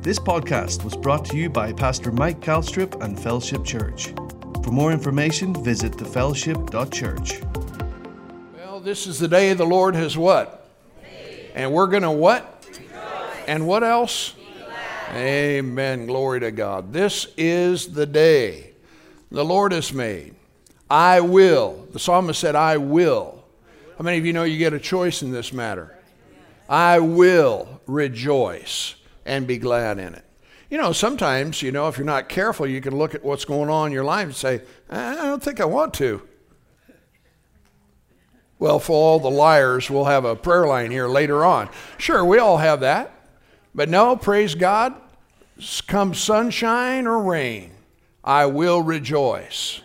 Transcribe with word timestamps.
This 0.00 0.20
podcast 0.20 0.84
was 0.84 0.96
brought 0.96 1.24
to 1.26 1.36
you 1.36 1.50
by 1.50 1.72
Pastor 1.72 2.12
Mike 2.12 2.38
Kalstrup 2.40 3.02
and 3.02 3.18
Fellowship 3.18 3.64
Church. 3.64 4.14
For 4.62 4.70
more 4.70 4.92
information, 4.92 5.52
visit 5.64 5.92
thefellowship.church. 5.92 7.40
Well, 8.54 8.78
this 8.78 9.08
is 9.08 9.18
the 9.18 9.26
day 9.26 9.52
the 9.54 9.66
Lord 9.66 9.96
has 9.96 10.16
what? 10.16 10.70
And 11.56 11.72
we're 11.72 11.88
going 11.88 12.04
to 12.04 12.12
what? 12.12 12.68
And 13.48 13.66
what 13.66 13.82
else? 13.82 14.36
Amen. 15.10 16.06
Glory 16.06 16.40
to 16.40 16.52
God. 16.52 16.92
This 16.92 17.26
is 17.36 17.92
the 17.92 18.06
day 18.06 18.74
the 19.32 19.44
Lord 19.44 19.72
has 19.72 19.92
made. 19.92 20.36
I 20.88 21.20
will. 21.20 21.88
The 21.92 21.98
psalmist 21.98 22.38
said, 22.38 22.54
I 22.54 22.76
will. 22.76 23.42
How 23.98 24.04
many 24.04 24.16
of 24.16 24.24
you 24.24 24.32
know 24.32 24.44
you 24.44 24.58
get 24.58 24.72
a 24.72 24.78
choice 24.78 25.22
in 25.22 25.32
this 25.32 25.52
matter? 25.52 25.98
I 26.68 27.00
will 27.00 27.80
rejoice 27.86 28.94
and 29.28 29.46
be 29.46 29.58
glad 29.58 29.98
in 29.98 30.14
it. 30.14 30.24
You 30.70 30.78
know, 30.78 30.92
sometimes, 30.92 31.62
you 31.62 31.70
know, 31.70 31.88
if 31.88 31.96
you're 31.96 32.04
not 32.04 32.28
careful, 32.28 32.66
you 32.66 32.80
can 32.80 32.96
look 32.96 33.14
at 33.14 33.22
what's 33.22 33.44
going 33.44 33.70
on 33.70 33.88
in 33.88 33.92
your 33.92 34.04
life 34.04 34.26
and 34.26 34.34
say, 34.34 34.62
I 34.90 35.14
don't 35.14 35.42
think 35.42 35.60
I 35.60 35.64
want 35.64 35.94
to. 35.94 36.22
Well, 38.58 38.78
for 38.78 38.92
all 38.92 39.20
the 39.20 39.30
liars, 39.30 39.88
we'll 39.88 40.06
have 40.06 40.24
a 40.24 40.34
prayer 40.34 40.66
line 40.66 40.90
here 40.90 41.08
later 41.08 41.44
on. 41.44 41.68
Sure, 41.96 42.24
we 42.24 42.38
all 42.38 42.58
have 42.58 42.80
that. 42.80 43.12
But 43.74 43.88
no, 43.88 44.16
praise 44.16 44.54
God, 44.54 44.94
come 45.86 46.12
sunshine 46.12 47.06
or 47.06 47.22
rain, 47.22 47.70
I 48.24 48.46
will 48.46 48.82
rejoice 48.82 49.80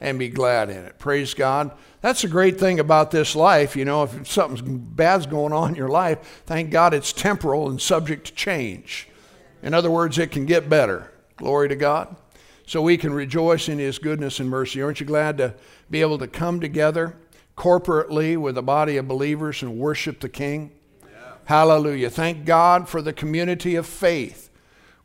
and 0.00 0.18
be 0.18 0.28
glad 0.28 0.70
in 0.70 0.84
it. 0.84 0.98
Praise 0.98 1.34
God. 1.34 1.70
That's 2.00 2.24
a 2.24 2.28
great 2.28 2.60
thing 2.60 2.80
about 2.80 3.10
this 3.10 3.34
life. 3.34 3.76
You 3.76 3.84
know, 3.84 4.02
if 4.02 4.30
something 4.30 4.78
bad's 4.78 5.26
going 5.26 5.52
on 5.52 5.70
in 5.70 5.76
your 5.76 5.88
life, 5.88 6.42
thank 6.44 6.70
God 6.70 6.92
it's 6.92 7.12
temporal 7.12 7.68
and 7.68 7.80
subject 7.80 8.26
to 8.26 8.34
change. 8.34 9.08
In 9.62 9.72
other 9.72 9.90
words, 9.90 10.18
it 10.18 10.30
can 10.30 10.44
get 10.44 10.68
better. 10.68 11.10
Glory 11.36 11.68
to 11.70 11.76
God. 11.76 12.14
So 12.66 12.82
we 12.82 12.96
can 12.96 13.12
rejoice 13.12 13.68
in 13.68 13.78
His 13.78 13.98
goodness 13.98 14.40
and 14.40 14.48
mercy. 14.48 14.82
Aren't 14.82 15.00
you 15.00 15.06
glad 15.06 15.38
to 15.38 15.54
be 15.90 16.00
able 16.00 16.18
to 16.18 16.26
come 16.26 16.60
together 16.60 17.16
corporately 17.56 18.36
with 18.36 18.58
a 18.58 18.62
body 18.62 18.96
of 18.96 19.08
believers 19.08 19.62
and 19.62 19.78
worship 19.78 20.20
the 20.20 20.28
King? 20.28 20.72
Yeah. 21.02 21.32
Hallelujah. 21.44 22.10
Thank 22.10 22.44
God 22.44 22.88
for 22.88 23.00
the 23.00 23.12
community 23.12 23.74
of 23.74 23.86
faith 23.86 24.50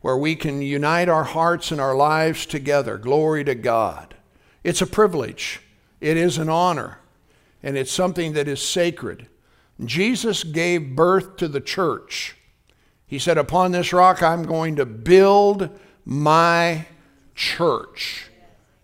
where 0.00 0.16
we 0.16 0.34
can 0.34 0.62
unite 0.62 1.08
our 1.08 1.24
hearts 1.24 1.70
and 1.70 1.80
our 1.80 1.94
lives 1.94 2.46
together. 2.46 2.96
Glory 2.98 3.44
to 3.44 3.54
God. 3.54 4.14
It's 4.62 4.82
a 4.82 4.86
privilege. 4.86 5.60
It 6.00 6.16
is 6.16 6.38
an 6.38 6.48
honor, 6.48 6.98
and 7.62 7.76
it's 7.76 7.92
something 7.92 8.32
that 8.32 8.48
is 8.48 8.62
sacred. 8.62 9.28
Jesus 9.84 10.44
gave 10.44 10.94
birth 10.94 11.36
to 11.36 11.48
the 11.48 11.60
church. 11.60 12.36
He 13.06 13.18
said, 13.18 13.38
Upon 13.38 13.72
this 13.72 13.92
rock 13.92 14.22
I'm 14.22 14.44
going 14.44 14.76
to 14.76 14.86
build 14.86 15.70
my 16.04 16.86
church, 17.34 18.30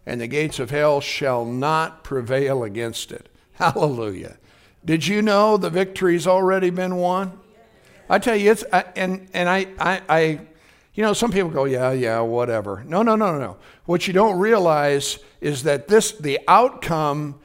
and 0.05 0.20
the 0.20 0.27
gates 0.27 0.58
of 0.58 0.70
hell 0.70 1.00
shall 1.00 1.44
not 1.44 2.05
prevail 2.05 2.64
against 2.64 3.12
it. 3.12 3.28
Hallelujah. 3.52 4.36
Did 4.84 5.06
you 5.06 5.20
know 5.20 5.56
the 5.56 5.70
victory's 5.70 6.27
already 6.27 6.70
been 6.70 6.96
won? 6.96 7.38
I 8.08 8.18
tell 8.18 8.36
you, 8.36 8.52
it's, 8.52 8.64
I, 8.72 8.84
and, 8.94 9.28
and 9.34 9.48
I, 9.48 9.66
I, 9.78 10.02
I, 10.08 10.20
you 10.94 11.02
know, 11.02 11.12
some 11.12 11.33
people 11.33 11.50
go, 11.50 11.64
yeah, 11.64 11.90
yeah, 11.90 12.20
whatever. 12.20 12.84
No, 12.86 13.02
no, 13.02 13.16
no, 13.16 13.38
no. 13.38 13.56
What 13.84 14.06
you 14.06 14.12
don't 14.12 14.38
realize 14.38 15.18
is 15.41 15.62
that 15.65 15.89
this, 15.89 16.12
the 16.12 16.41
outcome 16.48 17.41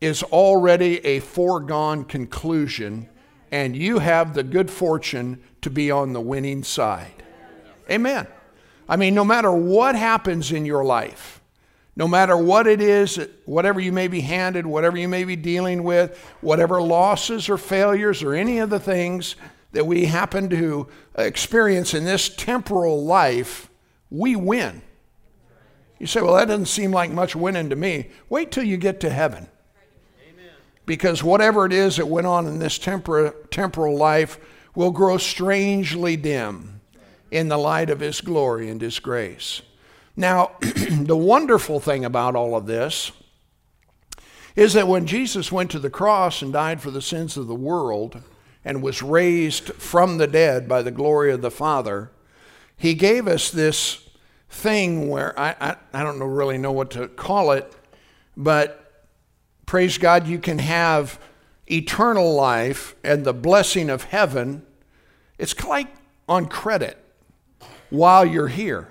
is 0.00 0.22
already 0.24 1.04
a 1.06 1.20
foregone 1.20 2.04
conclusion, 2.04 3.08
and 3.50 3.76
you 3.76 4.00
have 4.00 4.34
the 4.34 4.42
good 4.42 4.70
fortune 4.70 5.42
to 5.60 5.70
be 5.70 5.90
on 5.90 6.12
the 6.12 6.20
winning 6.20 6.64
side. 6.64 7.22
Amen. 7.90 8.26
I 8.88 8.96
mean, 8.96 9.14
no 9.14 9.24
matter 9.24 9.52
what 9.52 9.94
happens 9.94 10.50
in 10.52 10.66
your 10.66 10.84
life, 10.84 11.40
no 11.94 12.08
matter 12.08 12.36
what 12.36 12.66
it 12.66 12.80
is, 12.80 13.20
whatever 13.44 13.78
you 13.78 13.92
may 13.92 14.08
be 14.08 14.20
handed, 14.20 14.66
whatever 14.66 14.96
you 14.96 15.08
may 15.08 15.24
be 15.24 15.36
dealing 15.36 15.82
with, 15.82 16.18
whatever 16.40 16.80
losses 16.80 17.48
or 17.48 17.58
failures 17.58 18.22
or 18.22 18.34
any 18.34 18.58
of 18.58 18.70
the 18.70 18.80
things 18.80 19.36
that 19.72 19.86
we 19.86 20.06
happen 20.06 20.48
to 20.48 20.88
experience 21.16 21.94
in 21.94 22.04
this 22.04 22.28
temporal 22.28 23.04
life, 23.04 23.70
we 24.10 24.36
win. 24.36 24.82
You 26.02 26.08
say, 26.08 26.20
well, 26.20 26.34
that 26.34 26.48
doesn't 26.48 26.66
seem 26.66 26.90
like 26.90 27.12
much 27.12 27.36
winning 27.36 27.70
to 27.70 27.76
me. 27.76 28.08
Wait 28.28 28.50
till 28.50 28.64
you 28.64 28.76
get 28.76 28.98
to 29.02 29.10
heaven. 29.10 29.46
Because 30.84 31.22
whatever 31.22 31.64
it 31.64 31.72
is 31.72 31.98
that 31.98 32.08
went 32.08 32.26
on 32.26 32.48
in 32.48 32.58
this 32.58 32.76
tempor- 32.76 33.48
temporal 33.52 33.96
life 33.96 34.36
will 34.74 34.90
grow 34.90 35.16
strangely 35.16 36.16
dim 36.16 36.80
in 37.30 37.46
the 37.46 37.56
light 37.56 37.88
of 37.88 38.00
His 38.00 38.20
glory 38.20 38.68
and 38.68 38.80
His 38.80 38.98
grace. 38.98 39.62
Now, 40.16 40.56
the 40.60 41.16
wonderful 41.16 41.78
thing 41.78 42.04
about 42.04 42.34
all 42.34 42.56
of 42.56 42.66
this 42.66 43.12
is 44.56 44.72
that 44.72 44.88
when 44.88 45.06
Jesus 45.06 45.52
went 45.52 45.70
to 45.70 45.78
the 45.78 45.88
cross 45.88 46.42
and 46.42 46.52
died 46.52 46.80
for 46.80 46.90
the 46.90 47.00
sins 47.00 47.36
of 47.36 47.46
the 47.46 47.54
world 47.54 48.20
and 48.64 48.82
was 48.82 49.04
raised 49.04 49.72
from 49.74 50.18
the 50.18 50.26
dead 50.26 50.66
by 50.66 50.82
the 50.82 50.90
glory 50.90 51.30
of 51.30 51.42
the 51.42 51.50
Father, 51.52 52.10
He 52.76 52.94
gave 52.94 53.28
us 53.28 53.52
this 53.52 54.01
thing 54.52 55.08
where 55.08 55.38
I, 55.38 55.56
I, 55.60 55.76
I 55.94 56.02
don't 56.02 56.18
know, 56.18 56.26
really 56.26 56.58
know 56.58 56.72
what 56.72 56.90
to 56.92 57.08
call 57.08 57.52
it, 57.52 57.72
but 58.36 59.06
praise 59.66 59.98
God, 59.98 60.26
you 60.26 60.38
can 60.38 60.58
have 60.58 61.18
eternal 61.70 62.34
life 62.34 62.94
and 63.02 63.24
the 63.24 63.32
blessing 63.32 63.88
of 63.88 64.04
heaven. 64.04 64.64
It's 65.38 65.58
like 65.64 65.88
on 66.28 66.46
credit 66.46 67.02
while 67.88 68.26
you're 68.26 68.48
here. 68.48 68.88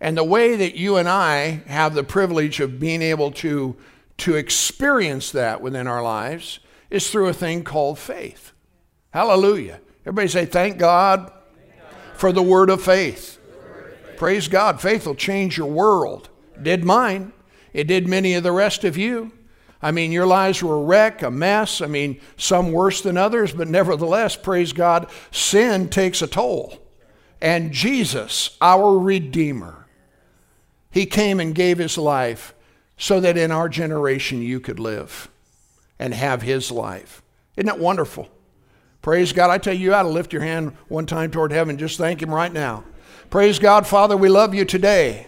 And 0.00 0.16
the 0.16 0.24
way 0.24 0.56
that 0.56 0.74
you 0.74 0.96
and 0.96 1.08
I 1.08 1.62
have 1.66 1.94
the 1.94 2.04
privilege 2.04 2.60
of 2.60 2.80
being 2.80 3.00
able 3.00 3.30
to, 3.32 3.76
to 4.18 4.34
experience 4.34 5.30
that 5.30 5.62
within 5.62 5.86
our 5.86 6.02
lives 6.02 6.58
is 6.90 7.10
through 7.10 7.28
a 7.28 7.32
thing 7.32 7.62
called 7.62 7.98
faith. 7.98 8.52
Hallelujah. 9.12 9.80
Everybody 10.04 10.28
say, 10.28 10.46
Thank 10.46 10.78
God 10.78 11.32
for 12.14 12.32
the 12.32 12.42
word 12.42 12.70
of 12.70 12.82
faith. 12.82 13.33
Praise 14.16 14.48
God. 14.48 14.80
Faith 14.80 15.06
will 15.06 15.14
change 15.14 15.56
your 15.56 15.70
world. 15.70 16.28
Did 16.60 16.84
mine. 16.84 17.32
It 17.72 17.84
did 17.84 18.08
many 18.08 18.34
of 18.34 18.42
the 18.42 18.52
rest 18.52 18.84
of 18.84 18.96
you. 18.96 19.32
I 19.82 19.90
mean, 19.90 20.12
your 20.12 20.26
lives 20.26 20.62
were 20.62 20.76
a 20.76 20.82
wreck, 20.82 21.22
a 21.22 21.30
mess. 21.30 21.82
I 21.82 21.86
mean, 21.86 22.18
some 22.38 22.72
worse 22.72 23.02
than 23.02 23.18
others, 23.18 23.52
but 23.52 23.68
nevertheless, 23.68 24.34
praise 24.34 24.72
God, 24.72 25.10
sin 25.30 25.90
takes 25.90 26.22
a 26.22 26.26
toll. 26.26 26.80
And 27.42 27.72
Jesus, 27.72 28.56
our 28.62 28.98
Redeemer, 28.98 29.86
He 30.90 31.04
came 31.04 31.38
and 31.38 31.54
gave 31.54 31.76
His 31.76 31.98
life 31.98 32.54
so 32.96 33.20
that 33.20 33.36
in 33.36 33.50
our 33.50 33.68
generation 33.68 34.40
you 34.40 34.58
could 34.60 34.80
live 34.80 35.28
and 35.98 36.14
have 36.14 36.40
His 36.40 36.70
life. 36.70 37.22
Isn't 37.56 37.66
that 37.66 37.78
wonderful? 37.78 38.30
Praise 39.02 39.34
God. 39.34 39.50
I 39.50 39.58
tell 39.58 39.74
you, 39.74 39.80
you 39.80 39.94
ought 39.94 40.04
to 40.04 40.08
lift 40.08 40.32
your 40.32 40.40
hand 40.40 40.74
one 40.88 41.04
time 41.04 41.30
toward 41.30 41.52
heaven. 41.52 41.76
Just 41.76 41.98
thank 41.98 42.22
Him 42.22 42.32
right 42.32 42.52
now. 42.52 42.84
Praise 43.34 43.58
God, 43.58 43.84
Father, 43.84 44.16
we 44.16 44.28
love 44.28 44.54
you 44.54 44.64
today. 44.64 45.26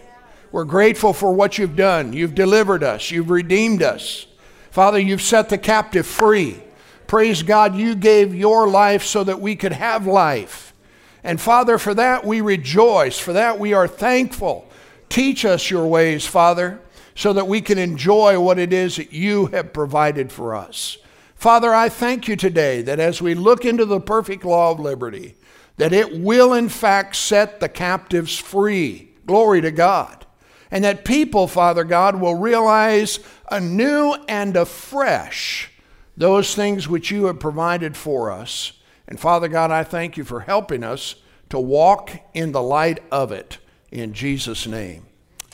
We're 0.53 0.63
grateful 0.63 1.11
for 1.11 1.33
what 1.33 1.57
you've 1.57 1.75
done. 1.75 2.13
You've 2.13 2.35
delivered 2.35 2.81
us, 2.81 3.11
you've 3.11 3.29
redeemed 3.29 3.83
us. 3.83 4.27
Father, 4.71 4.97
you've 4.97 5.21
set 5.21 5.49
the 5.49 5.57
captive 5.57 6.07
free. 6.07 6.63
Praise 7.07 7.43
God, 7.43 7.75
you 7.75 7.95
gave 7.95 8.33
your 8.33 8.65
life 8.65 9.03
so 9.03 9.25
that 9.25 9.41
we 9.41 9.57
could 9.57 9.73
have 9.73 10.07
life. 10.07 10.73
And 11.21 11.41
Father, 11.41 11.77
for 11.77 11.93
that 11.95 12.23
we 12.23 12.39
rejoice. 12.39 13.19
For 13.19 13.33
that 13.33 13.59
we 13.59 13.73
are 13.73 13.89
thankful. 13.89 14.69
Teach 15.09 15.43
us 15.43 15.69
your 15.69 15.85
ways, 15.85 16.25
Father, 16.25 16.79
so 17.13 17.33
that 17.33 17.49
we 17.49 17.59
can 17.59 17.77
enjoy 17.77 18.39
what 18.39 18.57
it 18.57 18.71
is 18.71 18.95
that 18.95 19.11
you 19.11 19.47
have 19.47 19.73
provided 19.73 20.31
for 20.31 20.55
us. 20.55 20.97
Father, 21.35 21.73
I 21.73 21.89
thank 21.89 22.29
you 22.29 22.37
today 22.37 22.81
that 22.83 23.01
as 23.01 23.21
we 23.21 23.33
look 23.33 23.65
into 23.65 23.83
the 23.83 23.99
perfect 23.99 24.45
law 24.45 24.71
of 24.71 24.79
liberty, 24.79 25.35
that 25.77 25.93
it 25.93 26.19
will 26.19 26.53
in 26.53 26.69
fact 26.69 27.15
set 27.15 27.59
the 27.59 27.69
captives 27.69 28.37
free. 28.37 29.09
Glory 29.25 29.61
to 29.61 29.71
God. 29.71 30.25
And 30.69 30.83
that 30.83 31.05
people, 31.05 31.47
Father 31.47 31.83
God, 31.83 32.19
will 32.19 32.35
realize 32.35 33.19
anew 33.49 34.15
and 34.27 34.57
afresh 34.57 35.71
those 36.17 36.55
things 36.55 36.89
which 36.89 37.11
you 37.11 37.25
have 37.25 37.39
provided 37.39 37.95
for 37.95 38.31
us. 38.31 38.73
And 39.07 39.19
Father 39.19 39.47
God, 39.47 39.71
I 39.71 39.83
thank 39.83 40.17
you 40.17 40.25
for 40.25 40.41
helping 40.41 40.83
us 40.83 41.15
to 41.49 41.59
walk 41.59 42.11
in 42.33 42.51
the 42.51 42.61
light 42.61 42.99
of 43.11 43.31
it. 43.31 43.59
In 43.91 44.13
Jesus' 44.13 44.67
name. 44.67 45.05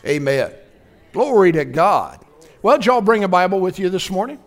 Amen. 0.06 0.52
Glory 1.12 1.52
to 1.52 1.66
God. 1.66 2.26
Well, 2.64 2.78
did 2.78 2.88
y'all 2.88 3.02
bring 3.02 3.24
a 3.24 3.28
Bible 3.28 3.60
with 3.60 3.78
you 3.78 3.90
this 3.90 4.10
morning? 4.10 4.40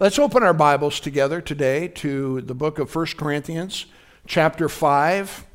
Let's 0.00 0.18
open 0.18 0.42
our 0.42 0.54
Bibles 0.54 1.00
together 1.00 1.40
today 1.40 1.88
to 1.88 2.40
the 2.40 2.54
book 2.54 2.78
of 2.78 2.92
1 2.94 3.06
Corinthians 3.16 3.86
chapter 4.28 4.68
5. 4.68 5.46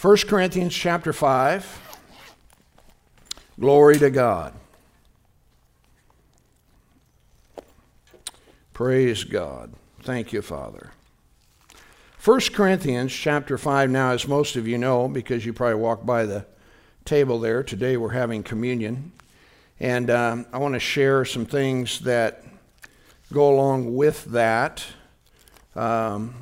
1 0.00 0.16
Corinthians 0.28 0.72
chapter 0.72 1.12
5. 1.12 1.96
Glory 3.58 3.98
to 3.98 4.08
God. 4.08 4.54
Praise 8.72 9.24
God. 9.24 9.72
Thank 10.02 10.32
you, 10.32 10.42
Father. 10.42 10.92
1 12.24 12.40
Corinthians 12.52 13.12
chapter 13.12 13.58
5 13.58 13.90
now, 13.90 14.12
as 14.12 14.28
most 14.28 14.54
of 14.54 14.68
you 14.68 14.78
know, 14.78 15.08
because 15.08 15.44
you 15.44 15.52
probably 15.52 15.74
walked 15.74 16.06
by 16.06 16.24
the 16.24 16.46
table 17.04 17.40
there, 17.40 17.64
today 17.64 17.96
we're 17.96 18.10
having 18.10 18.44
communion. 18.44 19.10
And 19.80 20.08
um, 20.08 20.46
I 20.52 20.58
want 20.58 20.74
to 20.74 20.80
share 20.80 21.24
some 21.24 21.46
things 21.46 21.98
that 22.00 22.44
go 23.32 23.52
along 23.52 23.96
with 23.96 24.24
that 24.26 24.84
um, 25.74 26.34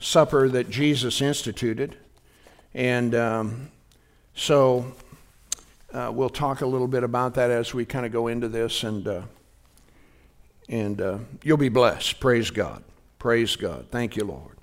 supper 0.00 0.48
that 0.48 0.70
Jesus 0.70 1.20
instituted. 1.20 1.96
And 2.74 3.14
um, 3.14 3.70
so 4.34 4.92
uh, 5.92 6.10
we'll 6.14 6.28
talk 6.28 6.60
a 6.60 6.66
little 6.66 6.88
bit 6.88 7.02
about 7.02 7.34
that 7.34 7.50
as 7.50 7.74
we 7.74 7.84
kind 7.84 8.06
of 8.06 8.12
go 8.12 8.26
into 8.28 8.48
this, 8.48 8.84
and, 8.84 9.06
uh, 9.06 9.22
and 10.68 11.00
uh, 11.00 11.18
you'll 11.42 11.56
be 11.56 11.68
blessed. 11.68 12.20
Praise 12.20 12.50
God. 12.50 12.82
Praise 13.18 13.56
God. 13.56 13.86
Thank 13.90 14.16
you, 14.16 14.24
Lord. 14.24 14.56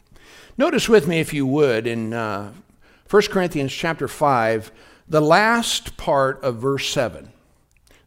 Notice 0.58 0.88
with 0.88 1.08
me, 1.08 1.20
if 1.20 1.34
you 1.34 1.46
would, 1.46 1.88
in 1.88 2.14
uh, 2.14 2.54
1 3.10 3.24
Corinthians 3.24 3.74
chapter 3.74 4.08
5, 4.08 4.72
the 5.08 5.22
last 5.22 5.98
part 5.98 6.42
of 6.44 6.58
verse 6.58 6.90
7. 6.90 7.32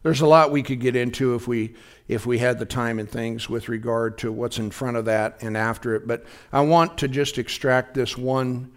There's 0.01 0.21
a 0.21 0.27
lot 0.27 0.51
we 0.51 0.63
could 0.63 0.79
get 0.79 0.95
into 0.95 1.35
if 1.35 1.47
we 1.47 1.75
if 2.09 2.25
we 2.25 2.39
had 2.39 2.57
the 2.57 2.65
time 2.65 2.97
and 2.97 3.09
things 3.09 3.47
with 3.47 3.69
regard 3.69 4.17
to 4.17 4.31
what's 4.31 4.57
in 4.57 4.71
front 4.71 4.97
of 4.97 5.05
that 5.05 5.37
and 5.41 5.55
after 5.55 5.95
it, 5.95 6.07
but 6.07 6.25
I 6.51 6.61
want 6.61 6.97
to 6.97 7.07
just 7.07 7.37
extract 7.37 7.93
this 7.93 8.17
one 8.17 8.71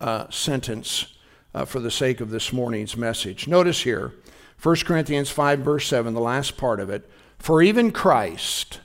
uh, 0.00 0.28
sentence 0.28 1.14
uh, 1.54 1.64
for 1.64 1.78
the 1.78 1.90
sake 1.90 2.20
of 2.20 2.30
this 2.30 2.52
morning's 2.52 2.96
message. 2.96 3.46
Notice 3.46 3.82
here, 3.82 4.12
1 4.60 4.76
Corinthians 4.84 5.30
5, 5.30 5.60
verse 5.60 5.86
7, 5.86 6.14
the 6.14 6.20
last 6.20 6.56
part 6.56 6.80
of 6.80 6.90
it. 6.90 7.08
For 7.38 7.62
even 7.62 7.92
Christ, 7.92 8.80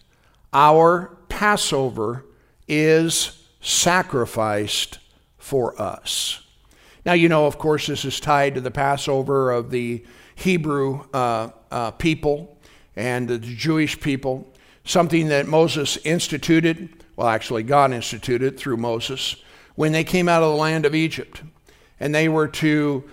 our 0.54 1.18
Passover, 1.28 2.26
is 2.68 3.44
sacrificed 3.60 5.00
for 5.40 5.80
us. 5.82 6.44
Now, 7.08 7.14
you 7.14 7.28
know, 7.28 7.48
of 7.48 7.58
course, 7.58 7.88
this 7.88 8.06
is 8.06 8.20
tied 8.20 8.54
to 8.54 8.62
the 8.62 8.70
Passover 8.70 9.50
of 9.50 9.72
the 9.72 10.06
Hebrew 10.36 11.06
uh, 11.12 11.50
uh, 11.72 11.92
people 11.92 12.59
and 13.00 13.30
the 13.30 13.40
Jewish 13.40 13.98
people, 14.01 14.46
something 14.84 15.30
that 15.30 15.48
Moses 15.48 15.96
instituted, 16.04 16.90
well, 17.16 17.30
actually, 17.30 17.63
God 17.63 17.94
instituted 17.94 18.60
through 18.60 18.75
Moses, 18.75 19.38
when 19.75 19.94
they 19.94 20.04
came 20.04 20.28
out 20.28 20.44
of 20.44 20.50
the 20.50 20.57
land 20.57 20.86
of 20.86 20.94
Egypt. 20.94 21.42
And 22.01 22.13
they 22.13 22.28
were 22.28 22.50
to 22.50 23.10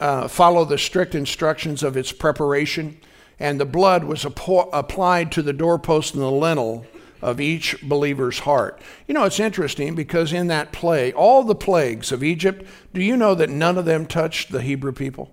uh, 0.00 0.28
follow 0.28 0.66
the 0.66 0.76
strict 0.76 1.14
instructions 1.14 1.82
of 1.82 1.96
its 1.96 2.12
preparation, 2.12 3.00
and 3.40 3.58
the 3.58 3.64
blood 3.64 4.04
was 4.04 4.26
applied 4.26 5.32
to 5.32 5.40
the 5.40 5.54
doorpost 5.54 6.12
and 6.12 6.22
the 6.22 6.30
lintel 6.30 6.84
of 7.22 7.40
each 7.40 7.74
believer's 7.88 8.40
heart. 8.40 8.78
You 9.08 9.14
know, 9.14 9.24
it's 9.24 9.40
interesting 9.40 9.94
because 9.94 10.34
in 10.34 10.48
that 10.48 10.72
plague, 10.72 11.14
all 11.14 11.42
the 11.42 11.54
plagues 11.54 12.12
of 12.12 12.22
Egypt, 12.22 12.66
do 12.92 13.02
you 13.02 13.16
know 13.16 13.34
that 13.34 13.48
none 13.48 13.78
of 13.78 13.86
them 13.86 14.04
touched 14.04 14.52
the 14.52 14.60
Hebrew 14.60 14.92
people? 14.92 15.32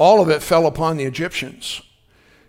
All 0.00 0.22
of 0.22 0.30
it 0.30 0.42
fell 0.42 0.66
upon 0.66 0.96
the 0.96 1.04
Egyptians. 1.04 1.82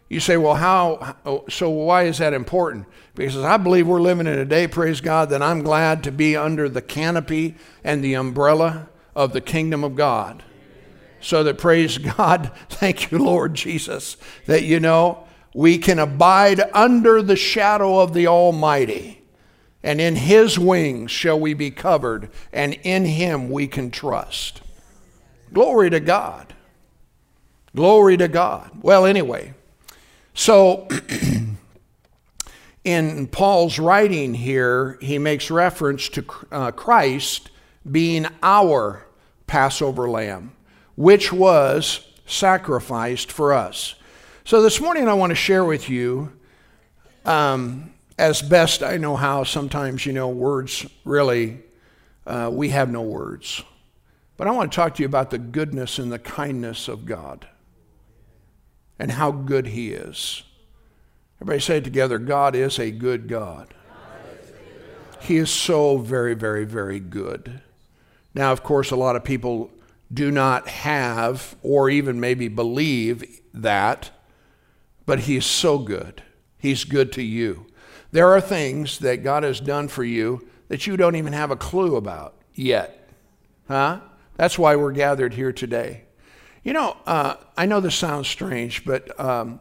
You 0.07 0.21
say, 0.21 0.37
well, 0.37 0.55
how? 0.55 1.17
Oh, 1.25 1.43
so 1.49 1.69
why 1.69 2.03
is 2.03 2.19
that 2.19 2.31
important? 2.31 2.85
Because 3.13 3.35
I 3.35 3.57
believe 3.57 3.89
we're 3.89 3.99
living 3.99 4.25
in 4.25 4.39
a 4.39 4.45
day, 4.45 4.69
praise 4.69 5.01
God, 5.01 5.29
that 5.31 5.41
I'm 5.41 5.61
glad 5.61 6.01
to 6.05 6.13
be 6.13 6.37
under 6.37 6.69
the 6.69 6.81
canopy 6.81 7.57
and 7.83 8.01
the 8.01 8.13
umbrella 8.13 8.87
of 9.17 9.33
the 9.33 9.41
kingdom 9.41 9.83
of 9.83 9.97
God. 9.97 10.43
So 11.19 11.43
that, 11.43 11.57
praise 11.57 11.97
God, 12.17 12.53
thank 12.69 13.11
you, 13.11 13.17
Lord 13.17 13.53
Jesus, 13.53 14.15
that 14.45 14.63
you 14.63 14.79
know, 14.79 15.27
we 15.53 15.77
can 15.77 15.99
abide 15.99 16.61
under 16.73 17.21
the 17.21 17.35
shadow 17.35 17.99
of 17.99 18.13
the 18.13 18.27
Almighty, 18.27 19.23
and 19.83 19.99
in 19.99 20.15
His 20.15 20.57
wings 20.57 21.11
shall 21.11 21.37
we 21.37 21.53
be 21.53 21.69
covered, 21.69 22.29
and 22.53 22.75
in 22.83 23.03
Him 23.03 23.49
we 23.49 23.67
can 23.67 23.91
trust. 23.91 24.61
Glory 25.51 25.89
to 25.89 25.99
God. 25.99 26.53
Glory 27.75 28.17
to 28.17 28.27
God. 28.27 28.69
Well, 28.81 29.05
anyway, 29.05 29.53
so 30.33 30.89
in 32.83 33.27
Paul's 33.27 33.79
writing 33.79 34.33
here, 34.33 34.97
he 34.99 35.17
makes 35.17 35.49
reference 35.49 36.09
to 36.09 36.25
uh, 36.51 36.71
Christ 36.71 37.49
being 37.89 38.27
our 38.43 39.05
Passover 39.47 40.09
lamb, 40.09 40.51
which 40.95 41.31
was 41.31 42.05
sacrificed 42.25 43.31
for 43.31 43.53
us. 43.53 43.95
So 44.43 44.61
this 44.61 44.81
morning 44.81 45.07
I 45.07 45.13
want 45.13 45.31
to 45.31 45.35
share 45.35 45.63
with 45.63 45.89
you, 45.89 46.33
um, 47.25 47.93
as 48.17 48.41
best 48.41 48.83
I 48.83 48.97
know 48.97 49.15
how, 49.15 49.45
sometimes, 49.45 50.05
you 50.05 50.11
know, 50.11 50.27
words 50.27 50.85
really, 51.05 51.59
uh, 52.27 52.49
we 52.51 52.69
have 52.69 52.91
no 52.91 53.01
words. 53.01 53.63
But 54.35 54.47
I 54.47 54.51
want 54.51 54.71
to 54.71 54.75
talk 54.75 54.95
to 54.95 55.03
you 55.03 55.07
about 55.07 55.29
the 55.29 55.37
goodness 55.37 55.99
and 55.99 56.11
the 56.11 56.19
kindness 56.19 56.89
of 56.89 57.05
God 57.05 57.47
and 59.01 59.13
how 59.13 59.31
good 59.31 59.65
He 59.65 59.93
is. 59.93 60.43
Everybody 61.37 61.59
say 61.59 61.77
it 61.77 61.83
together 61.83 62.19
God 62.19 62.55
is 62.55 62.77
a 62.77 62.91
good 62.91 63.27
God. 63.27 63.73
He 65.19 65.37
is 65.37 65.49
so 65.49 65.97
very, 65.97 66.35
very, 66.35 66.65
very 66.65 66.99
good. 66.99 67.61
Now, 68.35 68.51
of 68.51 68.61
course, 68.61 68.91
a 68.91 68.95
lot 68.95 69.15
of 69.15 69.23
people 69.23 69.71
do 70.13 70.29
not 70.29 70.67
have 70.67 71.55
or 71.63 71.89
even 71.89 72.19
maybe 72.19 72.47
believe 72.47 73.41
that 73.55 74.11
but 75.07 75.21
He's 75.21 75.47
so 75.47 75.79
good. 75.79 76.21
He's 76.59 76.83
good 76.83 77.11
to 77.13 77.23
you. 77.23 77.65
There 78.11 78.29
are 78.29 78.39
things 78.39 78.99
that 78.99 79.23
God 79.23 79.41
has 79.41 79.59
done 79.59 79.87
for 79.87 80.03
you 80.03 80.47
that 80.67 80.85
you 80.85 80.95
don't 80.95 81.15
even 81.15 81.33
have 81.33 81.49
a 81.49 81.55
clue 81.55 81.95
about 81.95 82.35
yet. 82.53 83.09
Huh? 83.67 84.01
That's 84.35 84.59
why 84.59 84.75
we're 84.75 84.91
gathered 84.91 85.33
here 85.33 85.51
today. 85.51 86.03
You 86.63 86.73
know, 86.73 86.97
uh, 87.05 87.35
I 87.57 87.65
know 87.65 87.79
this 87.79 87.95
sounds 87.95 88.27
strange, 88.27 88.85
but 88.85 89.19
um, 89.19 89.59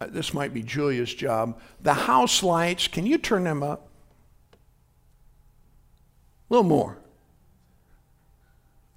this 0.00 0.34
might 0.34 0.52
be 0.52 0.62
Julia's 0.62 1.12
job. 1.12 1.58
The 1.80 1.94
house 1.94 2.42
lights, 2.42 2.88
can 2.88 3.06
you 3.06 3.18
turn 3.18 3.44
them 3.44 3.62
up? 3.62 3.88
A 6.50 6.54
little 6.54 6.68
more. 6.68 6.98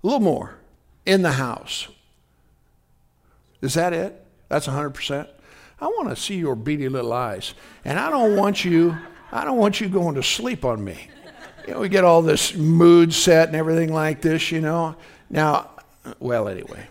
A 0.03 0.07
little 0.07 0.19
more 0.19 0.55
in 1.05 1.21
the 1.21 1.31
house. 1.31 1.87
Is 3.61 3.73
that 3.73 3.93
it? 3.93 4.25
That's 4.49 4.67
100%? 4.67 5.27
I 5.81 5.85
want 5.87 6.09
to 6.09 6.15
see 6.15 6.35
your 6.35 6.55
beady 6.55 6.89
little 6.89 7.13
eyes. 7.13 7.53
And 7.85 7.97
I 7.97 8.09
don't 8.09 8.35
want 8.35 8.65
you, 8.65 8.97
I 9.31 9.45
don't 9.45 9.57
want 9.57 9.79
you 9.79 9.87
going 9.87 10.15
to 10.15 10.23
sleep 10.23 10.65
on 10.65 10.83
me. 10.83 11.09
You 11.67 11.73
know, 11.73 11.79
we 11.79 11.89
get 11.89 12.03
all 12.03 12.21
this 12.21 12.55
mood 12.55 13.13
set 13.13 13.47
and 13.47 13.55
everything 13.55 13.93
like 13.93 14.21
this, 14.21 14.51
you 14.51 14.59
know. 14.59 14.95
Now, 15.29 15.69
well, 16.19 16.47
anyway, 16.47 16.87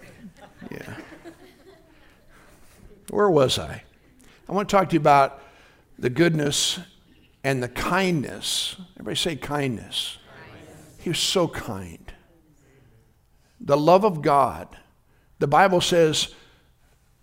yeah. 0.70 0.94
Where 3.10 3.30
was 3.30 3.58
I? 3.58 3.82
I 4.48 4.52
want 4.52 4.68
to 4.68 4.76
talk 4.76 4.90
to 4.90 4.94
you 4.94 5.00
about 5.00 5.42
the 5.98 6.10
goodness 6.10 6.78
and 7.42 7.62
the 7.62 7.68
kindness. 7.68 8.76
Everybody 8.94 9.16
say 9.16 9.36
kindness. 9.36 10.18
He 10.98 11.10
was 11.10 11.18
so 11.18 11.48
kind. 11.48 12.12
The 13.60 13.76
love 13.76 14.04
of 14.04 14.22
God, 14.22 14.76
the 15.38 15.46
Bible 15.46 15.80
says, 15.80 16.34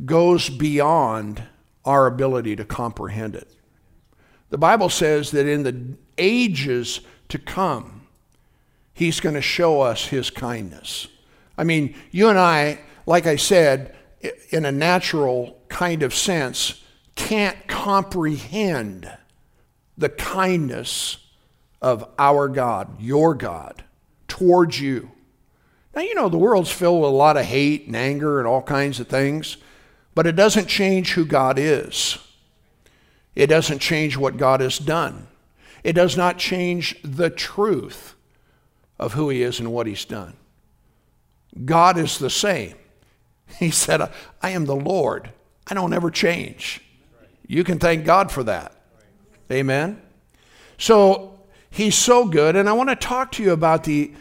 goes 0.03 0.49
beyond 0.49 1.43
our 1.85 2.07
ability 2.07 2.55
to 2.55 2.65
comprehend 2.65 3.35
it. 3.35 3.49
The 4.49 4.57
Bible 4.57 4.89
says 4.89 5.31
that 5.31 5.47
in 5.47 5.63
the 5.63 5.97
ages 6.17 7.01
to 7.29 7.37
come, 7.37 8.07
He's 8.93 9.19
going 9.19 9.35
to 9.35 9.41
show 9.41 9.81
us 9.81 10.07
His 10.07 10.29
kindness. 10.29 11.07
I 11.57 11.63
mean, 11.63 11.95
you 12.11 12.29
and 12.29 12.39
I, 12.39 12.79
like 13.05 13.25
I 13.25 13.35
said, 13.35 13.95
in 14.49 14.65
a 14.65 14.71
natural 14.71 15.59
kind 15.67 16.03
of 16.03 16.13
sense, 16.13 16.83
can't 17.15 17.67
comprehend 17.67 19.11
the 19.97 20.09
kindness 20.09 21.17
of 21.81 22.07
our 22.17 22.47
God, 22.47 22.99
your 22.99 23.35
God, 23.35 23.83
towards 24.27 24.79
you. 24.79 25.11
Now, 25.95 26.01
you 26.01 26.15
know, 26.15 26.27
the 26.27 26.37
world's 26.37 26.71
filled 26.71 27.01
with 27.01 27.09
a 27.09 27.13
lot 27.13 27.37
of 27.37 27.45
hate 27.45 27.87
and 27.87 27.95
anger 27.95 28.39
and 28.39 28.47
all 28.47 28.61
kinds 28.61 28.99
of 28.99 29.07
things. 29.07 29.57
But 30.13 30.25
it 30.25 30.35
doesn't 30.35 30.67
change 30.67 31.13
who 31.13 31.25
God 31.25 31.59
is. 31.59 32.17
It 33.35 33.47
doesn't 33.47 33.79
change 33.79 34.17
what 34.17 34.37
God 34.37 34.61
has 34.61 34.79
done. 34.79 35.27
It 35.83 35.93
does 35.93 36.17
not 36.17 36.37
change 36.37 36.95
the 37.03 37.29
truth 37.29 38.15
of 38.97 39.13
who 39.13 39.29
He 39.29 39.43
is 39.43 39.59
and 39.59 39.71
what 39.71 39.87
He's 39.87 40.05
done. 40.05 40.37
God 41.65 41.97
is 41.97 42.17
the 42.17 42.29
same. 42.29 42.75
He 43.59 43.71
said, 43.71 44.01
I 44.41 44.49
am 44.49 44.65
the 44.65 44.75
Lord. 44.75 45.29
I 45.67 45.73
don't 45.73 45.93
ever 45.93 46.11
change. 46.11 46.81
You 47.47 47.63
can 47.63 47.79
thank 47.79 48.05
God 48.05 48.31
for 48.31 48.43
that. 48.43 48.73
Amen. 49.51 50.01
So 50.77 51.35
He's 51.75 51.97
so 51.97 52.25
good. 52.25 52.55
And 52.55 52.69
I 52.69 52.73
want 52.73 52.89
to 52.89 52.95
talk 52.95 53.33
to 53.33 53.43
you 53.43 53.51
about 53.51 53.83
the 53.83 54.13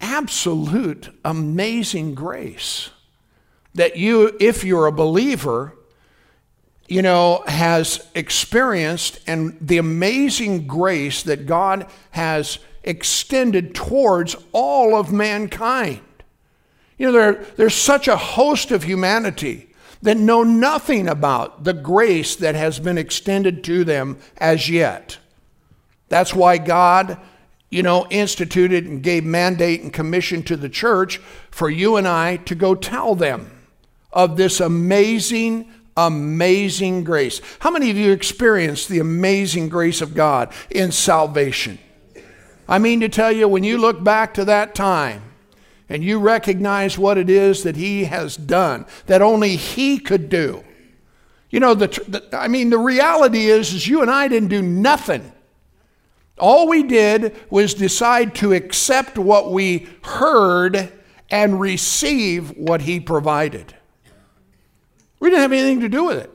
absolute 0.00 1.08
amazing 1.24 2.14
grace 2.14 2.90
that 3.74 3.96
you, 3.96 4.36
if 4.38 4.62
you're 4.62 4.86
a 4.86 4.92
believer, 4.92 5.76
you 6.86 7.02
know, 7.02 7.42
has 7.48 8.06
experienced 8.14 9.18
and 9.26 9.56
the 9.60 9.78
amazing 9.78 10.68
grace 10.68 11.24
that 11.24 11.46
God 11.46 11.88
has 12.12 12.60
extended 12.84 13.74
towards 13.74 14.36
all 14.52 14.94
of 14.94 15.12
mankind. 15.12 16.02
You 17.02 17.08
know, 17.08 17.14
there, 17.14 17.44
there's 17.56 17.74
such 17.74 18.06
a 18.06 18.16
host 18.16 18.70
of 18.70 18.84
humanity 18.84 19.66
that 20.02 20.16
know 20.16 20.44
nothing 20.44 21.08
about 21.08 21.64
the 21.64 21.72
grace 21.72 22.36
that 22.36 22.54
has 22.54 22.78
been 22.78 22.96
extended 22.96 23.64
to 23.64 23.82
them 23.82 24.18
as 24.38 24.70
yet. 24.70 25.18
That's 26.08 26.32
why 26.32 26.58
God, 26.58 27.18
you 27.70 27.82
know, 27.82 28.06
instituted 28.08 28.86
and 28.86 29.02
gave 29.02 29.24
mandate 29.24 29.82
and 29.82 29.92
commission 29.92 30.44
to 30.44 30.56
the 30.56 30.68
church 30.68 31.18
for 31.50 31.68
you 31.68 31.96
and 31.96 32.06
I 32.06 32.36
to 32.36 32.54
go 32.54 32.76
tell 32.76 33.16
them 33.16 33.50
of 34.12 34.36
this 34.36 34.60
amazing, 34.60 35.72
amazing 35.96 37.02
grace. 37.02 37.40
How 37.58 37.72
many 37.72 37.90
of 37.90 37.96
you 37.96 38.12
experienced 38.12 38.88
the 38.88 39.00
amazing 39.00 39.70
grace 39.70 40.02
of 40.02 40.14
God 40.14 40.52
in 40.70 40.92
salvation? 40.92 41.80
I 42.68 42.78
mean 42.78 43.00
to 43.00 43.08
tell 43.08 43.32
you, 43.32 43.48
when 43.48 43.64
you 43.64 43.76
look 43.76 44.04
back 44.04 44.34
to 44.34 44.44
that 44.44 44.76
time, 44.76 45.31
and 45.92 46.02
you 46.02 46.18
recognize 46.18 46.96
what 46.96 47.18
it 47.18 47.28
is 47.28 47.64
that 47.64 47.76
He 47.76 48.04
has 48.04 48.34
done 48.34 48.86
that 49.06 49.20
only 49.20 49.56
He 49.56 49.98
could 49.98 50.30
do. 50.30 50.64
You 51.50 51.60
know, 51.60 51.74
the, 51.74 51.88
the, 52.08 52.26
I 52.32 52.48
mean, 52.48 52.70
the 52.70 52.78
reality 52.78 53.44
is, 53.44 53.74
is 53.74 53.86
you 53.86 54.00
and 54.00 54.10
I 54.10 54.26
didn't 54.26 54.48
do 54.48 54.62
nothing. 54.62 55.30
All 56.38 56.66
we 56.66 56.82
did 56.82 57.36
was 57.50 57.74
decide 57.74 58.34
to 58.36 58.54
accept 58.54 59.18
what 59.18 59.52
we 59.52 59.86
heard 60.02 60.90
and 61.30 61.60
receive 61.60 62.56
what 62.56 62.80
He 62.80 62.98
provided. 62.98 63.74
We 65.20 65.28
didn't 65.28 65.42
have 65.42 65.52
anything 65.52 65.80
to 65.80 65.90
do 65.90 66.04
with 66.04 66.16
it. 66.16 66.30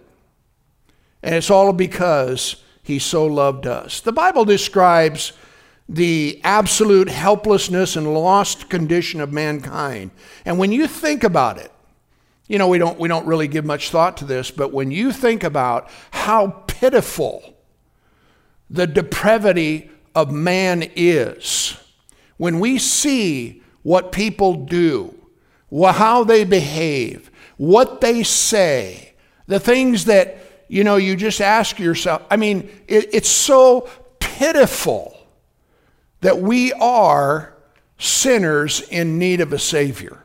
And 1.24 1.34
it's 1.34 1.50
all 1.50 1.74
because 1.74 2.58
He 2.84 3.00
so 3.00 3.26
loved 3.26 3.66
us. 3.66 4.02
The 4.02 4.14
Bible 4.14 4.46
describes 4.46 5.34
the 5.90 6.42
absolute 6.44 7.10
helplessness 7.10 7.96
and 7.96 8.14
lost 8.14 8.70
condition 8.70 9.22
of 9.22 9.32
mankind. 9.32 10.12
And 10.46 10.60
when 10.60 10.72
you 10.72 10.88
think 10.88 11.24
about 11.24 11.58
it, 11.58 11.72
you 12.48 12.58
know, 12.58 12.68
we 12.68 12.78
don't, 12.78 13.00
we 13.00 13.08
don't 13.08 13.26
really 13.26 13.48
give 13.48 13.66
much 13.66 13.90
thought 13.90 14.18
to 14.18 14.26
this, 14.26 14.52
but 14.52 14.74
when 14.74 14.92
you 14.92 15.12
think 15.12 15.44
about 15.44 15.90
how 16.12 16.64
pitiful 16.68 17.56
the 18.70 18.88
depravity 18.88 19.90
of 20.16 20.32
man 20.32 20.84
is, 20.96 21.78
when 22.38 22.60
we 22.60 22.78
see 22.78 23.62
what 23.84 24.12
people 24.12 24.66
do, 24.66 25.14
how 25.72 26.24
they 26.24 26.44
behave, 26.44 27.32
what 27.58 28.02
they 28.02 28.24
say, 28.24 29.14
the 29.48 29.60
things 29.60 30.06
that, 30.06 30.38
you 30.68 30.84
know, 30.84 30.98
you 30.98 31.16
just 31.16 31.42
ask 31.42 31.80
yourself, 31.80 32.22
I 32.30 32.38
mean, 32.38 32.70
it, 32.88 33.14
it's 33.14 33.30
so 33.30 33.90
pitiful 34.20 35.17
that 36.22 36.40
we 36.40 36.74
are 36.74 37.54
sinners 37.98 38.82
in 38.82 39.18
need 39.18 39.42
of 39.42 39.54
a 39.54 39.60
Savior. 39.60 40.24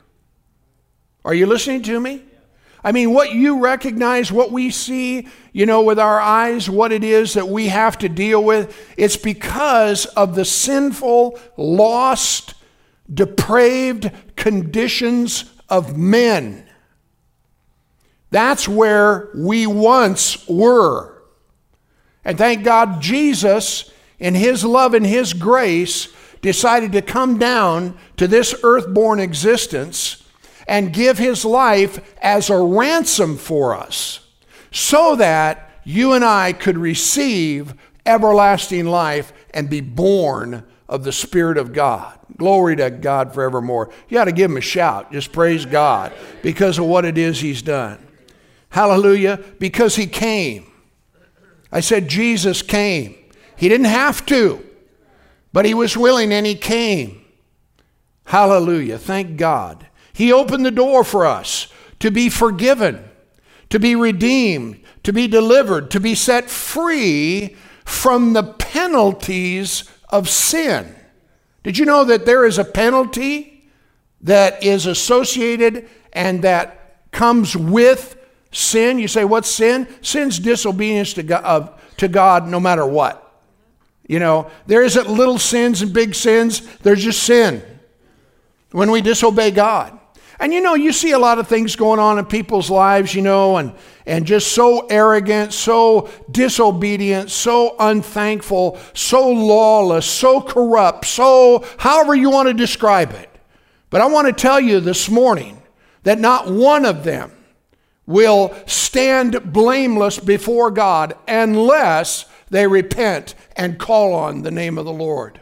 Are 1.24 1.34
you 1.34 1.46
listening 1.46 1.82
to 1.82 2.00
me? 2.00 2.22
I 2.84 2.90
mean, 2.90 3.12
what 3.12 3.32
you 3.32 3.60
recognize, 3.60 4.32
what 4.32 4.50
we 4.50 4.70
see, 4.70 5.28
you 5.52 5.66
know, 5.66 5.82
with 5.82 6.00
our 6.00 6.20
eyes, 6.20 6.68
what 6.68 6.90
it 6.90 7.04
is 7.04 7.34
that 7.34 7.46
we 7.46 7.68
have 7.68 7.96
to 7.98 8.08
deal 8.08 8.42
with, 8.42 8.76
it's 8.96 9.16
because 9.16 10.06
of 10.06 10.34
the 10.34 10.44
sinful, 10.44 11.38
lost, 11.56 12.54
depraved 13.12 14.10
conditions 14.34 15.52
of 15.68 15.96
men. 15.96 16.68
That's 18.30 18.66
where 18.66 19.30
we 19.34 19.66
once 19.66 20.48
were. 20.48 21.22
And 22.24 22.36
thank 22.36 22.64
God 22.64 23.00
Jesus 23.00 23.92
in 24.22 24.34
His 24.34 24.64
love 24.64 24.94
and 24.94 25.04
His 25.04 25.34
grace, 25.34 26.08
decided 26.40 26.92
to 26.92 27.02
come 27.02 27.38
down 27.38 27.98
to 28.16 28.26
this 28.26 28.54
earthborn 28.62 29.20
existence 29.20 30.24
and 30.66 30.94
give 30.94 31.18
His 31.18 31.44
life 31.44 32.14
as 32.22 32.48
a 32.48 32.58
ransom 32.58 33.36
for 33.36 33.76
us 33.76 34.20
so 34.70 35.16
that 35.16 35.70
you 35.84 36.12
and 36.12 36.24
I 36.24 36.52
could 36.52 36.78
receive 36.78 37.74
everlasting 38.06 38.86
life 38.86 39.32
and 39.52 39.68
be 39.68 39.80
born 39.80 40.64
of 40.88 41.04
the 41.04 41.12
Spirit 41.12 41.58
of 41.58 41.72
God. 41.72 42.18
Glory 42.36 42.76
to 42.76 42.90
God 42.90 43.34
forevermore. 43.34 43.90
You 44.08 44.18
ought 44.18 44.24
to 44.24 44.32
give 44.32 44.50
him 44.50 44.56
a 44.56 44.62
shout. 44.62 45.12
Just 45.12 45.32
praise 45.32 45.66
God 45.66 46.12
because 46.42 46.78
of 46.78 46.86
what 46.86 47.04
it 47.04 47.18
is 47.18 47.40
he's 47.40 47.62
done. 47.62 47.98
Hallelujah. 48.70 49.38
Because 49.58 49.96
he 49.96 50.06
came. 50.06 50.66
I 51.70 51.80
said, 51.80 52.08
Jesus 52.08 52.62
came. 52.62 53.16
He 53.62 53.68
didn't 53.68 53.86
have 53.86 54.26
to, 54.26 54.66
but 55.52 55.64
he 55.64 55.72
was 55.72 55.96
willing 55.96 56.32
and 56.32 56.44
he 56.44 56.56
came. 56.56 57.24
Hallelujah. 58.24 58.98
Thank 58.98 59.36
God. 59.36 59.86
He 60.12 60.32
opened 60.32 60.66
the 60.66 60.72
door 60.72 61.04
for 61.04 61.24
us 61.24 61.68
to 62.00 62.10
be 62.10 62.28
forgiven, 62.28 63.08
to 63.70 63.78
be 63.78 63.94
redeemed, 63.94 64.80
to 65.04 65.12
be 65.12 65.28
delivered, 65.28 65.92
to 65.92 66.00
be 66.00 66.16
set 66.16 66.50
free 66.50 67.54
from 67.84 68.32
the 68.32 68.42
penalties 68.42 69.88
of 70.08 70.28
sin. 70.28 70.96
Did 71.62 71.78
you 71.78 71.84
know 71.84 72.02
that 72.02 72.26
there 72.26 72.44
is 72.44 72.58
a 72.58 72.64
penalty 72.64 73.70
that 74.22 74.64
is 74.64 74.86
associated 74.86 75.88
and 76.12 76.42
that 76.42 77.12
comes 77.12 77.54
with 77.56 78.16
sin? 78.50 78.98
You 78.98 79.06
say, 79.06 79.24
What's 79.24 79.48
sin? 79.48 79.86
Sin's 80.00 80.40
disobedience 80.40 81.14
to 81.14 81.22
God, 81.22 81.78
to 81.98 82.08
God 82.08 82.48
no 82.48 82.58
matter 82.58 82.84
what. 82.84 83.21
You 84.06 84.18
know, 84.18 84.50
there 84.66 84.82
isn't 84.82 85.08
little 85.08 85.38
sins 85.38 85.82
and 85.82 85.92
big 85.92 86.14
sins, 86.14 86.60
there's 86.78 87.02
just 87.02 87.22
sin 87.22 87.62
when 88.72 88.90
we 88.90 89.00
disobey 89.00 89.50
God. 89.50 89.98
And 90.42 90.52
you 90.52 90.60
know, 90.60 90.74
you 90.74 90.92
see 90.92 91.12
a 91.12 91.18
lot 91.18 91.38
of 91.38 91.46
things 91.46 91.76
going 91.76 92.00
on 92.00 92.18
in 92.18 92.24
people's 92.24 92.68
lives, 92.68 93.14
you 93.14 93.22
know, 93.22 93.58
and, 93.58 93.74
and 94.06 94.26
just 94.26 94.52
so 94.52 94.86
arrogant, 94.88 95.52
so 95.52 96.10
disobedient, 96.32 97.30
so 97.30 97.76
unthankful, 97.78 98.76
so 98.92 99.28
lawless, 99.28 100.04
so 100.04 100.40
corrupt, 100.40 101.04
so 101.04 101.64
however 101.78 102.14
you 102.16 102.28
want 102.28 102.48
to 102.48 102.54
describe 102.54 103.12
it. 103.12 103.30
But 103.88 104.00
I 104.00 104.06
want 104.06 104.26
to 104.26 104.32
tell 104.32 104.58
you 104.58 104.80
this 104.80 105.08
morning 105.08 105.62
that 106.02 106.18
not 106.18 106.50
one 106.50 106.86
of 106.86 107.04
them 107.04 107.30
will 108.04 108.52
stand 108.66 109.52
blameless 109.52 110.18
before 110.18 110.72
God 110.72 111.14
unless 111.28 112.24
they 112.52 112.66
repent 112.66 113.34
and 113.56 113.78
call 113.78 114.12
on 114.12 114.42
the 114.42 114.50
name 114.50 114.76
of 114.76 114.84
the 114.84 114.92
Lord. 114.92 115.40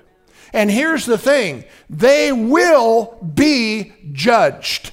And 0.52 0.70
here's 0.70 1.06
the 1.06 1.18
thing 1.18 1.64
they 1.90 2.30
will 2.30 3.18
be 3.34 3.92
judged. 4.12 4.92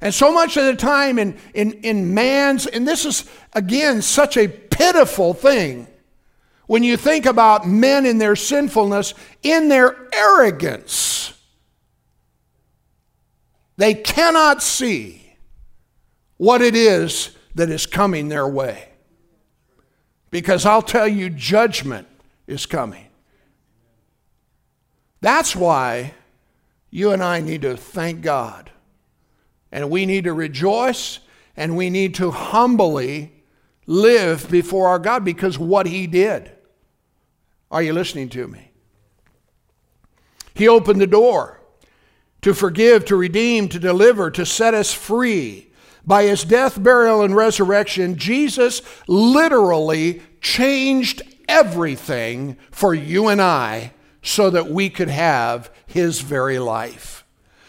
And 0.00 0.12
so 0.12 0.32
much 0.32 0.56
of 0.56 0.64
the 0.64 0.74
time 0.74 1.18
in, 1.18 1.38
in, 1.54 1.74
in 1.84 2.12
man's, 2.12 2.66
and 2.66 2.86
this 2.86 3.04
is 3.04 3.30
again 3.52 4.02
such 4.02 4.36
a 4.36 4.48
pitiful 4.48 5.32
thing 5.32 5.86
when 6.66 6.82
you 6.82 6.96
think 6.96 7.24
about 7.24 7.66
men 7.66 8.04
in 8.04 8.18
their 8.18 8.34
sinfulness, 8.34 9.14
in 9.44 9.68
their 9.68 10.08
arrogance. 10.12 11.32
They 13.76 13.94
cannot 13.94 14.60
see 14.60 15.36
what 16.36 16.62
it 16.62 16.74
is 16.74 17.30
that 17.54 17.70
is 17.70 17.86
coming 17.86 18.28
their 18.28 18.48
way 18.48 18.88
because 20.34 20.66
I'll 20.66 20.82
tell 20.82 21.06
you, 21.06 21.30
judgment 21.30 22.08
is 22.48 22.66
coming. 22.66 23.06
That's 25.20 25.54
why 25.54 26.14
you 26.90 27.12
and 27.12 27.22
I 27.22 27.38
need 27.38 27.62
to 27.62 27.76
thank 27.76 28.20
God. 28.20 28.72
And 29.70 29.90
we 29.90 30.06
need 30.06 30.24
to 30.24 30.32
rejoice 30.32 31.20
and 31.56 31.76
we 31.76 31.88
need 31.88 32.16
to 32.16 32.32
humbly 32.32 33.30
live 33.86 34.50
before 34.50 34.88
our 34.88 34.98
God 34.98 35.24
because 35.24 35.56
what 35.56 35.86
He 35.86 36.08
did. 36.08 36.50
Are 37.70 37.80
you 37.80 37.92
listening 37.92 38.28
to 38.30 38.48
me? 38.48 38.72
He 40.52 40.66
opened 40.66 41.00
the 41.00 41.06
door 41.06 41.60
to 42.42 42.54
forgive, 42.54 43.04
to 43.04 43.14
redeem, 43.14 43.68
to 43.68 43.78
deliver, 43.78 44.32
to 44.32 44.44
set 44.44 44.74
us 44.74 44.92
free 44.92 45.70
by 46.06 46.24
his 46.24 46.44
death, 46.44 46.82
burial, 46.82 47.22
and 47.22 47.34
resurrection, 47.34 48.16
Jesus 48.16 48.82
literally 49.06 50.22
changed 50.40 51.22
everything 51.48 52.56
for 52.70 52.94
you 52.94 53.28
and 53.28 53.40
I 53.40 53.92
so 54.22 54.50
that 54.50 54.70
we 54.70 54.90
could 54.90 55.08
have 55.08 55.70
his 55.86 56.20
very 56.20 56.58
life. 56.58 57.24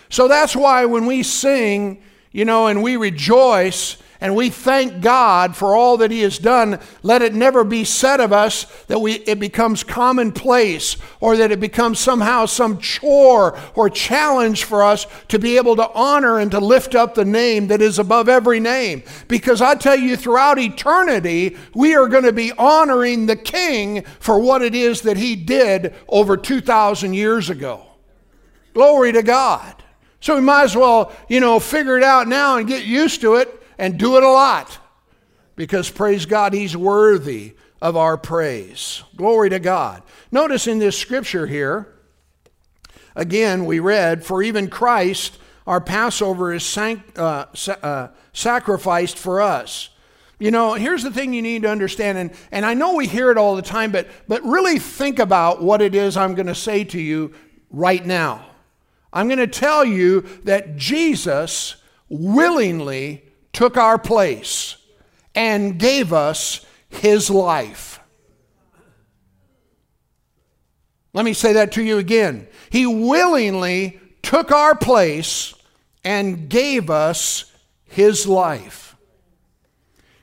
So 0.10 0.28
that's 0.28 0.56
why 0.56 0.86
when 0.86 1.06
we 1.06 1.24
sing, 1.24 2.02
you 2.32 2.46
know, 2.46 2.68
and 2.68 2.82
we 2.82 2.96
rejoice 2.96 3.98
and 4.26 4.36
we 4.36 4.50
thank 4.50 5.04
God 5.04 5.56
for 5.56 5.76
all 5.76 5.98
that 5.98 6.10
He 6.10 6.22
has 6.22 6.40
done, 6.40 6.80
let 7.04 7.22
it 7.22 7.36
never 7.36 7.64
be 7.64 7.84
said 7.84 8.20
of 8.20 8.34
us 8.34 8.64
that 8.88 8.98
we, 8.98 9.14
it 9.14 9.40
becomes 9.40 9.84
commonplace 9.84 10.98
or 11.20 11.38
that 11.38 11.52
it 11.52 11.60
becomes 11.60 12.00
somehow 12.00 12.48
some 12.48 12.80
chore 12.80 13.56
or 13.76 13.88
challenge 13.88 14.64
for 14.64 14.82
us 14.82 15.06
to 15.28 15.38
be 15.38 15.58
able 15.58 15.76
to 15.76 15.88
honor 15.92 16.40
and 16.40 16.50
to 16.50 16.60
lift 16.60 16.96
up 16.96 17.14
the 17.14 17.24
name 17.24 17.68
that 17.68 17.84
is 17.84 18.00
above 18.00 18.28
every 18.28 18.60
name. 18.60 19.04
Because 19.28 19.62
I 19.62 19.76
tell 19.76 20.00
you, 20.00 20.16
throughout 20.18 20.58
eternity, 20.58 21.56
we 21.76 21.94
are 21.94 22.08
going 22.08 22.24
to 22.24 22.34
be 22.34 22.52
honoring 22.54 23.28
the 23.28 23.36
King 23.36 24.06
for 24.20 24.40
what 24.40 24.64
it 24.64 24.74
is 24.74 25.02
that 25.02 25.18
He 25.18 25.36
did 25.36 25.94
over 26.10 26.36
2,000 26.36 27.14
years 27.14 27.52
ago. 27.52 27.86
Glory 28.74 29.12
to 29.12 29.22
God. 29.22 29.84
So 30.20 30.34
we 30.34 30.42
might 30.42 30.64
as 30.64 30.76
well, 30.76 31.12
you 31.30 31.40
know, 31.40 31.60
figure 31.60 31.96
it 31.96 32.04
out 32.04 32.28
now 32.28 32.58
and 32.58 32.68
get 32.68 32.86
used 32.86 33.22
to 33.22 33.36
it 33.36 33.62
and 33.78 33.98
do 33.98 34.18
it 34.18 34.24
a 34.24 34.30
lot. 34.30 34.78
Because 35.56 35.90
praise 35.90 36.26
God, 36.26 36.54
He's 36.54 36.76
worthy 36.76 37.56
of 37.82 37.96
our 37.96 38.18
praise. 38.18 39.04
Glory 39.16 39.50
to 39.50 39.60
God. 39.60 40.04
Notice 40.32 40.68
in 40.68 40.80
this 40.80 40.98
scripture 40.98 41.48
here, 41.48 41.94
again, 43.16 43.66
we 43.66 43.80
read, 43.80 44.26
For 44.26 44.42
even 44.44 44.70
Christ, 44.70 45.38
our 45.68 45.82
Passover, 45.82 46.54
is 46.54 46.64
sanct- 46.64 47.18
uh, 47.18 47.48
sa- 47.54 47.78
uh, 47.82 48.08
sacrificed 48.34 49.18
for 49.18 49.42
us. 49.42 49.90
You 50.40 50.52
know, 50.52 50.74
here's 50.74 51.04
the 51.04 51.12
thing 51.12 51.34
you 51.34 51.42
need 51.42 51.62
to 51.62 51.70
understand, 51.70 52.18
and, 52.18 52.32
and 52.52 52.66
I 52.66 52.74
know 52.74 52.96
we 52.96 53.08
hear 53.08 53.32
it 53.32 53.38
all 53.38 53.56
the 53.56 53.62
time, 53.62 53.92
but, 53.92 54.08
but 54.28 54.44
really 54.44 54.80
think 54.80 55.20
about 55.20 55.62
what 55.62 55.82
it 55.82 55.96
is 55.96 56.18
I'm 56.18 56.36
going 56.36 56.48
to 56.48 56.56
say 56.56 56.84
to 56.86 57.00
you 57.00 57.34
right 57.70 58.06
now. 58.06 58.46
I'm 59.14 59.28
going 59.28 59.40
to 59.40 59.48
tell 59.48 59.86
you 59.86 60.22
that 60.44 60.76
Jesus 60.76 61.78
willingly 62.10 63.25
took 63.56 63.78
our 63.78 63.98
place 63.98 64.76
and 65.34 65.80
gave 65.80 66.12
us 66.12 66.66
his 66.90 67.30
life. 67.30 68.02
Let 71.14 71.24
me 71.24 71.32
say 71.32 71.54
that 71.54 71.72
to 71.72 71.82
you 71.82 71.98
again. 71.98 72.50
He 72.70 72.86
willingly 72.86 74.02
took 74.22 74.52
our 74.52 74.76
place 74.76 75.54
and 76.04 76.50
gave 76.50 76.90
us 76.90 77.50
his 77.86 78.28
life. 78.28 78.98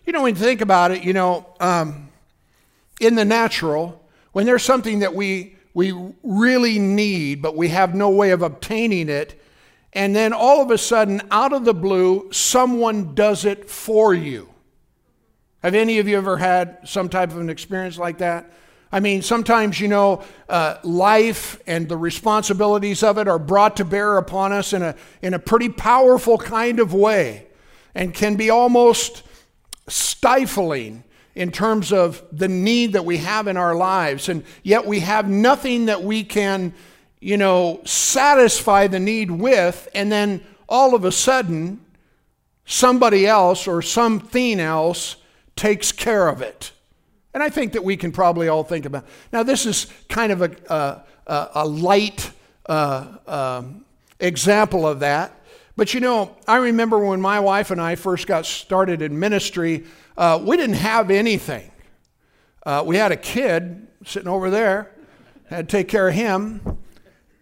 You 0.04 0.12
know, 0.12 0.22
when 0.22 0.34
you 0.34 0.40
think 0.40 0.60
about 0.60 0.90
it, 0.90 1.02
you 1.02 1.14
know, 1.14 1.46
um, 1.58 2.10
in 3.00 3.14
the 3.14 3.24
natural, 3.24 4.04
when 4.32 4.44
there's 4.44 4.62
something 4.62 4.98
that 4.98 5.14
we, 5.14 5.56
we 5.72 5.94
really 6.22 6.78
need, 6.78 7.40
but 7.40 7.56
we 7.56 7.68
have 7.68 7.94
no 7.94 8.10
way 8.10 8.32
of 8.32 8.42
obtaining 8.42 9.08
it, 9.08 9.41
and 9.92 10.16
then 10.16 10.32
all 10.32 10.62
of 10.62 10.70
a 10.70 10.78
sudden, 10.78 11.20
out 11.30 11.52
of 11.52 11.64
the 11.64 11.74
blue, 11.74 12.32
someone 12.32 13.14
does 13.14 13.44
it 13.44 13.68
for 13.68 14.14
you. 14.14 14.48
Have 15.62 15.74
any 15.74 15.98
of 15.98 16.08
you 16.08 16.16
ever 16.16 16.38
had 16.38 16.78
some 16.84 17.08
type 17.08 17.30
of 17.30 17.38
an 17.38 17.50
experience 17.50 17.98
like 17.98 18.18
that? 18.18 18.50
I 18.90 19.00
mean, 19.00 19.22
sometimes, 19.22 19.80
you 19.80 19.88
know, 19.88 20.22
uh, 20.48 20.76
life 20.82 21.60
and 21.66 21.88
the 21.88 21.96
responsibilities 21.96 23.02
of 23.02 23.16
it 23.16 23.28
are 23.28 23.38
brought 23.38 23.76
to 23.76 23.84
bear 23.84 24.18
upon 24.18 24.52
us 24.52 24.72
in 24.72 24.82
a, 24.82 24.94
in 25.22 25.34
a 25.34 25.38
pretty 25.38 25.70
powerful 25.70 26.36
kind 26.36 26.78
of 26.78 26.92
way 26.92 27.46
and 27.94 28.12
can 28.12 28.36
be 28.36 28.50
almost 28.50 29.22
stifling 29.88 31.04
in 31.34 31.50
terms 31.50 31.92
of 31.92 32.22
the 32.32 32.48
need 32.48 32.92
that 32.92 33.04
we 33.04 33.18
have 33.18 33.46
in 33.46 33.56
our 33.56 33.74
lives. 33.74 34.28
And 34.28 34.44
yet 34.62 34.84
we 34.86 35.00
have 35.00 35.28
nothing 35.28 35.86
that 35.86 36.02
we 36.02 36.24
can 36.24 36.74
you 37.22 37.36
know, 37.36 37.80
satisfy 37.84 38.88
the 38.88 38.98
need 38.98 39.30
with, 39.30 39.88
and 39.94 40.10
then 40.10 40.44
all 40.68 40.92
of 40.96 41.04
a 41.04 41.12
sudden, 41.12 41.80
somebody 42.66 43.28
else 43.28 43.68
or 43.68 43.80
something 43.80 44.58
else 44.58 45.14
takes 45.54 45.92
care 45.92 46.26
of 46.26 46.42
it. 46.42 46.72
And 47.32 47.40
I 47.40 47.48
think 47.48 47.74
that 47.74 47.84
we 47.84 47.96
can 47.96 48.10
probably 48.10 48.48
all 48.48 48.64
think 48.64 48.86
about. 48.86 49.06
Now, 49.32 49.44
this 49.44 49.66
is 49.66 49.86
kind 50.08 50.32
of 50.32 50.42
a, 50.42 51.04
a, 51.26 51.48
a 51.54 51.66
light 51.66 52.32
uh, 52.66 53.06
um, 53.28 53.84
example 54.18 54.84
of 54.84 55.00
that. 55.00 55.32
But 55.76 55.94
you 55.94 56.00
know, 56.00 56.36
I 56.48 56.56
remember 56.56 56.98
when 56.98 57.20
my 57.20 57.38
wife 57.38 57.70
and 57.70 57.80
I 57.80 57.94
first 57.94 58.26
got 58.26 58.46
started 58.46 59.00
in 59.00 59.16
ministry, 59.16 59.84
uh, 60.16 60.42
we 60.42 60.56
didn't 60.56 60.76
have 60.76 61.08
anything. 61.08 61.70
Uh, 62.66 62.82
we 62.84 62.96
had 62.96 63.12
a 63.12 63.16
kid 63.16 63.86
sitting 64.04 64.28
over 64.28 64.50
there, 64.50 64.90
had 65.48 65.68
to 65.68 65.76
take 65.76 65.86
care 65.86 66.08
of 66.08 66.14
him. 66.14 66.71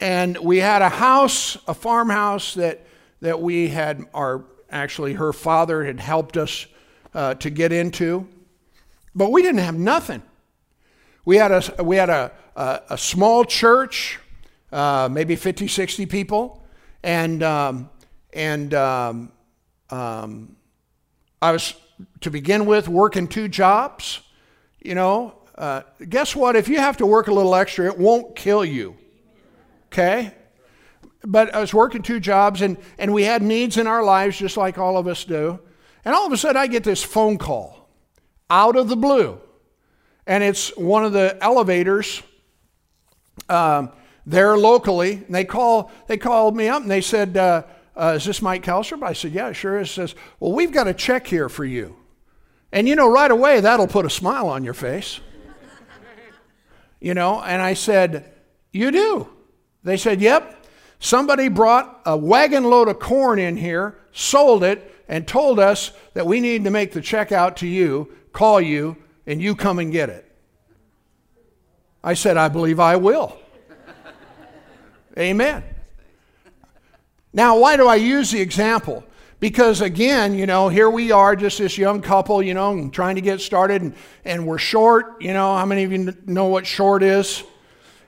And 0.01 0.39
we 0.39 0.59
had 0.59 0.81
a 0.81 0.89
house, 0.89 1.59
a 1.69 1.75
farmhouse 1.75 2.55
that, 2.55 2.87
that 3.21 3.41
we 3.43 3.69
had, 3.69 4.07
our, 4.15 4.45
actually, 4.71 5.13
her 5.13 5.33
father 5.33 5.85
had 5.85 6.01
helped 6.01 6.39
us 6.39 6.67
uh, 7.15 7.35
to 7.35 7.51
get 7.51 7.71
into. 7.71 8.27
But 9.15 9.31
we 9.31 9.43
didn't 9.43 9.61
have 9.61 9.75
nothing. 9.75 10.23
We 11.27 11.37
had 11.37 11.53
a, 11.53 11.85
we 11.85 11.97
had 11.97 12.09
a, 12.09 12.33
a, 12.57 12.81
a 12.91 12.99
small 12.99 13.45
church, 13.45 14.19
uh, 14.73 15.11
maybe 15.13 15.37
50, 15.37 15.69
60 15.69 16.07
people. 16.07 16.65
And, 17.03 17.43
um, 17.43 17.91
and 18.33 18.73
um, 18.73 19.33
um, 19.91 20.57
I 21.43 21.53
was, 21.53 21.75
to 22.23 22.31
begin 22.31 22.65
with, 22.65 22.89
working 22.89 23.29
two 23.29 23.49
jobs. 23.49 24.23
You 24.81 24.95
know, 24.95 25.35
uh, 25.59 25.83
guess 26.09 26.35
what? 26.35 26.57
If 26.57 26.69
you 26.69 26.79
have 26.79 26.97
to 26.99 27.07
work 27.07 27.29
a 27.29 27.35
little 27.35 27.55
extra, 27.55 27.85
it 27.85 27.99
won't 27.99 28.35
kill 28.35 28.65
you 28.65 28.97
okay? 29.93 30.35
But 31.23 31.55
I 31.55 31.61
was 31.61 31.75
working 31.75 32.03
two 32.03 32.21
jobs 32.21 32.63
and, 32.63 32.79
and 32.99 33.13
we 33.13 33.25
had 33.25 33.43
needs 33.43 33.77
in 33.77 33.87
our 33.87 34.03
lives 34.03 34.39
just 34.39 34.57
like 34.57 34.79
all 34.79 34.97
of 34.97 35.07
us 35.07 35.25
do. 35.25 35.61
And 36.05 36.15
all 36.15 36.27
of 36.27 36.33
a 36.33 36.37
sudden 36.37 36.57
I 36.57 36.67
get 36.67 36.85
this 36.85 37.03
phone 37.03 37.37
call 37.37 37.89
out 38.49 38.77
of 38.77 38.89
the 38.89 38.97
blue. 38.97 39.39
And 40.27 40.43
it's 40.43 40.75
one 40.77 41.05
of 41.05 41.13
the 41.13 41.37
elevators 41.43 42.23
um, 43.49 43.91
there 44.25 44.57
locally. 44.57 45.15
And 45.15 45.35
they, 45.35 45.45
call, 45.45 45.91
they 46.07 46.17
called 46.17 46.57
me 46.57 46.69
up 46.69 46.83
and 46.83 46.91
they 46.91 47.01
said, 47.01 47.37
uh, 47.37 47.65
uh, 47.97 48.15
Is 48.17 48.25
this 48.25 48.41
Mike 48.41 48.65
Kalstrup? 48.65 49.03
I 49.03 49.13
said, 49.13 49.33
Yeah, 49.33 49.53
sure 49.53 49.81
is. 49.81 49.91
Says, 49.91 50.15
Well, 50.39 50.53
we've 50.53 50.73
got 50.73 50.89
a 50.89 50.95
check 50.95 51.27
here 51.27 51.49
for 51.49 51.65
you. 51.65 51.97
And 52.73 52.89
you 52.89 52.95
know, 52.95 53.11
right 53.11 53.31
away, 53.31 53.61
that'll 53.61 53.89
put 53.89 54.07
a 54.07 54.11
smile 54.11 54.49
on 54.49 54.65
your 54.65 54.75
face. 54.75 55.21
you 57.01 57.15
know, 57.15 57.43
and 57.43 57.61
I 57.61 57.75
said, 57.75 58.33
You 58.73 58.91
do. 58.91 59.29
They 59.83 59.97
said, 59.97 60.21
Yep, 60.21 60.67
somebody 60.99 61.49
brought 61.49 62.01
a 62.05 62.17
wagon 62.17 62.65
load 62.65 62.89
of 62.89 62.99
corn 62.99 63.39
in 63.39 63.57
here, 63.57 63.99
sold 64.13 64.63
it, 64.63 64.95
and 65.09 65.27
told 65.27 65.59
us 65.59 65.93
that 66.15 66.27
we 66.27 66.41
need 66.41 66.65
to 66.65 66.71
make 66.71 66.93
the 66.93 67.01
check 67.01 67.33
out 67.33 67.57
to 67.59 67.67
you, 67.67 68.13
call 68.33 68.61
you, 68.61 68.97
and 69.27 69.41
you 69.43 69.55
come 69.55 69.79
and 69.79 69.93
get 69.93 70.09
it. 70.09 70.27
I 72.03 72.15
said, 72.15 72.37
I 72.37 72.49
believe 72.49 72.81
I 72.81 72.97
will. 72.97 73.37
Amen. 75.19 75.63
Now, 77.33 77.59
why 77.59 77.77
do 77.77 77.87
I 77.87 77.97
use 77.97 78.31
the 78.31 78.41
example? 78.41 79.05
Because 79.39 79.81
again, 79.81 80.35
you 80.35 80.47
know, 80.47 80.69
here 80.69 80.91
we 80.91 81.13
are, 81.13 81.35
just 81.35 81.59
this 81.59 81.79
young 81.79 82.03
couple, 82.03 82.43
you 82.43 82.55
know, 82.55 82.89
trying 82.91 83.15
to 83.15 83.21
get 83.21 83.41
started, 83.41 83.83
and, 83.83 83.95
and 84.25 84.47
we're 84.47 84.59
short. 84.59 85.21
You 85.21 85.33
know, 85.33 85.57
how 85.57 85.65
many 85.65 85.85
of 85.85 85.93
you 85.93 86.15
know 86.27 86.47
what 86.47 86.67
short 86.67 87.03
is? 87.03 87.43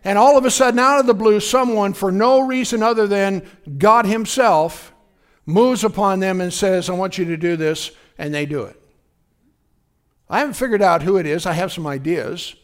And 0.04 0.18
all 0.18 0.36
of 0.36 0.44
a 0.44 0.50
sudden, 0.50 0.80
out 0.80 1.00
of 1.00 1.06
the 1.06 1.14
blue, 1.14 1.38
someone, 1.38 1.92
for 1.92 2.10
no 2.10 2.40
reason 2.40 2.82
other 2.82 3.06
than 3.06 3.46
God 3.78 4.04
Himself, 4.06 4.92
moves 5.46 5.84
upon 5.84 6.20
them 6.20 6.40
and 6.40 6.52
says, 6.52 6.90
I 6.90 6.94
want 6.94 7.18
you 7.18 7.24
to 7.26 7.36
do 7.36 7.56
this, 7.56 7.92
and 8.18 8.34
they 8.34 8.46
do 8.46 8.62
it. 8.62 8.80
I 10.28 10.40
haven't 10.40 10.54
figured 10.54 10.82
out 10.82 11.02
who 11.02 11.18
it 11.18 11.26
is. 11.26 11.46
I 11.46 11.52
have 11.52 11.72
some 11.72 11.86
ideas. 11.86 12.56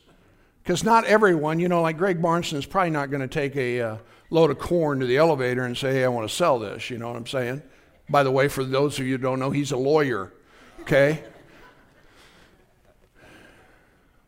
Because 0.63 0.85
not 0.85 1.05
everyone, 1.05 1.61
you 1.61 1.69
know, 1.69 1.83
like 1.83 1.97
Greg 1.97 2.21
Barnson 2.21 2.55
is 2.55 2.67
probably 2.67 2.91
not 2.91 3.11
going 3.11 3.21
to 3.21 3.29
take 3.29 3.57
a 3.57 3.81
uh, 3.81 3.97
load 4.31 4.51
of 4.51 4.59
corn 4.59 5.01
to 5.01 5.07
the 5.07 5.17
elevator 5.17 5.65
and 5.65 5.77
say, 5.77 5.93
hey, 5.95 6.05
I 6.05 6.09
want 6.09 6.29
to 6.29 6.35
sell 6.35 6.59
this. 6.59 6.91
You 6.91 6.99
know 6.99 7.09
what 7.09 7.17
I'm 7.17 7.27
saying? 7.27 7.63
By 8.11 8.23
the 8.23 8.31
way, 8.31 8.49
for 8.49 8.65
those 8.65 8.99
of 8.99 9.07
you 9.07 9.13
who 9.13 9.19
don't 9.19 9.39
know, 9.39 9.51
he's 9.51 9.73
a 9.73 9.77
lawyer. 9.77 10.33
Okay? 10.81 11.25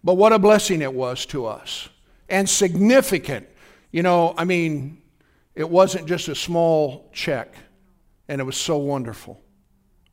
But 0.03 0.14
what 0.14 0.33
a 0.33 0.38
blessing 0.38 0.81
it 0.81 0.94
was 0.94 1.27
to 1.27 1.46
us 1.46 1.88
and 2.31 2.49
significant. 2.49 3.49
You 3.90 4.03
know, 4.03 4.35
I 4.37 4.45
mean, 4.45 5.03
it 5.55 5.69
wasn't 5.69 6.07
just 6.07 6.29
a 6.29 6.35
small 6.35 7.11
check, 7.12 7.55
and 8.29 8.40
it 8.40 8.45
was 8.45 8.57
so 8.57 8.79
wonderful. 8.79 9.40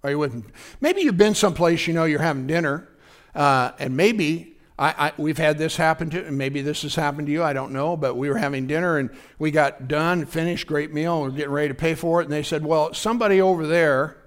Are 0.03 0.09
you 0.09 0.19
with 0.19 0.33
me? 0.33 0.43
Maybe 0.81 1.01
you've 1.01 1.17
been 1.17 1.35
someplace, 1.35 1.87
you 1.87 1.93
know, 1.93 2.05
you're 2.05 2.21
having 2.21 2.47
dinner, 2.47 2.87
uh, 3.35 3.71
and 3.79 3.95
maybe 3.95 4.57
I, 4.79 5.07
I, 5.07 5.13
we've 5.17 5.37
had 5.37 5.57
this 5.57 5.75
happen 5.75 6.09
to, 6.11 6.25
and 6.25 6.37
maybe 6.37 6.61
this 6.61 6.83
has 6.83 6.95
happened 6.95 7.27
to 7.27 7.33
you, 7.33 7.43
I 7.43 7.53
don't 7.53 7.71
know, 7.71 7.97
but 7.97 8.15
we 8.15 8.29
were 8.29 8.37
having 8.37 8.67
dinner 8.67 8.97
and 8.97 9.09
we 9.39 9.49
got 9.49 9.87
done, 9.87 10.25
finished, 10.25 10.67
great 10.67 10.93
meal, 10.93 11.23
and 11.23 11.31
we're 11.31 11.37
getting 11.37 11.53
ready 11.53 11.69
to 11.69 11.73
pay 11.73 11.95
for 11.95 12.21
it, 12.21 12.25
and 12.25 12.33
they 12.33 12.43
said, 12.43 12.63
Well, 12.63 12.93
somebody 12.93 13.41
over 13.41 13.65
there, 13.65 14.17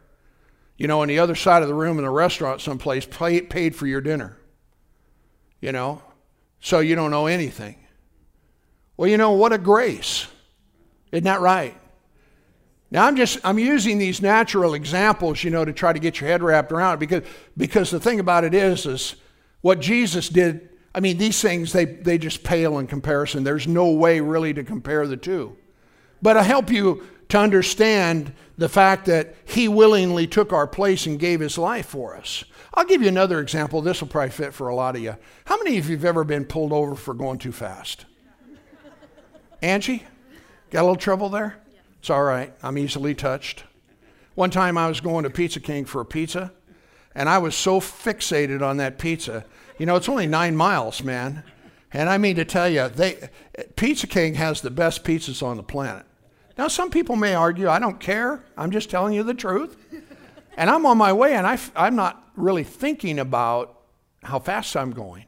you 0.77 0.89
know, 0.89 1.03
on 1.03 1.09
the 1.09 1.19
other 1.19 1.35
side 1.35 1.63
of 1.63 1.69
the 1.69 1.75
room 1.75 1.99
in 1.99 2.05
a 2.05 2.11
restaurant 2.11 2.61
someplace 2.61 3.07
pay, 3.07 3.41
paid 3.43 3.77
for 3.77 3.87
your 3.87 4.01
dinner. 4.01 4.37
You 5.61 5.73
know, 5.73 6.03
so 6.59 6.81
you 6.81 6.95
don't 6.95 7.11
know 7.11 7.27
anything. 7.27 7.77
Well, 9.01 9.09
you 9.09 9.17
know, 9.17 9.31
what 9.31 9.55
a 9.55 9.57
grace. 9.57 10.27
Isn't 11.11 11.25
that 11.25 11.41
right? 11.41 11.75
Now 12.91 13.07
I'm 13.07 13.17
just 13.17 13.39
I'm 13.43 13.59
using 13.59 13.97
these 13.97 14.21
natural 14.21 14.75
examples, 14.75 15.43
you 15.43 15.49
know, 15.49 15.65
to 15.65 15.73
try 15.73 15.95
to 15.95 15.99
get 15.99 16.21
your 16.21 16.29
head 16.29 16.43
wrapped 16.43 16.71
around 16.71 16.97
it 16.97 17.01
because 17.01 17.23
because 17.57 17.91
the 17.91 17.99
thing 17.99 18.21
about 18.21 18.45
it 18.45 18.53
is 18.53 18.85
is 18.85 19.17
what 19.63 19.81
Jesus 19.81 20.29
did, 20.29 20.69
I 20.95 21.01
mean, 21.01 21.17
these 21.17 21.41
things 21.41 21.73
they 21.73 21.87
they 21.87 22.19
just 22.19 22.45
pale 22.45 22.79
in 22.79 22.87
comparison. 22.87 23.43
There's 23.43 23.67
no 23.67 23.91
way 23.91 24.21
really 24.21 24.53
to 24.53 24.63
compare 24.65 25.07
the 25.07 25.17
two. 25.17 25.57
But 26.21 26.37
I 26.37 26.43
help 26.43 26.71
you 26.71 27.03
to 27.31 27.39
understand 27.39 28.35
the 28.59 28.69
fact 28.69 29.07
that 29.07 29.35
he 29.47 29.67
willingly 29.67 30.27
took 30.27 30.53
our 30.53 30.67
place 30.67 31.07
and 31.07 31.19
gave 31.19 31.41
his 31.41 31.57
life 31.57 31.87
for 31.87 32.19
us. 32.19 32.45
I'll 32.75 32.85
give 32.85 33.01
you 33.01 33.09
another 33.09 33.41
example. 33.41 33.81
This 33.81 34.03
will 34.03 34.09
probably 34.09 34.29
fit 34.29 34.53
for 34.53 34.69
a 34.69 34.75
lot 34.75 34.95
of 34.95 35.01
you. 35.01 35.17
How 35.47 35.57
many 35.57 35.79
of 35.79 35.89
you 35.89 35.97
have 35.97 36.05
ever 36.05 36.23
been 36.23 36.45
pulled 36.45 36.75
over 36.75 36.95
for 36.95 37.15
going 37.15 37.39
too 37.39 37.53
fast? 37.53 38.05
Angie? 39.63 40.05
Got 40.71 40.81
a 40.81 40.83
little 40.83 40.97
trouble 40.97 41.29
there? 41.29 41.59
It's 41.99 42.11
all 42.11 42.23
right. 42.23 42.53
I'm 42.63 42.79
easily 42.79 43.15
touched. 43.15 43.65
One 44.35 44.51
time 44.51 44.79
I 44.79 44.89
was 44.89 45.01
going 45.01 45.25
to 45.25 45.31
Pizza 45.31 45.61
King 45.61 45.85
for 45.85 46.01
a 46.01 46.05
pizza, 46.05 46.53
and 47.15 47.29
I 47.29 47.39
was 47.39 47.55
so 47.55 47.81
fixated 47.81 48.63
on 48.63 48.79
that 48.79 48.99
pizza. 48.99 49.45
You 49.79 49.87
know, 49.87 49.97
it's 49.97 50.09
only 50.09 50.27
nine 50.27 50.57
miles, 50.57 51.03
man. 51.03 51.43
And 51.93 52.09
I 52.09 52.19
mean 52.19 52.37
to 52.37 52.45
tell 52.45 52.69
you, 52.69 52.89
they, 52.89 53.29
Pizza 53.77 54.07
King 54.07 54.35
has 54.35 54.61
the 54.61 54.71
best 54.71 55.05
pizzas 55.05 55.43
on 55.43 55.57
the 55.57 55.63
planet. 55.63 56.07
Now, 56.57 56.69
some 56.69 56.91
people 56.91 57.17
may 57.17 57.35
argue, 57.35 57.69
I 57.69 57.79
don't 57.79 57.99
care. 57.99 58.45
I'm 58.57 58.71
just 58.71 58.91
telling 58.91 59.13
you 59.13 59.23
the 59.23 59.35
truth. 59.35 59.77
And 60.57 60.71
I'm 60.71 60.87
on 60.87 60.99
my 60.99 61.13
way, 61.13 61.35
and 61.35 61.47
I, 61.47 61.59
I'm 61.75 61.97
not 61.97 62.31
really 62.37 62.65
thinking 62.65 63.19
about 63.19 63.81
how 64.23 64.39
fast 64.39 64.77
I'm 64.77 64.93
going. 64.93 65.25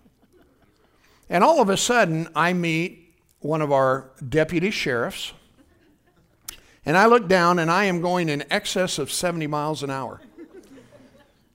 And 1.29 1.42
all 1.42 1.61
of 1.61 1.68
a 1.68 1.77
sudden, 1.77 2.29
I 2.35 2.53
meet 2.53 3.02
one 3.42 3.61
of 3.61 3.72
our 3.72 4.11
deputy 4.28 4.70
sheriffs 4.70 5.33
and 6.85 6.96
I 6.96 7.07
look 7.07 7.28
down 7.28 7.59
and 7.59 7.70
I 7.70 7.85
am 7.85 8.00
going 8.00 8.28
in 8.28 8.44
excess 8.50 8.98
of 8.98 9.12
70 9.12 9.46
miles 9.46 9.83
an 9.83 9.90
hour. 9.90 10.20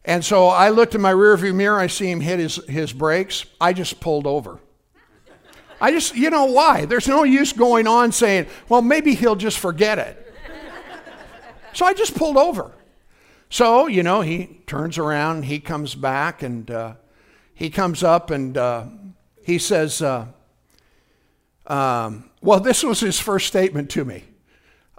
And 0.06 0.24
so 0.24 0.48
I 0.48 0.70
looked 0.70 0.96
in 0.96 1.02
my 1.02 1.12
rearview 1.12 1.54
mirror, 1.54 1.78
I 1.78 1.88
see 1.88 2.10
him 2.10 2.22
hit 2.22 2.40
his, 2.40 2.56
his 2.66 2.94
brakes. 2.94 3.46
I 3.60 3.74
just 3.74 4.00
pulled 4.00 4.26
over. 4.26 4.60
I 5.82 5.92
just, 5.92 6.16
you 6.16 6.30
know 6.30 6.46
why? 6.46 6.86
There's 6.86 7.10
no 7.10 7.24
use 7.24 7.52
going 7.52 7.88
on 7.88 8.14
saying, 8.14 8.48
well, 8.70 8.82
maybe 8.82 9.16
he'll 9.16 9.36
just 9.36 9.60
forget 9.60 10.00
it. 10.00 10.24
So 11.74 11.86
I 11.86 11.94
just 11.94 12.16
pulled 12.16 12.38
over. 12.38 12.74
So, 13.50 13.88
you 13.88 14.02
know, 14.02 14.22
he 14.22 14.62
turns 14.66 14.98
around, 14.98 15.44
he 15.44 15.60
comes 15.60 15.94
back, 15.94 16.42
and 16.42 16.72
uh, 16.72 16.94
he 17.54 17.70
comes 17.70 18.02
up 18.02 18.32
and 18.32 18.58
uh, 18.58 18.86
he 19.44 19.58
says, 19.58 20.02
uh, 20.02 20.28
um, 21.68 22.30
well, 22.42 22.60
this 22.60 22.84
was 22.84 23.00
his 23.00 23.20
first 23.20 23.48
statement 23.48 23.90
to 23.92 24.06
me. 24.06 24.24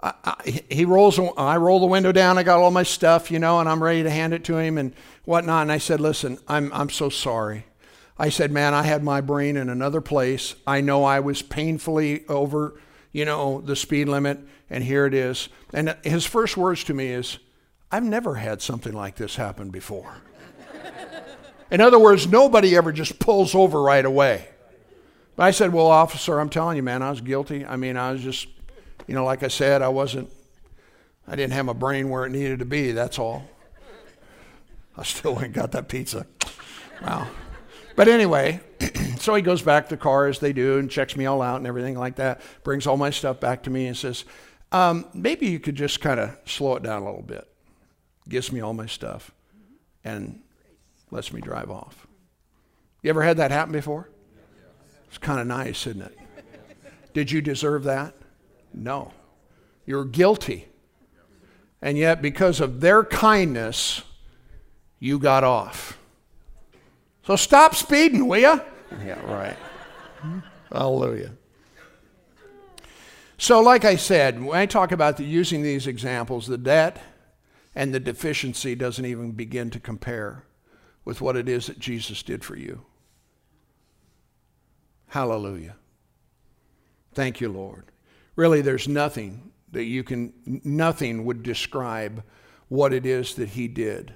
I, 0.01 0.13
I, 0.23 0.61
he 0.69 0.85
rolls, 0.85 1.19
I 1.37 1.57
roll 1.57 1.79
the 1.79 1.87
window 1.87 2.11
down. 2.11 2.37
I 2.37 2.43
got 2.43 2.59
all 2.59 2.71
my 2.71 2.83
stuff, 2.83 3.31
you 3.31 3.39
know, 3.39 3.59
and 3.59 3.67
I'm 3.67 3.83
ready 3.83 4.03
to 4.03 4.09
hand 4.09 4.33
it 4.33 4.43
to 4.45 4.57
him 4.57 4.77
and 4.77 4.93
whatnot. 5.25 5.63
And 5.63 5.71
I 5.71 5.79
said, 5.79 5.99
listen, 5.99 6.37
I'm, 6.47 6.71
I'm 6.71 6.89
so 6.89 7.09
sorry. 7.09 7.65
I 8.17 8.29
said, 8.29 8.51
man, 8.51 8.73
I 8.73 8.83
had 8.83 9.03
my 9.03 9.21
brain 9.21 9.57
in 9.57 9.69
another 9.69 10.01
place. 10.01 10.55
I 10.67 10.81
know 10.81 11.03
I 11.03 11.21
was 11.21 11.41
painfully 11.41 12.27
over, 12.27 12.79
you 13.11 13.25
know, 13.25 13.61
the 13.61 13.75
speed 13.75 14.09
limit, 14.09 14.39
and 14.69 14.83
here 14.83 15.05
it 15.05 15.13
is. 15.13 15.49
And 15.73 15.95
his 16.03 16.25
first 16.25 16.57
words 16.57 16.83
to 16.85 16.93
me 16.93 17.07
is, 17.07 17.39
I've 17.91 18.03
never 18.03 18.35
had 18.35 18.61
something 18.61 18.93
like 18.93 19.15
this 19.15 19.37
happen 19.37 19.69
before. 19.69 20.13
in 21.71 21.81
other 21.81 21.97
words, 21.97 22.27
nobody 22.27 22.75
ever 22.75 22.91
just 22.91 23.19
pulls 23.19 23.55
over 23.55 23.81
right 23.81 24.05
away. 24.05 24.49
But 25.39 25.45
I 25.45 25.51
said, 25.51 25.71
well, 25.71 25.87
officer, 25.87 26.37
I'm 26.37 26.49
telling 26.49 26.75
you, 26.75 26.83
man, 26.83 27.01
I 27.01 27.11
was 27.11 27.21
guilty. 27.21 27.65
I 27.65 27.77
mean, 27.77 27.95
I 27.95 28.11
was 28.11 28.21
just 28.21 28.49
you 29.07 29.15
know, 29.15 29.23
like 29.23 29.41
I 29.41 29.47
said, 29.47 29.81
I 29.81 29.87
wasn't, 29.87 30.29
I 31.27 31.35
didn't 31.35 31.53
have 31.53 31.65
my 31.65 31.73
brain 31.73 32.09
where 32.09 32.25
it 32.27 32.29
needed 32.29 32.59
to 32.59 32.65
be, 32.65 32.91
that's 32.91 33.17
all. 33.17 33.49
I 34.95 35.03
still 35.03 35.39
and 35.39 35.51
got 35.51 35.71
that 35.71 35.87
pizza. 35.87 36.27
Wow. 37.01 37.27
But 37.95 38.07
anyway, 38.07 38.59
so 39.17 39.33
he 39.33 39.41
goes 39.41 39.63
back 39.63 39.85
to 39.85 39.95
the 39.95 39.97
car 39.97 40.27
as 40.27 40.37
they 40.37 40.53
do 40.53 40.77
and 40.77 40.91
checks 40.91 41.15
me 41.15 41.25
all 41.25 41.41
out 41.41 41.55
and 41.55 41.65
everything 41.65 41.97
like 41.97 42.17
that, 42.17 42.41
brings 42.63 42.85
all 42.85 42.97
my 42.97 43.09
stuff 43.09 43.39
back 43.39 43.63
to 43.63 43.69
me 43.69 43.87
and 43.87 43.97
says, 43.97 44.25
um, 44.71 45.07
maybe 45.13 45.47
you 45.47 45.59
could 45.59 45.75
just 45.75 46.01
kind 46.01 46.19
of 46.19 46.37
slow 46.45 46.75
it 46.75 46.83
down 46.83 47.01
a 47.01 47.05
little 47.05 47.23
bit. 47.23 47.47
Gives 48.27 48.51
me 48.51 48.59
all 48.59 48.73
my 48.73 48.85
stuff 48.85 49.31
and 50.03 50.39
lets 51.09 51.33
me 51.33 51.41
drive 51.41 51.71
off. 51.71 52.05
You 53.01 53.09
ever 53.09 53.23
had 53.23 53.37
that 53.37 53.49
happen 53.49 53.71
before? 53.71 54.09
It's 55.09 55.17
kind 55.17 55.39
of 55.39 55.47
nice, 55.47 55.85
isn't 55.87 56.01
it? 56.01 56.17
Did 57.13 57.31
you 57.31 57.41
deserve 57.41 57.83
that? 57.83 58.13
No. 58.73 59.11
You're 59.85 60.05
guilty. 60.05 60.67
And 61.81 61.97
yet, 61.97 62.21
because 62.21 62.61
of 62.61 62.79
their 62.79 63.03
kindness, 63.03 64.03
you 64.99 65.17
got 65.19 65.43
off. 65.43 65.97
So 67.25 67.35
stop 67.35 67.75
speeding, 67.75 68.27
will 68.27 68.39
you? 68.39 68.61
Yeah, 69.05 69.19
right. 69.31 69.57
Hallelujah. 70.71 71.31
So, 73.37 73.61
like 73.61 73.85
I 73.85 73.95
said, 73.95 74.43
when 74.43 74.57
I 74.59 74.65
talk 74.65 74.91
about 74.91 75.17
the, 75.17 75.23
using 75.23 75.63
these 75.63 75.87
examples, 75.87 76.47
the 76.47 76.57
debt 76.57 77.01
and 77.73 77.93
the 77.93 77.99
deficiency 77.99 78.75
doesn't 78.75 79.05
even 79.05 79.31
begin 79.31 79.69
to 79.69 79.79
compare 79.79 80.43
with 81.05 81.21
what 81.21 81.37
it 81.37 81.47
is 81.47 81.67
that 81.67 81.79
Jesus 81.79 82.21
did 82.21 82.43
for 82.43 82.57
you. 82.57 82.85
Hallelujah. 85.09 85.75
Thank 87.13 87.41
you, 87.41 87.49
Lord. 87.49 87.85
Really, 88.35 88.61
there's 88.61 88.87
nothing 88.87 89.51
that 89.71 89.83
you 89.83 90.03
can, 90.03 90.33
nothing 90.63 91.25
would 91.25 91.43
describe 91.43 92.23
what 92.69 92.93
it 92.93 93.05
is 93.05 93.35
that 93.35 93.49
he 93.49 93.67
did 93.67 94.13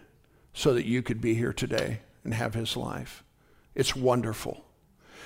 so 0.53 0.73
that 0.73 0.86
you 0.86 1.01
could 1.01 1.19
be 1.19 1.34
here 1.34 1.53
today 1.53 1.99
and 2.23 2.34
have 2.34 2.53
his 2.53 2.77
life. 2.77 3.23
It's 3.75 3.95
wonderful. 3.95 4.65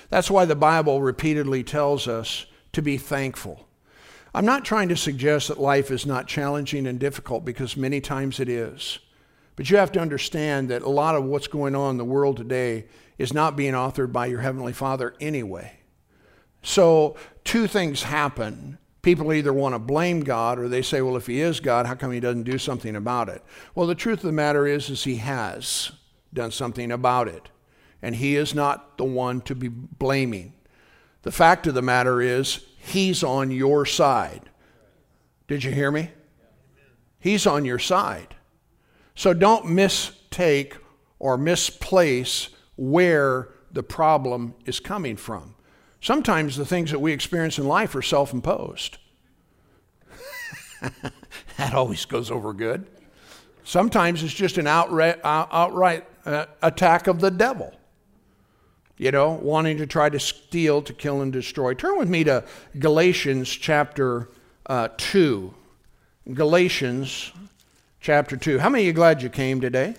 That's 0.08 0.30
why 0.30 0.46
the 0.46 0.56
Bible 0.56 1.02
repeatedly 1.02 1.62
tells 1.62 2.08
us 2.08 2.46
to 2.72 2.80
be 2.80 2.96
thankful. 2.96 3.68
I'm 4.34 4.46
not 4.46 4.64
trying 4.64 4.88
to 4.88 4.96
suggest 4.96 5.48
that 5.48 5.60
life 5.60 5.90
is 5.90 6.06
not 6.06 6.26
challenging 6.26 6.86
and 6.86 6.98
difficult 6.98 7.44
because 7.44 7.76
many 7.76 8.00
times 8.00 8.40
it 8.40 8.48
is. 8.48 8.98
But 9.58 9.68
you 9.70 9.76
have 9.76 9.90
to 9.90 10.00
understand 10.00 10.68
that 10.68 10.82
a 10.82 10.88
lot 10.88 11.16
of 11.16 11.24
what's 11.24 11.48
going 11.48 11.74
on 11.74 11.90
in 11.90 11.96
the 11.96 12.04
world 12.04 12.36
today 12.36 12.84
is 13.18 13.34
not 13.34 13.56
being 13.56 13.74
authored 13.74 14.12
by 14.12 14.26
your 14.26 14.38
Heavenly 14.38 14.72
Father 14.72 15.16
anyway. 15.20 15.80
So, 16.62 17.16
two 17.42 17.66
things 17.66 18.04
happen 18.04 18.78
people 19.02 19.32
either 19.32 19.52
want 19.52 19.74
to 19.74 19.80
blame 19.80 20.20
God 20.20 20.60
or 20.60 20.68
they 20.68 20.82
say, 20.82 21.02
well, 21.02 21.16
if 21.16 21.26
he 21.26 21.40
is 21.40 21.58
God, 21.58 21.86
how 21.86 21.96
come 21.96 22.12
he 22.12 22.20
doesn't 22.20 22.44
do 22.44 22.56
something 22.56 22.94
about 22.94 23.28
it? 23.28 23.42
Well, 23.74 23.88
the 23.88 23.96
truth 23.96 24.18
of 24.18 24.26
the 24.26 24.32
matter 24.32 24.64
is, 24.64 24.90
is 24.90 25.02
he 25.02 25.16
has 25.16 25.90
done 26.32 26.52
something 26.52 26.92
about 26.92 27.26
it. 27.26 27.48
And 28.00 28.14
he 28.14 28.36
is 28.36 28.54
not 28.54 28.96
the 28.96 29.04
one 29.04 29.40
to 29.40 29.56
be 29.56 29.66
blaming. 29.66 30.52
The 31.22 31.32
fact 31.32 31.66
of 31.66 31.74
the 31.74 31.82
matter 31.82 32.20
is, 32.20 32.64
he's 32.76 33.24
on 33.24 33.50
your 33.50 33.84
side. 33.84 34.50
Did 35.48 35.64
you 35.64 35.72
hear 35.72 35.90
me? 35.90 36.12
He's 37.18 37.44
on 37.44 37.64
your 37.64 37.80
side. 37.80 38.36
So 39.18 39.34
don't 39.34 39.66
mistake 39.66 40.76
or 41.18 41.36
misplace 41.36 42.50
where 42.76 43.48
the 43.72 43.82
problem 43.82 44.54
is 44.64 44.78
coming 44.78 45.16
from. 45.16 45.56
Sometimes 46.00 46.54
the 46.54 46.64
things 46.64 46.92
that 46.92 47.00
we 47.00 47.10
experience 47.10 47.58
in 47.58 47.66
life 47.66 47.96
are 47.96 48.02
self 48.02 48.32
imposed. 48.32 48.98
that 51.56 51.74
always 51.74 52.04
goes 52.04 52.30
over 52.30 52.52
good. 52.52 52.86
Sometimes 53.64 54.22
it's 54.22 54.32
just 54.32 54.56
an 54.56 54.68
outright, 54.68 55.18
outright 55.24 56.06
uh, 56.24 56.46
attack 56.62 57.08
of 57.08 57.18
the 57.18 57.32
devil, 57.32 57.74
you 58.98 59.10
know, 59.10 59.32
wanting 59.32 59.78
to 59.78 59.86
try 59.88 60.08
to 60.08 60.20
steal, 60.20 60.80
to 60.82 60.92
kill, 60.92 61.22
and 61.22 61.32
destroy. 61.32 61.74
Turn 61.74 61.98
with 61.98 62.08
me 62.08 62.22
to 62.22 62.44
Galatians 62.78 63.48
chapter 63.48 64.28
uh, 64.66 64.90
2. 64.96 65.52
Galatians 66.34 67.32
chapter 68.00 68.36
2. 68.36 68.58
How 68.58 68.68
many 68.68 68.84
of 68.84 68.86
you 68.86 68.92
glad 68.92 69.22
you 69.22 69.28
came 69.28 69.60
today? 69.60 69.94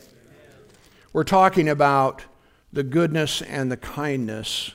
We're 1.12 1.23
talking 1.23 1.67
about 1.69 2.23
the 2.71 2.83
goodness 2.83 3.41
and 3.41 3.71
the 3.71 3.77
kindness 3.77 4.73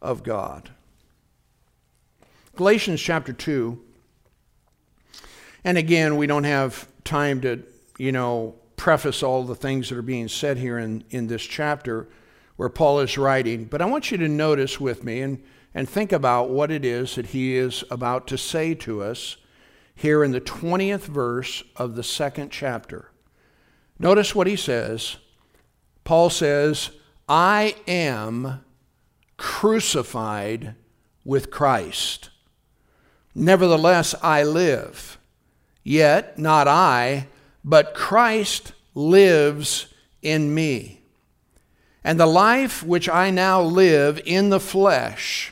of 0.00 0.22
God. 0.22 0.70
Galatians 2.56 3.00
chapter 3.00 3.32
2. 3.32 3.80
And 5.64 5.78
again, 5.78 6.16
we 6.16 6.26
don't 6.26 6.44
have 6.44 6.88
time 7.04 7.40
to, 7.42 7.62
you 7.98 8.12
know, 8.12 8.56
preface 8.76 9.22
all 9.22 9.44
the 9.44 9.54
things 9.54 9.88
that 9.88 9.96
are 9.96 10.02
being 10.02 10.28
said 10.28 10.58
here 10.58 10.78
in, 10.78 11.04
in 11.10 11.28
this 11.28 11.42
chapter 11.42 12.08
where 12.56 12.68
Paul 12.68 13.00
is 13.00 13.16
writing. 13.16 13.64
But 13.64 13.80
I 13.80 13.86
want 13.86 14.10
you 14.10 14.18
to 14.18 14.28
notice 14.28 14.80
with 14.80 15.04
me 15.04 15.22
and, 15.22 15.42
and 15.74 15.88
think 15.88 16.12
about 16.12 16.50
what 16.50 16.70
it 16.70 16.84
is 16.84 17.14
that 17.14 17.26
he 17.26 17.56
is 17.56 17.84
about 17.90 18.26
to 18.28 18.36
say 18.36 18.74
to 18.74 19.02
us 19.02 19.36
here 19.94 20.24
in 20.24 20.32
the 20.32 20.40
20th 20.40 21.02
verse 21.02 21.62
of 21.76 21.94
the 21.94 22.02
second 22.02 22.50
chapter. 22.50 23.10
Notice 23.98 24.34
what 24.34 24.46
he 24.46 24.56
says. 24.56 25.16
Paul 26.04 26.30
says, 26.30 26.90
I 27.28 27.76
am 27.86 28.64
crucified 29.36 30.74
with 31.24 31.50
Christ. 31.50 32.30
Nevertheless, 33.34 34.14
I 34.22 34.42
live. 34.42 35.18
Yet 35.82 36.38
not 36.38 36.68
I, 36.68 37.28
but 37.64 37.94
Christ 37.94 38.72
lives 38.94 39.86
in 40.20 40.54
me. 40.54 41.00
And 42.04 42.18
the 42.18 42.26
life 42.26 42.82
which 42.82 43.08
I 43.08 43.30
now 43.30 43.62
live 43.62 44.20
in 44.24 44.50
the 44.50 44.60
flesh, 44.60 45.51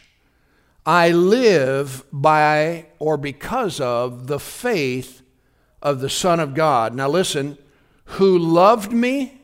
I 0.85 1.11
live 1.11 2.05
by 2.13 2.87
or 2.99 3.17
because 3.17 3.81
of 3.81 4.27
the 4.27 4.41
faith 4.41 5.23
of 5.83 6.01
the 6.01 6.11
Son 6.11 6.41
of 6.41 6.55
God. 6.55 6.95
Now 6.95 7.09
listen, 7.09 7.59
who 8.05 8.39
loved 8.39 8.93
me 8.93 9.41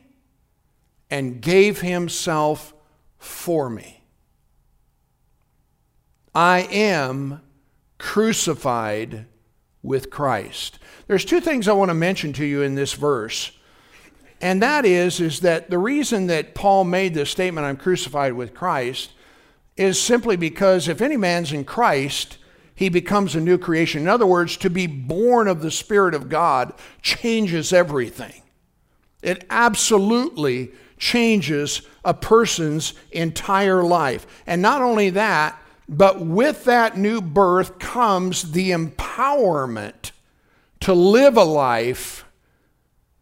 and 1.09 1.41
gave 1.41 1.81
himself 1.81 2.73
for 3.17 3.69
me. 3.69 4.03
I 6.35 6.67
am 6.71 7.41
crucified 7.97 9.25
with 9.81 10.09
Christ. 10.09 10.79
There's 11.07 11.25
two 11.25 11.39
things 11.39 11.67
I 11.67 11.73
want 11.73 11.89
to 11.89 11.95
mention 11.95 12.33
to 12.33 12.45
you 12.45 12.61
in 12.61 12.75
this 12.75 12.93
verse. 12.93 13.51
And 14.41 14.61
that 14.61 14.85
is 14.85 15.19
is 15.19 15.39
that 15.39 15.69
the 15.69 15.79
reason 15.79 16.27
that 16.27 16.53
Paul 16.53 16.83
made 16.83 17.13
this 17.13 17.31
statement 17.31 17.65
I'm 17.65 17.77
crucified 17.77 18.33
with 18.33 18.53
Christ 18.53 19.11
is 19.77 20.01
simply 20.01 20.35
because 20.35 20.87
if 20.87 21.01
any 21.01 21.17
man's 21.17 21.53
in 21.53 21.63
Christ, 21.63 22.37
he 22.73 22.89
becomes 22.89 23.35
a 23.35 23.39
new 23.39 23.57
creation. 23.57 24.01
In 24.01 24.07
other 24.07 24.25
words, 24.25 24.57
to 24.57 24.69
be 24.69 24.87
born 24.87 25.47
of 25.47 25.61
the 25.61 25.71
Spirit 25.71 26.13
of 26.13 26.29
God 26.29 26.73
changes 27.01 27.71
everything. 27.71 28.41
It 29.21 29.45
absolutely 29.49 30.71
changes 30.97 31.81
a 32.03 32.13
person's 32.13 32.93
entire 33.11 33.83
life. 33.83 34.25
And 34.45 34.61
not 34.61 34.81
only 34.81 35.11
that, 35.11 35.59
but 35.89 36.21
with 36.21 36.65
that 36.65 36.97
new 36.97 37.21
birth 37.21 37.79
comes 37.79 38.51
the 38.51 38.71
empowerment 38.71 40.11
to 40.81 40.93
live 40.93 41.37
a 41.37 41.43
life 41.43 42.25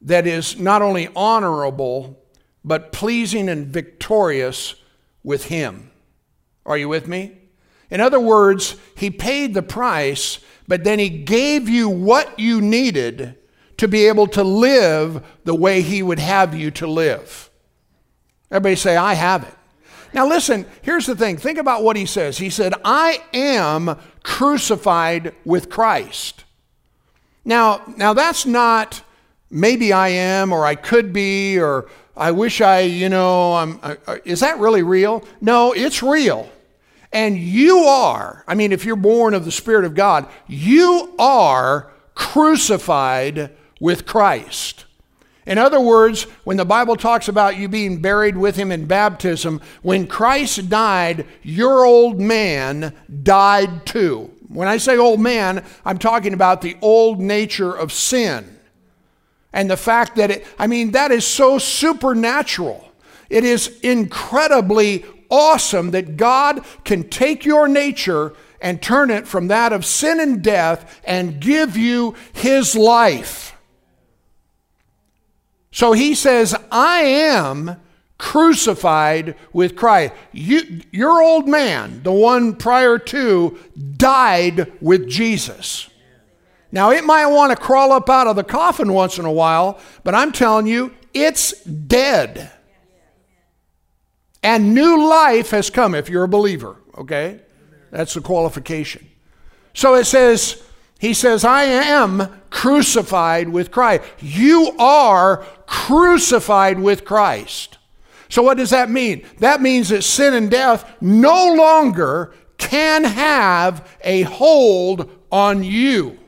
that 0.02 0.28
is 0.28 0.60
not 0.60 0.82
only 0.82 1.10
honorable, 1.16 2.20
but 2.64 2.92
pleasing 2.92 3.50
and 3.50 3.68
victorious 3.68 4.76
with 5.24 5.46
Him. 5.46 5.92
Are 6.66 6.78
you 6.78 6.90
with 6.90 7.08
me? 7.08 7.38
In 7.90 8.02
other 8.02 8.20
words, 8.20 8.76
He 8.96 9.10
paid 9.10 9.54
the 9.54 9.62
price, 9.62 10.40
but 10.68 10.84
then 10.84 11.00
He 11.00 11.10
gave 11.10 11.70
you 11.70 11.90
what 11.90 12.40
you 12.40 12.62
needed 12.62 13.38
to 13.78 13.88
be 13.88 14.08
able 14.08 14.28
to 14.28 14.44
live 14.44 15.24
the 15.44 15.56
way 15.56 15.82
He 15.82 16.02
would 16.02 16.20
have 16.20 16.56
you 16.56 16.72
to 16.72 16.88
live. 16.88 17.50
Everybody 18.50 18.76
say, 18.76 18.96
I 18.96 19.14
have 19.14 19.44
it. 19.44 19.54
Now, 20.14 20.26
listen, 20.28 20.66
here's 20.82 21.06
the 21.06 21.16
thing. 21.16 21.36
Think 21.36 21.58
about 21.58 21.84
what 21.84 21.98
he 21.98 22.06
says. 22.06 22.38
He 22.38 22.50
said, 22.50 22.74
I 22.86 23.22
am 23.34 23.98
crucified 24.24 25.36
with 25.44 25.70
Christ. 25.70 26.46
Now, 27.44 27.82
now 27.98 28.14
that's 28.14 28.46
not 28.46 29.04
maybe 29.50 29.92
I 29.92 30.08
am 30.08 30.54
or 30.54 30.66
I 30.66 30.76
could 30.76 31.12
be 31.12 31.60
or 31.60 31.90
I 32.16 32.32
wish 32.32 32.62
I, 32.62 32.80
you 32.80 33.10
know, 33.10 33.56
I'm, 33.56 33.80
I, 33.84 34.22
is 34.24 34.40
that 34.40 34.58
really 34.60 34.84
real? 34.84 35.22
No, 35.42 35.74
it's 35.74 36.02
real. 36.02 36.50
And 37.16 37.38
you 37.38 37.78
are, 37.86 38.44
I 38.46 38.56
mean, 38.56 38.74
if 38.74 38.84
you're 38.84 38.98
born 38.98 39.34
of 39.34 39.46
the 39.46 39.52
Spirit 39.52 39.86
of 39.86 39.96
God, 39.96 40.28
you 40.48 41.16
are 41.18 41.90
crucified 42.14 43.52
with 43.80 44.06
Christ. 44.06 44.84
In 45.46 45.58
other 45.58 45.80
words, 45.80 46.24
when 46.44 46.58
the 46.58 46.66
Bible 46.66 46.98
talks 46.98 47.30
about 47.30 47.56
you 47.56 47.70
being 47.70 48.02
buried 48.02 48.36
with 48.36 48.58
him 48.58 48.70
in 48.70 48.86
baptism, 48.86 49.62
when 49.82 50.08
Christ 50.08 50.68
died, 50.68 51.26
your 51.42 51.86
old 51.86 52.20
man 52.20 52.94
died 53.24 53.86
too. 53.86 54.30
When 54.50 54.68
I 54.68 54.76
say 54.76 54.98
old 54.98 55.22
man, 55.22 55.64
I'm 55.86 55.98
talking 55.98 56.34
about 56.34 56.62
the 56.62 56.76
old 56.82 57.22
nature 57.22 57.72
of 57.72 57.94
sin. 57.94 58.60
And 59.54 59.72
the 59.72 59.78
fact 59.78 60.18
that 60.18 60.32
it, 60.32 60.48
I 60.60 60.68
mean, 60.68 60.92
that 60.92 61.12
is 61.12 61.26
so 61.26 61.60
supernatural. 61.60 62.92
It 63.30 63.46
is 63.46 63.80
incredibly 63.80 65.06
awesome 65.30 65.92
that 65.92 66.18
God 66.18 66.64
can 66.84 67.10
take 67.10 67.46
your 67.46 67.68
nature 67.68 68.34
and 68.62 68.82
turn 68.82 69.12
it 69.12 69.28
from 69.28 69.48
that 69.48 69.74
of 69.74 69.86
sin 69.86 70.20
and 70.20 70.44
death 70.44 71.02
and 71.04 71.40
give 71.40 71.78
you 71.78 72.16
his 72.34 72.76
life. 72.76 73.56
So 75.72 75.92
he 75.92 76.16
says, 76.16 76.56
I 76.72 77.02
am 77.02 77.78
crucified 78.18 79.36
with 79.52 79.76
Christ. 79.76 80.14
You, 80.32 80.82
your 80.92 81.22
old 81.22 81.48
man, 81.48 82.02
the 82.04 82.14
one 82.14 82.56
prior 82.56 82.98
to, 82.98 83.60
died 83.98 84.72
with 84.82 85.10
Jesus. 85.10 85.90
Now, 86.72 86.92
it 86.92 87.04
might 87.04 87.26
want 87.28 87.52
to 87.52 87.62
crawl 87.62 87.92
up 87.92 88.10
out 88.10 88.28
of 88.28 88.36
the 88.36 88.44
coffin 88.44 88.94
once 88.94 89.18
in 89.18 89.26
a 89.26 89.32
while, 89.32 89.80
but 90.04 90.16
I'm 90.16 90.32
telling 90.32 90.68
you, 90.68 90.94
it's 91.14 91.62
dead. 91.64 92.52
And 94.46 94.76
new 94.76 95.10
life 95.10 95.50
has 95.50 95.72
come 95.72 95.96
if 95.96 96.08
you're 96.08 96.26
a 96.26 96.28
believer, 96.28 96.76
okay? 96.96 97.40
That's 97.90 98.14
the 98.14 98.22
qualification. 98.22 99.10
So 99.74 99.96
it 99.96 100.06
says, 100.06 100.62
he 101.00 101.16
says, 101.16 101.44
I 101.44 101.64
am 101.64 102.42
crucified 102.52 103.50
with 103.50 103.72
Christ. 103.72 104.04
You 104.20 104.76
are 104.78 105.38
crucified 105.66 106.80
with 106.80 107.06
Christ. 107.06 107.80
So, 108.30 108.44
what 108.44 108.58
does 108.58 108.70
that 108.70 108.92
mean? 108.92 109.26
That 109.40 109.62
means 109.64 109.90
that 109.90 110.04
sin 110.04 110.36
and 110.36 110.52
death 110.52 110.96
no 111.02 111.56
longer 111.56 112.32
can 112.60 113.04
have 113.04 113.98
a 114.04 114.22
hold 114.22 115.10
on 115.32 115.64
you 115.64 116.20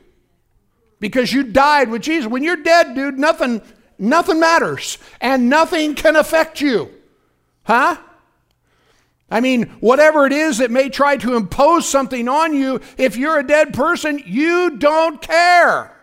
because 0.98 1.32
you 1.32 1.44
died 1.44 1.88
with 1.88 2.02
Jesus. 2.02 2.28
When 2.28 2.42
you're 2.42 2.56
dead, 2.56 2.96
dude, 2.96 3.16
nothing, 3.16 3.62
nothing 3.96 4.40
matters 4.40 4.98
and 5.20 5.48
nothing 5.48 5.94
can 5.94 6.16
affect 6.16 6.60
you. 6.60 6.90
Huh? 7.62 7.98
I 9.30 9.40
mean, 9.40 9.64
whatever 9.80 10.26
it 10.26 10.32
is 10.32 10.58
that 10.58 10.70
may 10.70 10.88
try 10.88 11.16
to 11.18 11.36
impose 11.36 11.86
something 11.86 12.28
on 12.28 12.54
you, 12.54 12.80
if 12.96 13.16
you're 13.16 13.38
a 13.38 13.46
dead 13.46 13.74
person, 13.74 14.22
you 14.24 14.78
don't 14.78 15.20
care. 15.20 15.94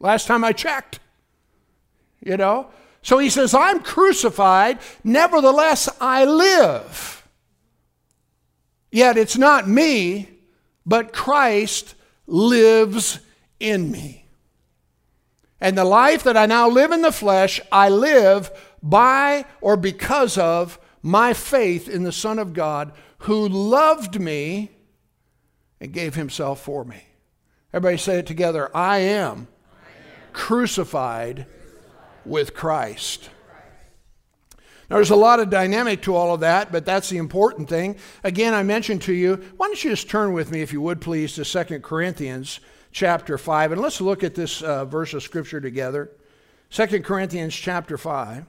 Last 0.00 0.26
time 0.26 0.42
I 0.42 0.52
checked, 0.52 1.00
you 2.24 2.36
know? 2.36 2.68
So 3.02 3.18
he 3.18 3.28
says, 3.30 3.52
I'm 3.52 3.80
crucified, 3.80 4.78
nevertheless 5.04 5.88
I 6.00 6.24
live. 6.24 7.28
Yet 8.90 9.16
it's 9.16 9.36
not 9.36 9.68
me, 9.68 10.28
but 10.86 11.12
Christ 11.12 11.94
lives 12.26 13.20
in 13.60 13.90
me. 13.90 14.26
And 15.60 15.78
the 15.78 15.84
life 15.84 16.24
that 16.24 16.36
I 16.36 16.46
now 16.46 16.68
live 16.68 16.90
in 16.90 17.02
the 17.02 17.12
flesh, 17.12 17.60
I 17.70 17.88
live 17.88 18.50
by 18.82 19.44
or 19.60 19.76
because 19.76 20.36
of 20.36 20.78
my 21.02 21.34
faith 21.34 21.88
in 21.88 22.04
the 22.04 22.12
Son 22.12 22.38
of 22.38 22.52
God 22.52 22.92
who 23.18 23.48
loved 23.48 24.20
me 24.20 24.70
and 25.80 25.92
gave 25.92 26.14
himself 26.14 26.60
for 26.60 26.84
me. 26.84 27.02
Everybody 27.72 27.96
say 27.96 28.18
it 28.18 28.26
together 28.26 28.74
I 28.74 28.98
am, 28.98 29.48
crucified 30.32 31.46
with 32.24 32.54
Christ. 32.54 33.30
Now, 34.88 34.96
there's 34.96 35.10
a 35.10 35.16
lot 35.16 35.40
of 35.40 35.48
dynamic 35.48 36.02
to 36.02 36.14
all 36.14 36.34
of 36.34 36.40
that, 36.40 36.70
but 36.70 36.84
that's 36.84 37.08
the 37.08 37.16
important 37.16 37.68
thing. 37.68 37.96
Again, 38.24 38.52
I 38.52 38.62
mentioned 38.62 39.00
to 39.02 39.14
you, 39.14 39.36
why 39.56 39.66
don't 39.66 39.82
you 39.82 39.90
just 39.90 40.10
turn 40.10 40.34
with 40.34 40.50
me, 40.50 40.60
if 40.60 40.70
you 40.72 40.82
would 40.82 41.00
please, 41.00 41.34
to 41.34 41.44
2 41.44 41.80
Corinthians 41.80 42.60
chapter 42.90 43.38
5, 43.38 43.72
and 43.72 43.80
let's 43.80 44.02
look 44.02 44.22
at 44.22 44.34
this 44.34 44.60
uh, 44.60 44.84
verse 44.84 45.14
of 45.14 45.22
Scripture 45.22 45.62
together. 45.62 46.10
2 46.70 47.00
Corinthians 47.00 47.54
chapter 47.54 47.96
5. 47.96 48.44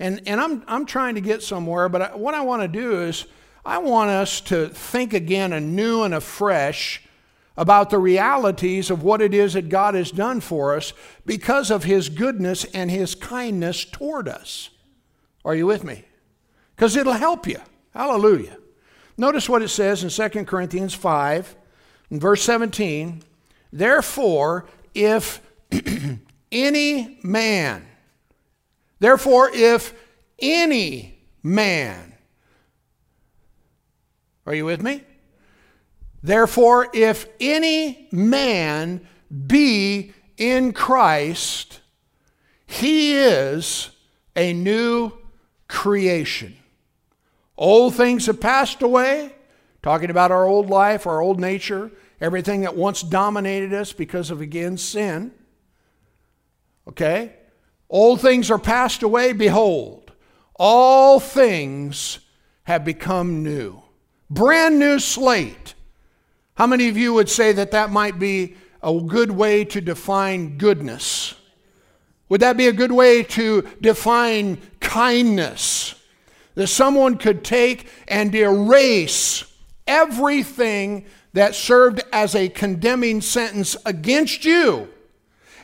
And, 0.00 0.22
and 0.26 0.40
I'm, 0.40 0.64
I'm 0.66 0.86
trying 0.86 1.14
to 1.16 1.20
get 1.20 1.42
somewhere, 1.42 1.90
but 1.90 2.00
I, 2.00 2.16
what 2.16 2.34
I 2.34 2.40
want 2.40 2.62
to 2.62 2.68
do 2.68 3.02
is 3.02 3.26
I 3.66 3.78
want 3.78 4.10
us 4.10 4.40
to 4.42 4.68
think 4.70 5.12
again 5.12 5.52
anew 5.52 6.02
and 6.02 6.14
afresh 6.14 7.02
about 7.54 7.90
the 7.90 7.98
realities 7.98 8.90
of 8.90 9.02
what 9.02 9.20
it 9.20 9.34
is 9.34 9.52
that 9.52 9.68
God 9.68 9.94
has 9.94 10.10
done 10.10 10.40
for 10.40 10.74
us 10.74 10.94
because 11.26 11.70
of 11.70 11.84
His 11.84 12.08
goodness 12.08 12.64
and 12.72 12.90
His 12.90 13.14
kindness 13.14 13.84
toward 13.84 14.26
us. 14.26 14.70
Are 15.44 15.54
you 15.54 15.66
with 15.66 15.84
me? 15.84 16.06
Because 16.74 16.96
it'll 16.96 17.12
help 17.12 17.46
you. 17.46 17.60
Hallelujah. 17.92 18.56
Notice 19.18 19.50
what 19.50 19.60
it 19.60 19.68
says 19.68 20.02
in 20.02 20.30
2 20.30 20.46
Corinthians 20.46 20.94
5, 20.94 21.54
in 22.10 22.18
verse 22.18 22.42
17. 22.42 23.22
Therefore, 23.70 24.66
if 24.94 25.42
any 26.50 27.18
man 27.22 27.86
Therefore, 29.00 29.50
if 29.52 29.94
any 30.38 31.18
man, 31.42 32.14
are 34.46 34.54
you 34.54 34.66
with 34.66 34.82
me? 34.82 35.02
Therefore, 36.22 36.88
if 36.92 37.26
any 37.40 38.08
man 38.12 39.06
be 39.46 40.12
in 40.36 40.72
Christ, 40.72 41.80
he 42.66 43.14
is 43.14 43.90
a 44.36 44.52
new 44.52 45.12
creation. 45.66 46.56
Old 47.56 47.94
things 47.94 48.26
have 48.26 48.40
passed 48.40 48.82
away, 48.82 49.34
talking 49.82 50.10
about 50.10 50.30
our 50.30 50.44
old 50.44 50.68
life, 50.68 51.06
our 51.06 51.20
old 51.20 51.40
nature, 51.40 51.90
everything 52.20 52.62
that 52.62 52.76
once 52.76 53.02
dominated 53.02 53.72
us 53.72 53.92
because 53.92 54.30
of, 54.30 54.40
again, 54.40 54.76
sin. 54.76 55.32
Okay? 56.86 57.34
Old 57.90 58.20
things 58.20 58.50
are 58.50 58.58
passed 58.58 59.02
away. 59.02 59.32
Behold, 59.32 60.12
all 60.54 61.18
things 61.18 62.20
have 62.64 62.84
become 62.84 63.42
new. 63.42 63.82
Brand 64.30 64.78
new 64.78 65.00
slate. 65.00 65.74
How 66.54 66.68
many 66.68 66.88
of 66.88 66.96
you 66.96 67.12
would 67.14 67.28
say 67.28 67.52
that 67.52 67.72
that 67.72 67.90
might 67.90 68.18
be 68.18 68.56
a 68.80 68.98
good 69.00 69.32
way 69.32 69.64
to 69.64 69.80
define 69.80 70.56
goodness? 70.56 71.34
Would 72.28 72.42
that 72.42 72.56
be 72.56 72.68
a 72.68 72.72
good 72.72 72.92
way 72.92 73.24
to 73.24 73.62
define 73.80 74.58
kindness? 74.78 75.96
That 76.54 76.68
someone 76.68 77.18
could 77.18 77.42
take 77.42 77.88
and 78.06 78.32
erase 78.32 79.44
everything 79.88 81.06
that 81.32 81.56
served 81.56 82.02
as 82.12 82.36
a 82.36 82.48
condemning 82.48 83.20
sentence 83.20 83.76
against 83.84 84.44
you. 84.44 84.88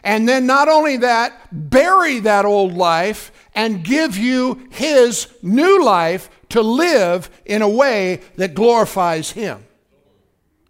And 0.07 0.29
then 0.29 0.47
not 0.47 0.69
only 0.69 0.99
that, 0.99 1.49
bury 1.51 2.21
that 2.21 2.45
old 2.45 2.75
life 2.75 3.33
and 3.57 3.83
give 3.83 4.16
you 4.16 4.69
his 4.71 5.27
new 5.42 5.85
life 5.85 6.31
to 6.51 6.62
live 6.62 7.29
in 7.45 7.61
a 7.61 7.69
way 7.69 8.21
that 8.37 8.55
glorifies 8.55 9.33
him. 9.33 9.66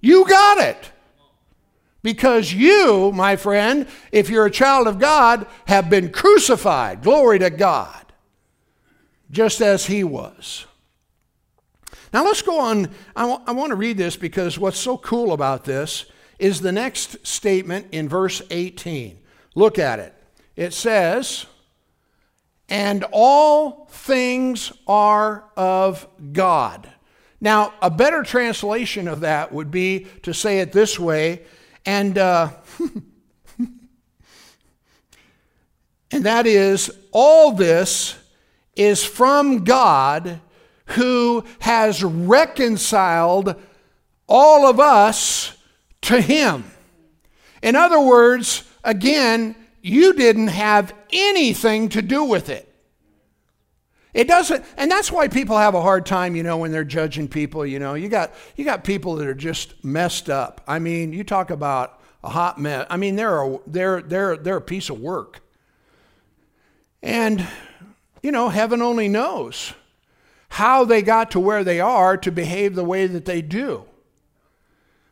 You 0.01 0.27
got 0.27 0.57
it. 0.57 0.90
Because 2.03 2.51
you, 2.55 3.12
my 3.12 3.37
friend, 3.37 3.87
if 4.11 4.31
you're 4.31 4.46
a 4.46 4.51
child 4.51 4.87
of 4.87 4.99
God, 4.99 5.46
have 5.66 5.90
been 5.90 6.11
crucified. 6.11 7.03
Glory 7.03 7.38
to 7.40 7.51
God. 7.51 8.14
Just 9.31 9.61
as 9.61 9.85
he 9.85 10.03
was. 10.03 10.64
Now 12.11 12.25
let's 12.25 12.40
go 12.40 12.59
on. 12.59 12.88
I, 13.14 13.22
w- 13.22 13.42
I 13.46 13.53
want 13.53 13.68
to 13.68 13.77
read 13.77 13.99
this 13.99 14.16
because 14.16 14.59
what's 14.59 14.79
so 14.79 14.96
cool 14.96 15.35
about 15.35 15.64
this 15.64 16.07
is 16.38 16.62
the 16.62 16.72
next 16.72 17.27
statement 17.27 17.88
in 17.92 18.09
verse 18.09 18.40
18. 18.51 19.18
Look 19.57 19.79
at 19.79 19.99
it. 19.99 20.14
It 20.55 20.73
says, 20.75 21.47
and 22.69 23.05
all 23.11 23.87
things 23.90 24.71
are 24.87 25.45
of 25.57 26.07
God. 26.33 26.92
Now, 27.40 27.73
a 27.81 27.90
better 27.90 28.23
translation 28.23 29.09
of 29.09 29.21
that 29.21 29.53
would 29.53 29.71
be 29.71 30.07
to 30.23 30.35
say 30.35 30.61
it 30.61 30.73
this 30.73 30.99
way, 30.99 31.42
and 31.87 32.19
uh, 32.19 32.51
and 33.59 33.73
that 36.11 36.47
is 36.47 36.90
all 37.12 37.53
this 37.53 38.14
is 38.75 39.05
from 39.05 39.64
God 39.64 40.40
who 40.87 41.45
has 41.61 42.05
reconciled 42.05 43.55
all 44.27 44.66
of 44.69 44.81
us 44.81 45.57
to 46.03 46.21
Him. 46.21 46.64
In 47.62 47.75
other 47.75 48.01
words, 48.01 48.64
again, 48.87 49.55
you 49.83 50.14
didn't 50.14 50.49
have 50.49 50.94
anything 51.11 51.90
to 51.90 52.01
do 52.01 52.25
with 52.25 52.49
it. 52.49 52.72
It 54.14 54.27
doesn't, 54.27 54.64
and 54.79 54.90
that's 54.90 55.12
why 55.12 55.29
people 55.29 55.59
have 55.59 55.75
a 55.75 55.83
hard 55.83 56.07
time, 56.07 56.35
you 56.35 56.42
know, 56.42 56.57
when 56.57 56.72
they're 56.72 56.85
judging 56.85 57.29
people. 57.29 57.66
You 57.66 57.79
know, 57.79 57.92
you 57.92 58.09
got 58.09 58.33
you 58.57 58.64
got 58.64 58.83
people 58.83 59.16
that 59.16 59.27
are 59.27 59.35
just 59.35 59.85
messed 59.85 60.31
up. 60.31 60.62
I 60.66 60.79
mean, 60.79 61.12
you 61.12 61.22
talk 61.22 61.51
about 61.51 62.01
a 62.25 62.31
hot 62.31 62.59
mess. 62.59 62.87
I 62.88 62.96
mean, 62.96 63.16
they're 63.16 63.42
a, 63.42 63.59
they're 63.66 64.01
they're 64.01 64.37
they're 64.38 64.57
a 64.57 64.62
piece 64.62 64.88
of 64.88 65.01
work. 65.01 65.40
And 67.03 67.46
you 68.22 68.33
know, 68.33 68.49
heaven 68.49 68.81
only 68.81 69.09
knows 69.09 69.75
how 70.49 70.87
they 70.87 71.03
got 71.03 71.33
to 71.33 71.40
where 71.40 71.62
they 71.62 71.81
are 71.81 72.16
to 72.16 72.33
behave 72.33 72.75
the 72.75 72.85
way 72.85 73.07
that 73.07 73.27
they 73.27 73.42
do. 73.42 73.85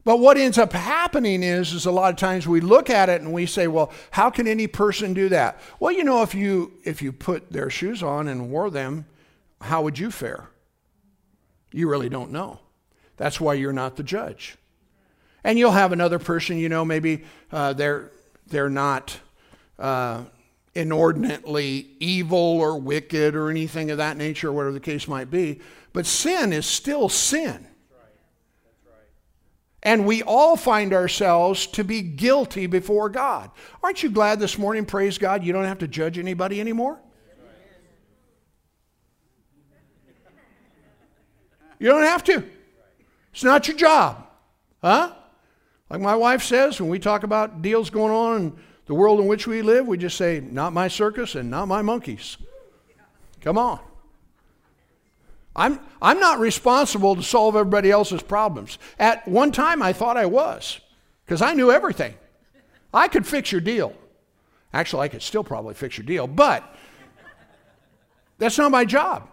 But 0.05 0.21
what 0.21 0.37
ends 0.37 0.59
up 0.59 0.75
happening 0.75 1.43
is, 1.43 1.73
is 1.73 1.87
a 1.87 1.91
lot 1.91 2.11
of 2.11 2.17
times 2.17 2.47
we 2.47 2.61
look 2.61 2.91
at 2.91 3.09
it 3.09 3.23
and 3.23 3.33
we 3.33 3.47
say, 3.47 3.67
well, 3.67 3.91
how 4.11 4.29
can 4.29 4.47
any 4.47 4.67
person 4.67 5.15
do 5.15 5.31
that? 5.31 5.59
Well, 5.81 5.93
you 5.93 6.05
know, 6.05 6.23
if 6.23 6.35
you 6.35 6.75
if 6.85 7.01
you 7.01 7.11
put 7.11 7.51
their 7.51 7.71
shoes 7.71 8.03
on 8.03 8.29
and 8.29 8.51
wore 8.51 8.69
them, 8.71 9.07
how 9.63 9.83
would 9.83 9.99
you 9.99 10.11
fare? 10.11 10.51
You 11.73 11.89
really 11.89 12.11
don't 12.11 12.31
know. 12.31 12.61
That's 13.17 13.41
why 13.41 13.55
you're 13.55 13.73
not 13.73 13.97
the 13.97 14.03
judge. 14.03 14.57
And 15.43 15.59
you'll 15.59 15.73
have 15.73 15.93
another 15.93 16.19
person, 16.19 16.59
you 16.59 16.69
know, 16.69 16.85
maybe 16.85 17.25
uh, 17.51 17.73
they're 17.73 18.11
they're 18.47 18.71
not 18.71 19.19
uh, 19.79 20.25
inordinately 20.75 21.89
evil 21.99 22.39
or 22.39 22.79
wicked 22.79 23.35
or 23.35 23.49
anything 23.51 23.91
of 23.91 23.99
that 23.99 24.19
nature, 24.19 24.51
or 24.51 24.53
whatever 24.53 24.73
the 24.73 24.81
case 24.81 25.09
might 25.09 25.31
be. 25.31 25.61
But 25.95 26.05
sin 26.05 26.53
is 26.53 26.67
still 26.67 27.09
sin. 27.09 27.67
And 29.85 30.07
we 30.07 30.23
all 30.23 30.57
find 30.57 30.95
ourselves 30.95 31.67
to 31.69 31.85
be 31.85 32.01
guilty 32.01 32.67
before 32.67 33.11
God. 33.11 33.51
Aren't 33.83 34.03
you 34.03 34.11
glad 34.11 34.41
this 34.41 34.57
morning, 34.57 34.87
praise 34.87 35.19
God, 35.19 35.45
you 35.45 35.53
don't 35.53 35.67
have 35.67 35.79
to 35.81 35.89
judge 35.89 36.19
anybody 36.19 36.59
anymore? 36.59 36.99
You 41.79 41.89
don't 41.91 42.05
have 42.05 42.25
to. 42.25 42.43
It's 43.33 43.45
not 43.45 43.69
your 43.69 43.77
job. 43.77 44.27
Huh? 44.81 45.13
Like 45.91 46.01
my 46.01 46.17
wife 46.17 46.43
says, 46.43 46.81
when 46.81 46.89
we 46.89 46.99
talk 46.99 47.25
about 47.25 47.61
deals 47.61 47.91
going 47.91 48.13
on 48.13 48.37
in 48.41 48.57
the 48.87 48.95
world 48.95 49.21
in 49.21 49.27
which 49.27 49.47
we 49.47 49.61
live, 49.61 49.87
we 49.87 49.99
just 49.99 50.17
say, 50.17 50.41
not 50.41 50.73
my 50.73 50.89
circus 50.89 51.35
and 51.35 51.51
not 51.51 51.67
my 51.67 51.83
monkeys. 51.83 52.39
Come 53.43 53.59
on. 53.59 53.81
I'm, 55.57 55.81
I'm 56.03 56.19
not 56.19 56.41
responsible 56.41 57.15
to 57.17 57.23
solve 57.23 57.55
everybody 57.55 57.91
else's 57.91 58.23
problems. 58.23 58.79
At 58.99 59.27
one 59.29 59.53
time, 59.53 59.83
I 59.83 59.93
thought 59.93 60.17
I 60.17 60.27
was 60.27 60.81
because 61.25 61.43
I 61.43 61.55
knew 61.55 61.71
everything. 61.71 62.15
I 62.93 63.09
could 63.09 63.27
fix 63.27 63.53
your 63.53 63.61
deal. 63.61 63.95
Actually, 64.73 65.03
I 65.03 65.09
could 65.09 65.23
still 65.23 65.45
probably 65.45 65.75
fix 65.75 65.97
your 65.97 66.07
deal, 66.07 66.27
but 66.27 66.75
that's 68.39 68.59
not 68.59 68.71
my 68.71 68.85
job. 68.85 69.29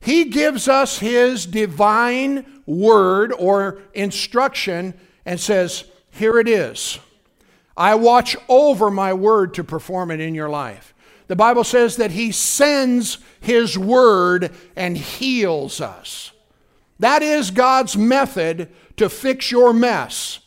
He 0.00 0.24
gives 0.24 0.68
us 0.68 0.98
His 0.98 1.44
divine 1.44 2.62
word 2.66 3.32
or 3.32 3.82
instruction 3.94 4.94
and 5.26 5.38
says, 5.38 5.84
Here 6.10 6.38
it 6.38 6.48
is. 6.48 6.98
I 7.76 7.94
watch 7.94 8.36
over 8.48 8.90
my 8.90 9.12
word 9.12 9.54
to 9.54 9.64
perform 9.64 10.10
it 10.10 10.20
in 10.20 10.34
your 10.34 10.48
life. 10.48 10.94
The 11.28 11.36
Bible 11.36 11.64
says 11.64 11.96
that 11.96 12.10
He 12.10 12.32
sends 12.32 13.18
His 13.40 13.78
Word 13.78 14.50
and 14.74 14.96
heals 14.96 15.80
us. 15.80 16.32
That 16.98 17.22
is 17.22 17.50
God's 17.52 17.96
method 17.96 18.68
to 18.96 19.08
fix 19.08 19.52
your 19.52 19.72
mess. 19.72 20.40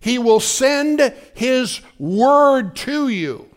He 0.00 0.18
will 0.18 0.40
send 0.40 1.12
His 1.34 1.80
Word 1.98 2.74
to 2.76 3.08
you, 3.08 3.50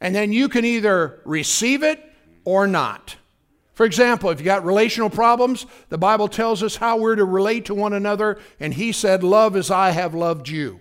and 0.00 0.14
then 0.14 0.32
you 0.32 0.48
can 0.48 0.64
either 0.64 1.20
receive 1.24 1.82
it 1.82 2.02
or 2.44 2.66
not. 2.66 3.16
For 3.72 3.86
example, 3.86 4.30
if 4.30 4.40
you 4.40 4.44
got 4.44 4.64
relational 4.64 5.10
problems, 5.10 5.66
the 5.88 5.98
Bible 5.98 6.28
tells 6.28 6.62
us 6.62 6.76
how 6.76 6.96
we're 6.96 7.16
to 7.16 7.24
relate 7.24 7.66
to 7.66 7.74
one 7.74 7.92
another, 7.92 8.38
and 8.58 8.74
He 8.74 8.90
said, 8.90 9.22
Love 9.22 9.54
as 9.54 9.70
I 9.70 9.90
have 9.90 10.14
loved 10.14 10.48
you. 10.48 10.80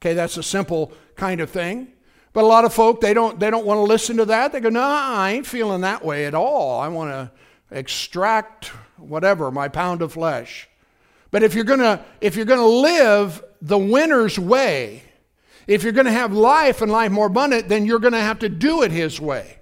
Okay, 0.00 0.14
that's 0.14 0.36
a 0.36 0.42
simple 0.42 0.92
kind 1.16 1.40
of 1.40 1.50
thing. 1.50 1.93
But 2.34 2.42
a 2.42 2.48
lot 2.48 2.64
of 2.64 2.74
folk, 2.74 3.00
they 3.00 3.14
don't, 3.14 3.38
they 3.38 3.48
don't 3.48 3.64
want 3.64 3.78
to 3.78 3.82
listen 3.82 4.18
to 4.18 4.24
that. 4.26 4.52
They 4.52 4.60
go, 4.60 4.68
no, 4.68 4.82
I 4.82 5.30
ain't 5.30 5.46
feeling 5.46 5.80
that 5.82 6.04
way 6.04 6.26
at 6.26 6.34
all. 6.34 6.80
I 6.80 6.88
want 6.88 7.10
to 7.12 7.30
extract 7.70 8.66
whatever, 8.98 9.50
my 9.52 9.68
pound 9.68 10.02
of 10.02 10.12
flesh. 10.12 10.68
But 11.30 11.44
if 11.44 11.54
you're 11.54 11.64
gonna, 11.64 12.04
if 12.20 12.36
you're 12.36 12.44
gonna 12.44 12.66
live 12.66 13.42
the 13.62 13.78
winner's 13.78 14.38
way, 14.38 15.04
if 15.66 15.84
you're 15.84 15.92
gonna 15.92 16.12
have 16.12 16.32
life 16.32 16.82
and 16.82 16.90
life 16.90 17.12
more 17.12 17.28
abundant, 17.28 17.68
then 17.68 17.86
you're 17.86 18.00
gonna 18.00 18.20
have 18.20 18.40
to 18.40 18.48
do 18.48 18.82
it 18.82 18.90
his 18.90 19.20
way. 19.20 19.58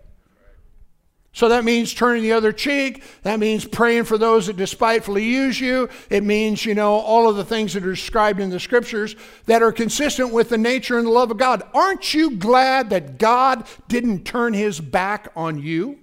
So 1.35 1.49
that 1.49 1.65
means 1.65 1.95
turning 1.95 2.23
the 2.23 2.33
other 2.33 2.53
cheek. 2.53 3.03
That 3.23 3.41
means 3.41 3.65
praying 3.65 4.05
for 4.05 4.19
those 4.19 4.49
that 4.49 4.59
despitefully 4.59 5.25
use 5.25 5.59
you. 5.59 5.89
It 6.11 6.25
means, 6.25 6.67
you 6.67 6.75
know, 6.75 6.93
all 6.93 7.29
of 7.29 7.37
the 7.37 7.45
things 7.45 7.73
that 7.73 7.85
are 7.85 7.91
described 7.91 8.39
in 8.39 8.51
the 8.51 8.61
scriptures 8.61 9.17
that 9.47 9.63
are 9.63 9.73
consistent 9.73 10.31
with 10.31 10.51
the 10.51 10.59
nature 10.59 10.99
and 10.99 11.07
the 11.07 11.11
love 11.11 11.31
of 11.31 11.39
God. 11.39 11.63
Aren't 11.73 12.13
you 12.13 12.37
glad 12.37 12.91
that 12.91 13.17
God 13.19 13.67
didn't 13.89 14.25
turn 14.25 14.53
his 14.53 14.79
back 14.79 15.33
on 15.35 15.59
you? 15.59 15.99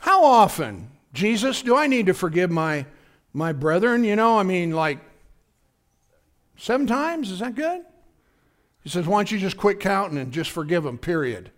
How 0.00 0.24
often, 0.24 0.88
Jesus, 1.12 1.60
do 1.60 1.76
I 1.76 1.88
need 1.88 2.06
to 2.06 2.14
forgive 2.14 2.50
my, 2.50 2.86
my 3.34 3.52
brethren? 3.52 4.02
You 4.02 4.16
know, 4.16 4.38
I 4.38 4.44
mean, 4.44 4.70
like 4.70 4.98
seven 6.56 6.86
times? 6.86 7.30
Is 7.30 7.40
that 7.40 7.54
good? 7.54 7.82
He 8.86 8.90
says, 8.90 9.04
Why 9.04 9.18
don't 9.18 9.32
you 9.32 9.40
just 9.40 9.56
quit 9.56 9.80
counting 9.80 10.16
and 10.16 10.30
just 10.30 10.52
forgive 10.52 10.84
them, 10.84 10.96
period? 10.96 11.50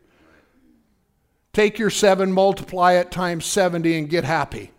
Take 1.53 1.79
your 1.79 1.91
seven, 1.91 2.33
multiply 2.33 2.95
it 2.95 3.11
times 3.11 3.45
70, 3.45 3.99
and 3.99 4.09
get 4.09 4.25
happy. 4.25 4.71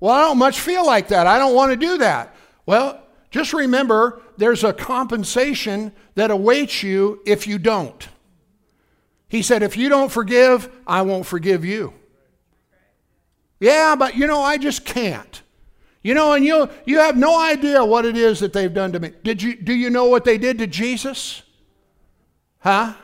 Well, 0.00 0.14
I 0.14 0.22
don't 0.22 0.38
much 0.38 0.58
feel 0.58 0.86
like 0.86 1.08
that. 1.08 1.26
I 1.26 1.38
don't 1.38 1.54
want 1.54 1.72
to 1.72 1.76
do 1.76 1.98
that. 1.98 2.34
Well, 2.64 3.02
just 3.30 3.52
remember 3.52 4.22
there's 4.38 4.64
a 4.64 4.72
compensation 4.72 5.92
that 6.14 6.30
awaits 6.30 6.82
you 6.82 7.20
if 7.26 7.46
you 7.46 7.58
don't. 7.58 8.08
He 9.28 9.42
said, 9.42 9.62
If 9.62 9.76
you 9.76 9.90
don't 9.90 10.10
forgive, 10.10 10.70
I 10.86 11.02
won't 11.02 11.26
forgive 11.26 11.66
you. 11.66 11.92
Yeah, 13.58 13.94
but 13.94 14.16
you 14.16 14.26
know, 14.26 14.40
I 14.40 14.56
just 14.56 14.86
can't. 14.86 15.42
You 16.02 16.14
know, 16.14 16.32
and 16.32 16.44
you 16.44 16.68
you 16.86 16.98
have 16.98 17.16
no 17.16 17.38
idea 17.38 17.84
what 17.84 18.04
it 18.04 18.16
is 18.16 18.40
that 18.40 18.52
they've 18.52 18.72
done 18.72 18.92
to 18.92 19.00
me. 19.00 19.12
Did 19.22 19.42
you 19.42 19.54
do 19.54 19.74
you 19.74 19.90
know 19.90 20.06
what 20.06 20.24
they 20.24 20.38
did 20.38 20.58
to 20.58 20.66
Jesus? 20.66 21.42
Huh? 22.60 22.94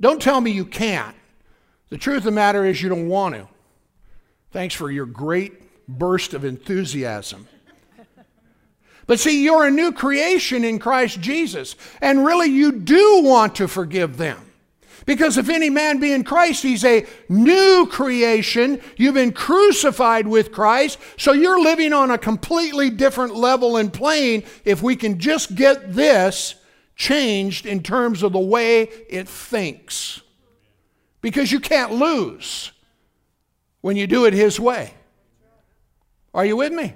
Don't 0.00 0.20
tell 0.20 0.40
me 0.40 0.50
you 0.50 0.64
can't. 0.64 1.16
The 1.90 1.98
truth 1.98 2.18
of 2.18 2.24
the 2.24 2.30
matter 2.32 2.64
is 2.64 2.82
you 2.82 2.88
don't 2.88 3.08
want 3.08 3.36
to. 3.36 3.48
Thanks 4.50 4.74
for 4.74 4.90
your 4.90 5.06
great 5.06 5.88
burst 5.88 6.34
of 6.34 6.44
enthusiasm. 6.44 7.48
But 9.06 9.20
see, 9.20 9.44
you're 9.44 9.66
a 9.66 9.70
new 9.70 9.92
creation 9.92 10.64
in 10.64 10.78
Christ 10.78 11.20
Jesus, 11.20 11.76
and 12.00 12.24
really 12.24 12.48
you 12.48 12.72
do 12.72 13.22
want 13.22 13.56
to 13.56 13.68
forgive 13.68 14.16
them. 14.16 14.43
Because 15.06 15.36
if 15.36 15.48
any 15.48 15.70
man 15.70 16.00
be 16.00 16.12
in 16.12 16.24
Christ, 16.24 16.62
he's 16.62 16.84
a 16.84 17.06
new 17.28 17.86
creation. 17.90 18.80
You've 18.96 19.14
been 19.14 19.32
crucified 19.32 20.26
with 20.26 20.52
Christ, 20.52 20.98
so 21.16 21.32
you're 21.32 21.62
living 21.62 21.92
on 21.92 22.10
a 22.10 22.18
completely 22.18 22.90
different 22.90 23.34
level 23.34 23.76
and 23.76 23.92
plane 23.92 24.44
if 24.64 24.82
we 24.82 24.96
can 24.96 25.18
just 25.18 25.54
get 25.54 25.92
this 25.94 26.54
changed 26.96 27.66
in 27.66 27.82
terms 27.82 28.22
of 28.22 28.32
the 28.32 28.38
way 28.38 28.82
it 29.08 29.28
thinks. 29.28 30.22
Because 31.20 31.50
you 31.50 31.60
can't 31.60 31.92
lose 31.92 32.72
when 33.80 33.96
you 33.96 34.06
do 34.06 34.24
it 34.24 34.32
His 34.32 34.58
way. 34.58 34.94
Are 36.32 36.44
you 36.44 36.56
with 36.56 36.72
me? 36.72 36.94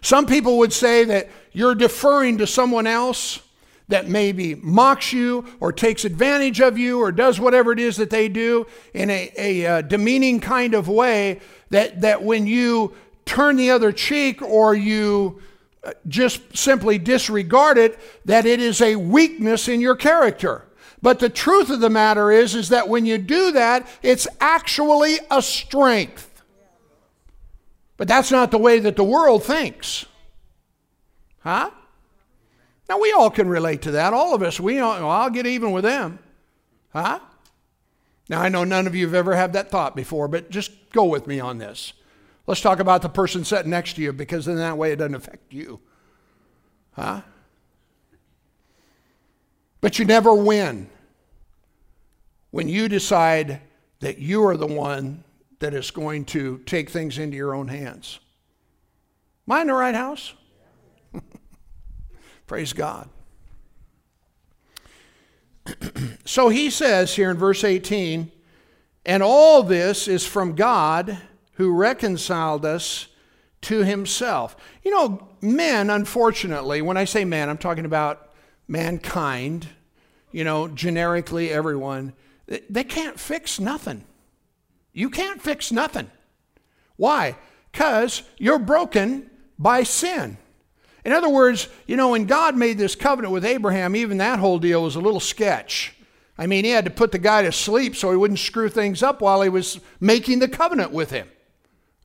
Some 0.00 0.26
people 0.26 0.58
would 0.58 0.72
say 0.72 1.04
that 1.04 1.30
you're 1.52 1.74
deferring 1.74 2.38
to 2.38 2.46
someone 2.46 2.86
else 2.86 3.40
that 3.88 4.08
maybe 4.08 4.54
mocks 4.56 5.12
you 5.12 5.44
or 5.60 5.72
takes 5.72 6.04
advantage 6.04 6.60
of 6.60 6.78
you 6.78 7.00
or 7.00 7.12
does 7.12 7.38
whatever 7.38 7.72
it 7.72 7.78
is 7.78 7.96
that 7.96 8.10
they 8.10 8.28
do 8.28 8.66
in 8.94 9.10
a, 9.10 9.32
a, 9.36 9.62
a, 9.62 9.66
uh, 9.66 9.82
demeaning 9.82 10.40
kind 10.40 10.74
of 10.74 10.88
way, 10.88 11.40
that, 11.70 12.00
that 12.00 12.22
when 12.22 12.46
you 12.46 12.94
turn 13.26 13.56
the 13.56 13.70
other 13.70 13.92
cheek 13.92 14.40
or 14.40 14.74
you 14.74 15.40
uh, 15.82 15.92
just 16.08 16.56
simply 16.56 16.98
disregard 16.98 17.76
it, 17.76 17.98
that 18.24 18.46
it 18.46 18.60
is 18.60 18.80
a 18.80 18.96
weakness 18.96 19.68
in 19.68 19.80
your 19.80 19.96
character. 19.96 20.64
But 21.02 21.18
the 21.18 21.28
truth 21.28 21.68
of 21.68 21.80
the 21.80 21.90
matter 21.90 22.30
is, 22.30 22.54
is 22.54 22.70
that 22.70 22.88
when 22.88 23.04
you 23.04 23.18
do 23.18 23.52
that, 23.52 23.86
it's 24.02 24.26
actually 24.40 25.18
a 25.30 25.42
strength. 25.42 26.42
But 27.98 28.08
that's 28.08 28.30
not 28.30 28.50
the 28.50 28.58
way 28.58 28.78
that 28.78 28.96
the 28.96 29.04
world 29.04 29.44
thinks. 29.44 30.06
Huh? 31.40 31.70
Now, 32.88 32.98
we 32.98 33.12
all 33.12 33.30
can 33.30 33.48
relate 33.48 33.82
to 33.82 33.92
that. 33.92 34.12
All 34.12 34.34
of 34.34 34.42
us, 34.42 34.60
we 34.60 34.78
all, 34.78 34.94
well, 34.94 35.10
I'll 35.10 35.30
get 35.30 35.46
even 35.46 35.72
with 35.72 35.84
them. 35.84 36.18
Huh? 36.92 37.18
Now, 38.28 38.40
I 38.40 38.48
know 38.48 38.64
none 38.64 38.86
of 38.86 38.94
you 38.94 39.06
have 39.06 39.14
ever 39.14 39.34
had 39.34 39.52
that 39.54 39.70
thought 39.70 39.96
before, 39.96 40.28
but 40.28 40.50
just 40.50 40.70
go 40.92 41.04
with 41.04 41.26
me 41.26 41.40
on 41.40 41.58
this. 41.58 41.92
Let's 42.46 42.60
talk 42.60 42.78
about 42.78 43.02
the 43.02 43.08
person 43.08 43.44
sitting 43.44 43.70
next 43.70 43.94
to 43.94 44.02
you 44.02 44.12
because 44.12 44.44
then 44.44 44.56
that 44.56 44.76
way 44.76 44.92
it 44.92 44.96
doesn't 44.96 45.14
affect 45.14 45.52
you. 45.52 45.80
Huh? 46.92 47.22
But 49.80 49.98
you 49.98 50.04
never 50.04 50.34
win 50.34 50.88
when 52.50 52.68
you 52.68 52.88
decide 52.88 53.60
that 54.00 54.18
you 54.18 54.44
are 54.46 54.56
the 54.56 54.66
one 54.66 55.24
that 55.58 55.74
is 55.74 55.90
going 55.90 56.24
to 56.26 56.58
take 56.66 56.90
things 56.90 57.18
into 57.18 57.36
your 57.36 57.54
own 57.54 57.68
hands. 57.68 58.20
Am 59.48 59.56
I 59.56 59.60
in 59.62 59.66
the 59.66 59.74
right 59.74 59.94
house? 59.94 60.34
Praise 62.46 62.72
God. 62.72 63.08
so 66.24 66.48
he 66.48 66.70
says 66.70 67.16
here 67.16 67.30
in 67.30 67.36
verse 67.36 67.64
18, 67.64 68.30
and 69.06 69.22
all 69.22 69.62
this 69.62 70.08
is 70.08 70.26
from 70.26 70.54
God 70.54 71.18
who 71.54 71.74
reconciled 71.74 72.64
us 72.64 73.08
to 73.62 73.82
himself. 73.84 74.56
You 74.82 74.90
know, 74.90 75.28
men, 75.40 75.90
unfortunately, 75.90 76.82
when 76.82 76.96
I 76.96 77.04
say 77.04 77.24
men, 77.24 77.48
I'm 77.48 77.58
talking 77.58 77.86
about 77.86 78.30
mankind, 78.68 79.68
you 80.32 80.44
know, 80.44 80.68
generically 80.68 81.50
everyone, 81.50 82.12
they 82.46 82.84
can't 82.84 83.18
fix 83.18 83.58
nothing. 83.58 84.04
You 84.92 85.10
can't 85.10 85.40
fix 85.40 85.72
nothing. 85.72 86.10
Why? 86.96 87.36
Because 87.72 88.22
you're 88.38 88.58
broken 88.58 89.30
by 89.58 89.82
sin. 89.82 90.36
In 91.04 91.12
other 91.12 91.28
words, 91.28 91.68
you 91.86 91.96
know, 91.96 92.10
when 92.10 92.24
God 92.24 92.56
made 92.56 92.78
this 92.78 92.94
covenant 92.94 93.32
with 93.32 93.44
Abraham, 93.44 93.94
even 93.94 94.18
that 94.18 94.38
whole 94.38 94.58
deal 94.58 94.82
was 94.82 94.96
a 94.96 95.00
little 95.00 95.20
sketch. 95.20 95.94
I 96.36 96.46
mean, 96.46 96.64
he 96.64 96.70
had 96.70 96.86
to 96.86 96.90
put 96.90 97.12
the 97.12 97.18
guy 97.18 97.42
to 97.42 97.52
sleep 97.52 97.94
so 97.94 98.10
he 98.10 98.16
wouldn't 98.16 98.40
screw 98.40 98.68
things 98.68 99.02
up 99.02 99.20
while 99.20 99.42
he 99.42 99.48
was 99.48 99.80
making 100.00 100.40
the 100.40 100.48
covenant 100.48 100.90
with 100.90 101.10
him. 101.10 101.28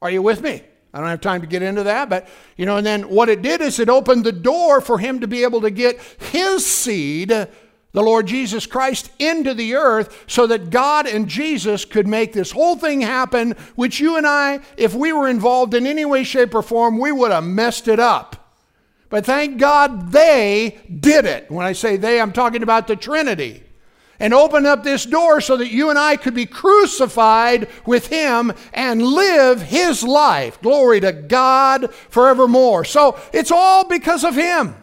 Are 0.01 0.11
you 0.11 0.21
with 0.21 0.41
me? 0.41 0.63
I 0.93 0.99
don't 0.99 1.09
have 1.09 1.21
time 1.21 1.41
to 1.41 1.47
get 1.47 1.61
into 1.61 1.83
that, 1.83 2.09
but 2.09 2.27
you 2.57 2.65
know, 2.65 2.77
and 2.77 2.85
then 2.85 3.03
what 3.03 3.29
it 3.29 3.41
did 3.41 3.61
is 3.61 3.79
it 3.79 3.89
opened 3.89 4.23
the 4.23 4.31
door 4.31 4.81
for 4.81 4.97
him 4.97 5.19
to 5.19 5.27
be 5.27 5.43
able 5.43 5.61
to 5.61 5.69
get 5.69 5.99
his 6.31 6.65
seed, 6.65 7.29
the 7.29 7.47
Lord 7.93 8.27
Jesus 8.27 8.65
Christ, 8.65 9.11
into 9.19 9.53
the 9.53 9.75
earth 9.75 10.25
so 10.27 10.47
that 10.47 10.71
God 10.71 11.07
and 11.07 11.27
Jesus 11.27 11.85
could 11.85 12.07
make 12.07 12.33
this 12.33 12.51
whole 12.51 12.75
thing 12.75 13.01
happen, 13.01 13.51
which 13.75 13.99
you 13.99 14.17
and 14.17 14.25
I, 14.25 14.61
if 14.77 14.95
we 14.95 15.13
were 15.13 15.27
involved 15.27 15.73
in 15.73 15.85
any 15.85 16.05
way, 16.05 16.23
shape, 16.23 16.55
or 16.55 16.63
form, 16.63 16.97
we 16.97 17.11
would 17.11 17.31
have 17.31 17.43
messed 17.43 17.87
it 17.87 17.99
up. 17.99 18.38
But 19.09 19.25
thank 19.25 19.57
God 19.57 20.11
they 20.11 20.79
did 20.99 21.25
it. 21.25 21.49
When 21.49 21.65
I 21.65 21.73
say 21.73 21.97
they, 21.97 22.21
I'm 22.21 22.31
talking 22.31 22.63
about 22.63 22.87
the 22.87 22.95
Trinity. 22.95 23.63
And 24.21 24.33
opened 24.33 24.67
up 24.67 24.83
this 24.83 25.05
door 25.05 25.39
so 25.39 25.55
that 25.57 25.71
you 25.71 25.89
and 25.89 25.97
I 25.97 26.17
could 26.17 26.33
be 26.33 26.45
crucified 26.45 27.69
with 27.85 28.07
Him 28.07 28.51
and 28.73 29.01
live 29.01 29.61
His 29.61 30.03
life. 30.03 30.61
Glory 30.61 30.99
to 30.99 31.13
God 31.13 31.93
forevermore. 31.93 32.83
So 32.83 33.17
it's 33.31 33.51
all 33.51 33.87
because 33.87 34.25
of 34.25 34.35
Him. 34.35 34.75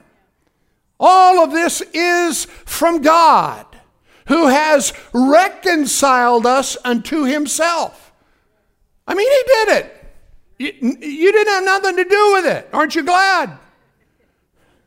All 0.98 1.44
of 1.44 1.52
this 1.52 1.82
is 1.92 2.46
from 2.64 3.02
God 3.02 3.66
who 4.28 4.48
has 4.48 4.94
reconciled 5.12 6.46
us 6.46 6.78
unto 6.82 7.24
Himself. 7.24 8.12
I 9.06 9.14
mean, 9.14 9.30
He 9.30 9.42
did 9.46 9.68
it. 9.76 9.92
You, 10.58 10.98
you 11.06 11.32
didn't 11.32 11.52
have 11.52 11.64
nothing 11.64 11.96
to 11.96 12.04
do 12.04 12.32
with 12.32 12.46
it. 12.46 12.70
Aren't 12.72 12.94
you 12.94 13.02
glad? 13.02 13.58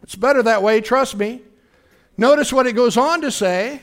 It's 0.09 0.15
better 0.15 0.41
that 0.41 0.63
way, 0.63 0.81
trust 0.81 1.17
me. 1.17 1.43
Notice 2.17 2.51
what 2.51 2.65
it 2.65 2.73
goes 2.73 2.97
on 2.97 3.21
to 3.21 3.29
say 3.29 3.79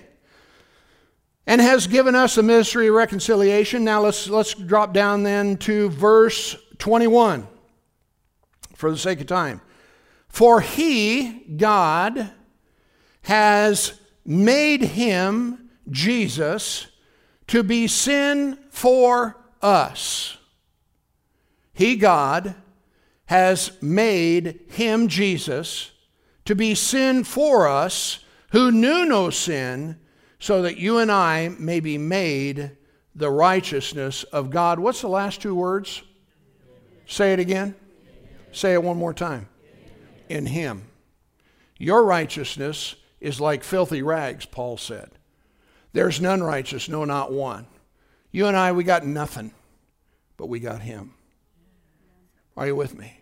and 1.47 1.61
has 1.61 1.87
given 1.87 2.17
us 2.17 2.37
a 2.37 2.43
ministry 2.43 2.89
of 2.89 2.95
reconciliation. 2.95 3.85
Now 3.85 4.01
let's, 4.01 4.29
let's 4.29 4.53
drop 4.53 4.93
down 4.93 5.23
then 5.23 5.57
to 5.59 5.89
verse 5.91 6.57
21 6.79 7.47
for 8.75 8.91
the 8.91 8.99
sake 8.99 9.21
of 9.21 9.29
time. 9.29 9.61
For 10.27 10.61
he, 10.61 11.45
God, 11.57 12.33
has 13.23 14.01
made 14.25 14.83
him, 14.83 15.71
Jesus, 15.89 16.89
to 17.47 17.63
be 17.63 17.87
sin 17.87 18.59
for 18.71 19.37
us. 19.63 20.39
He, 21.73 21.95
God, 21.95 22.57
has 23.27 23.81
made 23.81 24.63
him, 24.71 25.07
Jesus, 25.07 25.93
to 26.47 26.55
be 26.55 26.75
sin 26.75 27.25
for 27.25 27.69
us 27.69 28.21
who 28.51 28.73
knew 28.73 29.05
no 29.05 29.31
sin, 29.31 29.99
so 30.39 30.63
that 30.63 30.79
you 30.79 30.99
and 30.99 31.11
I 31.11 31.49
may 31.59 31.81
be 31.81 31.99
made 31.99 32.77
the 33.15 33.31
righteousness 33.31 34.23
of 34.25 34.51
God. 34.51 34.79
What's 34.79 35.01
the 35.01 35.09
last 35.09 35.41
two 35.41 35.55
words? 35.55 36.03
Say 37.07 37.33
it 37.33 37.39
again. 37.39 37.75
Say 38.53 38.75
it 38.75 38.83
one 38.83 38.97
more 38.97 39.15
time. 39.15 39.49
In 40.29 40.47
Him. 40.47 40.89
Your 41.79 42.05
righteousness 42.05 42.97
is 43.21 43.41
like 43.41 43.65
filthy 43.65 44.03
rags, 44.03 44.47
Paul 44.47 44.77
said. 44.77 45.11
There's 45.93 46.21
none 46.21 46.43
righteous, 46.43 46.89
no, 46.89 47.05
not 47.05 47.33
one. 47.33 47.67
You 48.31 48.47
and 48.47 48.57
I, 48.57 48.73
we 48.73 48.85
got 48.85 49.07
nothing, 49.07 49.53
but 50.37 50.49
we 50.49 50.61
got 50.61 50.83
Him. 50.83 51.15
Are 52.57 52.67
you 52.67 52.77
with 52.77 52.97
me? 52.97 53.16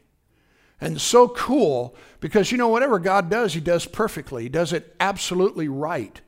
And 0.84 1.00
so 1.00 1.28
cool 1.28 1.96
because 2.20 2.52
you 2.52 2.58
know, 2.58 2.68
whatever 2.68 2.98
God 2.98 3.30
does, 3.30 3.54
He 3.54 3.60
does 3.60 3.86
perfectly. 3.86 4.42
He 4.42 4.48
does 4.50 4.74
it 4.74 4.94
absolutely 5.00 5.66
right. 5.66 6.20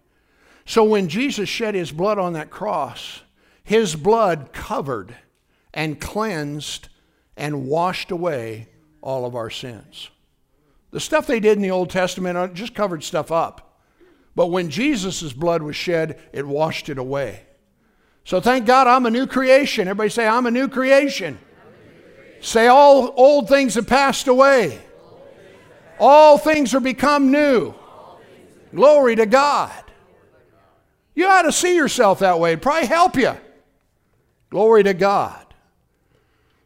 So 0.64 0.82
when 0.82 1.08
Jesus 1.08 1.46
shed 1.46 1.74
His 1.74 1.92
blood 1.92 2.18
on 2.18 2.32
that 2.32 2.48
cross, 2.48 3.20
His 3.62 3.94
blood 3.94 4.54
covered 4.54 5.14
and 5.74 6.00
cleansed 6.00 6.88
and 7.36 7.66
washed 7.66 8.10
away 8.10 8.68
all 9.02 9.26
of 9.26 9.34
our 9.34 9.50
sins. 9.50 10.08
The 10.90 11.00
stuff 11.00 11.26
they 11.26 11.38
did 11.38 11.58
in 11.58 11.62
the 11.62 11.70
Old 11.70 11.90
Testament 11.90 12.38
uh, 12.38 12.48
just 12.48 12.74
covered 12.74 13.04
stuff 13.04 13.30
up. 13.30 13.82
But 14.34 14.46
when 14.46 14.70
Jesus' 14.70 15.34
blood 15.34 15.60
was 15.60 15.76
shed, 15.76 16.18
it 16.32 16.46
washed 16.46 16.88
it 16.88 16.96
away. 16.96 17.42
So 18.24 18.40
thank 18.40 18.64
God 18.64 18.86
I'm 18.86 19.04
a 19.04 19.10
new 19.10 19.26
creation. 19.26 19.86
Everybody 19.86 20.08
say, 20.08 20.26
I'm 20.26 20.46
a 20.46 20.50
new 20.50 20.66
creation. 20.66 21.38
Say, 22.46 22.68
all 22.68 23.12
old 23.16 23.48
things 23.48 23.74
have 23.74 23.88
passed 23.88 24.28
away. 24.28 24.78
All 25.98 26.38
things 26.38 26.76
are 26.76 26.80
become 26.80 27.32
new. 27.32 27.74
Glory 28.72 29.16
to 29.16 29.26
God. 29.26 29.82
You 31.16 31.26
ought 31.26 31.42
to 31.42 31.50
see 31.50 31.74
yourself 31.74 32.20
that 32.20 32.38
way. 32.38 32.52
It'd 32.52 32.62
probably 32.62 32.86
help 32.86 33.16
you. 33.16 33.32
Glory 34.48 34.84
to 34.84 34.94
God. 34.94 35.44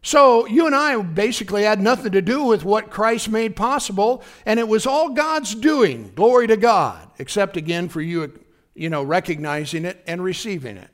So 0.03 0.47
you 0.47 0.67
and 0.67 0.75
I 0.75 1.01
basically 1.01 1.63
had 1.63 1.81
nothing 1.81 2.13
to 2.13 2.21
do 2.21 2.45
with 2.45 2.63
what 2.63 2.91
Christ 2.91 3.31
made 3.31 3.57
possible, 3.57 4.23
and 4.45 4.61
it 4.61 4.69
was 4.69 4.87
all 4.87 5.09
God's 5.15 5.55
doing. 5.55 6.13
Glory 6.15 6.47
to 6.49 6.59
God. 6.59 7.09
Except 7.19 7.57
again 7.57 7.89
for 7.89 8.03
you, 8.03 8.39
you 8.75 8.91
know, 8.91 9.03
recognizing 9.03 9.87
it 9.87 10.05
and 10.07 10.23
receiving 10.23 10.77
it. 10.77 10.91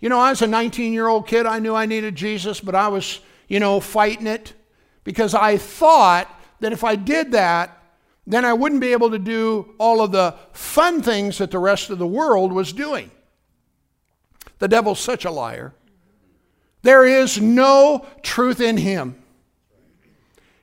You 0.00 0.08
know, 0.08 0.24
as 0.24 0.42
a 0.42 0.48
19 0.48 0.92
year 0.92 1.06
old 1.06 1.28
kid, 1.28 1.46
I 1.46 1.60
knew 1.60 1.76
I 1.76 1.86
needed 1.86 2.16
Jesus, 2.16 2.58
but 2.58 2.74
I 2.74 2.88
was, 2.88 3.20
you 3.48 3.60
know, 3.60 3.80
fighting 3.80 4.26
it 4.26 4.52
because 5.04 5.34
I 5.34 5.56
thought 5.56 6.28
that 6.60 6.72
if 6.72 6.84
I 6.84 6.96
did 6.96 7.32
that, 7.32 7.78
then 8.26 8.44
I 8.44 8.52
wouldn't 8.52 8.80
be 8.80 8.92
able 8.92 9.10
to 9.10 9.18
do 9.18 9.74
all 9.78 10.00
of 10.00 10.12
the 10.12 10.34
fun 10.52 11.02
things 11.02 11.38
that 11.38 11.50
the 11.50 11.58
rest 11.58 11.90
of 11.90 11.98
the 11.98 12.06
world 12.06 12.52
was 12.52 12.72
doing. 12.72 13.10
The 14.58 14.68
devil's 14.68 15.00
such 15.00 15.24
a 15.24 15.30
liar. 15.30 15.74
There 16.82 17.04
is 17.04 17.40
no 17.40 18.06
truth 18.22 18.60
in 18.60 18.76
him. 18.76 19.20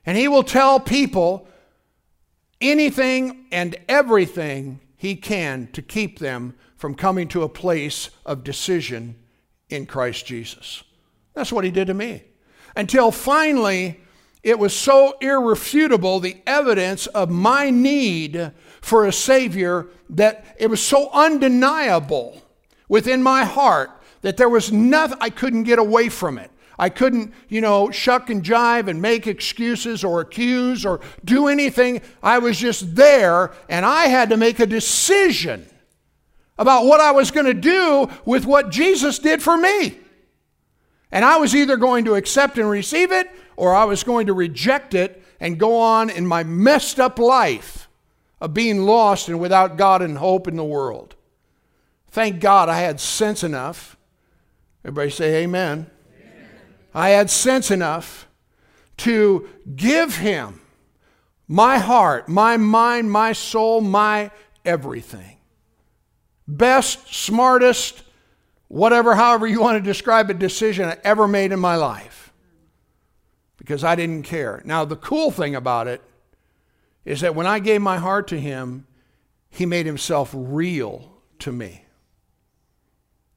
And 0.06 0.16
he 0.16 0.28
will 0.28 0.42
tell 0.42 0.80
people 0.80 1.46
anything 2.60 3.46
and 3.52 3.76
everything 3.88 4.80
he 4.96 5.16
can 5.16 5.68
to 5.72 5.82
keep 5.82 6.18
them 6.18 6.54
from 6.76 6.94
coming 6.94 7.28
to 7.28 7.42
a 7.42 7.48
place 7.48 8.08
of 8.24 8.42
decision 8.42 9.16
in 9.68 9.84
Christ 9.86 10.26
Jesus. 10.26 10.82
That's 11.34 11.52
what 11.52 11.64
he 11.64 11.70
did 11.70 11.88
to 11.88 11.94
me. 11.94 12.24
Until 12.76 13.10
finally, 13.10 14.00
it 14.42 14.58
was 14.58 14.74
so 14.74 15.16
irrefutable, 15.20 16.20
the 16.20 16.36
evidence 16.46 17.06
of 17.08 17.30
my 17.30 17.70
need 17.70 18.52
for 18.80 19.06
a 19.06 19.12
Savior, 19.12 19.88
that 20.08 20.56
it 20.58 20.68
was 20.68 20.82
so 20.82 21.10
undeniable 21.12 22.42
within 22.88 23.22
my 23.22 23.44
heart 23.44 23.90
that 24.22 24.36
there 24.36 24.48
was 24.48 24.72
nothing, 24.72 25.18
I 25.20 25.30
couldn't 25.30 25.64
get 25.64 25.78
away 25.78 26.08
from 26.08 26.38
it. 26.38 26.50
I 26.78 26.88
couldn't, 26.88 27.34
you 27.48 27.60
know, 27.60 27.90
shuck 27.90 28.30
and 28.30 28.42
jive 28.42 28.88
and 28.88 29.02
make 29.02 29.26
excuses 29.26 30.02
or 30.02 30.22
accuse 30.22 30.86
or 30.86 31.00
do 31.22 31.46
anything. 31.46 32.00
I 32.22 32.38
was 32.38 32.58
just 32.58 32.96
there 32.96 33.52
and 33.68 33.84
I 33.84 34.06
had 34.06 34.30
to 34.30 34.38
make 34.38 34.60
a 34.60 34.66
decision 34.66 35.66
about 36.58 36.86
what 36.86 37.00
I 37.00 37.10
was 37.10 37.30
going 37.30 37.46
to 37.46 37.54
do 37.54 38.08
with 38.24 38.46
what 38.46 38.70
Jesus 38.70 39.18
did 39.18 39.42
for 39.42 39.58
me. 39.58 39.98
And 41.12 41.24
I 41.24 41.38
was 41.38 41.54
either 41.54 41.76
going 41.76 42.04
to 42.04 42.14
accept 42.14 42.58
and 42.58 42.68
receive 42.68 43.12
it 43.12 43.30
or 43.56 43.74
I 43.74 43.84
was 43.84 44.04
going 44.04 44.26
to 44.26 44.32
reject 44.32 44.94
it 44.94 45.22
and 45.40 45.58
go 45.58 45.78
on 45.80 46.10
in 46.10 46.26
my 46.26 46.44
messed 46.44 47.00
up 47.00 47.18
life 47.18 47.88
of 48.40 48.54
being 48.54 48.82
lost 48.82 49.28
and 49.28 49.40
without 49.40 49.76
God 49.76 50.02
and 50.02 50.18
hope 50.18 50.48
in 50.48 50.56
the 50.56 50.64
world. 50.64 51.14
Thank 52.10 52.40
God 52.40 52.68
I 52.68 52.80
had 52.80 53.00
sense 53.00 53.44
enough. 53.44 53.96
Everybody 54.84 55.10
say 55.10 55.42
amen. 55.42 55.90
amen. 56.18 56.48
I 56.94 57.10
had 57.10 57.30
sense 57.30 57.70
enough 57.70 58.28
to 58.98 59.48
give 59.76 60.16
him 60.16 60.60
my 61.46 61.78
heart, 61.78 62.28
my 62.28 62.56
mind, 62.56 63.10
my 63.10 63.32
soul, 63.32 63.80
my 63.80 64.30
everything. 64.64 65.36
Best, 66.46 67.12
smartest, 67.12 68.02
whatever, 68.70 69.16
however 69.16 69.48
you 69.48 69.60
want 69.60 69.76
to 69.76 69.82
describe 69.82 70.30
a 70.30 70.34
decision 70.34 70.88
I 70.88 70.96
ever 71.02 71.26
made 71.26 71.50
in 71.50 71.58
my 71.58 71.74
life 71.74 72.32
because 73.56 73.82
I 73.82 73.96
didn't 73.96 74.22
care. 74.22 74.62
Now, 74.64 74.84
the 74.84 74.94
cool 74.94 75.32
thing 75.32 75.56
about 75.56 75.88
it 75.88 76.00
is 77.04 77.20
that 77.22 77.34
when 77.34 77.48
I 77.48 77.58
gave 77.58 77.82
my 77.82 77.98
heart 77.98 78.28
to 78.28 78.38
Him, 78.38 78.86
He 79.48 79.66
made 79.66 79.86
Himself 79.86 80.30
real 80.32 81.12
to 81.40 81.50
me. 81.50 81.84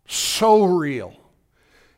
So 0.07 0.65
real. 0.65 1.15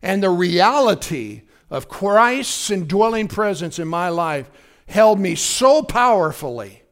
And 0.02 0.24
the 0.24 0.30
reality 0.30 1.42
of 1.70 1.90
Christ's 1.90 2.72
indwelling 2.72 3.28
presence 3.28 3.80
in 3.80 3.90
my 3.90 4.08
life 4.08 4.50
held 4.88 5.20
me 5.20 5.36
so 5.36 5.82
powerfully 5.82 6.84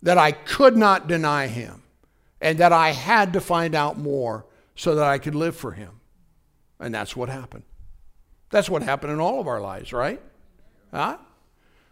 that 0.00 0.16
I 0.16 0.32
could 0.32 0.74
not 0.74 1.06
deny 1.06 1.48
Him 1.48 1.82
and 2.40 2.56
that 2.60 2.72
I 2.72 2.92
had 2.92 3.34
to 3.34 3.42
find 3.42 3.74
out 3.74 3.98
more 3.98 4.46
so 4.76 4.94
that 4.94 5.04
I 5.04 5.18
could 5.18 5.34
live 5.34 5.56
for 5.56 5.72
Him. 5.72 6.00
And 6.78 6.94
that's 6.94 7.16
what 7.16 7.28
happened. 7.28 7.64
That's 8.50 8.70
what 8.70 8.82
happened 8.82 9.12
in 9.12 9.20
all 9.20 9.40
of 9.40 9.48
our 9.48 9.60
lives, 9.60 9.92
right? 9.92 10.20
Huh? 10.92 11.18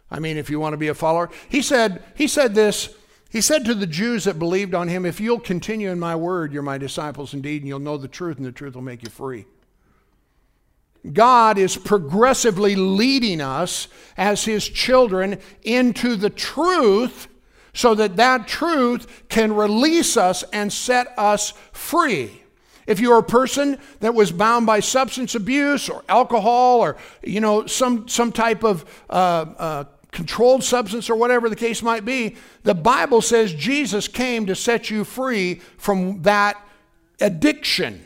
I 0.09 0.19
mean, 0.19 0.37
if 0.37 0.49
you 0.49 0.59
want 0.59 0.73
to 0.73 0.77
be 0.77 0.87
a 0.87 0.93
follower. 0.93 1.29
He 1.49 1.61
said, 1.61 2.03
he 2.15 2.27
said 2.27 2.55
this. 2.55 2.95
He 3.29 3.41
said 3.41 3.65
to 3.65 3.73
the 3.73 3.87
Jews 3.87 4.23
that 4.25 4.39
believed 4.39 4.73
on 4.73 4.87
him, 4.87 5.05
If 5.05 5.19
you'll 5.19 5.39
continue 5.39 5.89
in 5.89 5.99
my 5.99 6.15
word, 6.15 6.53
you're 6.53 6.61
my 6.61 6.77
disciples 6.77 7.33
indeed, 7.33 7.61
and 7.61 7.67
you'll 7.67 7.79
know 7.79 7.97
the 7.97 8.07
truth, 8.07 8.37
and 8.37 8.45
the 8.45 8.51
truth 8.51 8.75
will 8.75 8.81
make 8.81 9.03
you 9.03 9.09
free. 9.09 9.45
God 11.11 11.57
is 11.57 11.75
progressively 11.75 12.75
leading 12.75 13.41
us 13.41 13.87
as 14.15 14.45
his 14.45 14.67
children 14.67 15.39
into 15.63 16.15
the 16.15 16.29
truth 16.29 17.27
so 17.73 17.93
that 17.95 18.15
that 18.15 18.47
truth 18.47 19.23
can 19.27 19.53
release 19.53 20.15
us 20.17 20.43
and 20.53 20.71
set 20.71 21.13
us 21.17 21.53
free. 21.73 22.41
If 22.87 22.99
you're 22.99 23.17
a 23.17 23.23
person 23.23 23.79
that 23.99 24.13
was 24.13 24.31
bound 24.31 24.65
by 24.65 24.79
substance 24.79 25.35
abuse 25.35 25.89
or 25.89 26.03
alcohol 26.07 26.81
or 26.81 26.97
you 27.23 27.39
know 27.39 27.65
some 27.65 28.07
some 28.07 28.31
type 28.31 28.63
of 28.63 28.85
uh, 29.09 29.13
uh, 29.57 29.83
controlled 30.11 30.63
substance 30.63 31.09
or 31.09 31.15
whatever 31.15 31.49
the 31.49 31.55
case 31.55 31.81
might 31.81 32.05
be, 32.05 32.35
the 32.63 32.75
Bible 32.75 33.21
says 33.21 33.53
Jesus 33.53 34.07
came 34.07 34.45
to 34.45 34.55
set 34.55 34.89
you 34.89 35.03
free 35.03 35.55
from 35.77 36.21
that 36.21 36.61
addiction. 37.19 38.05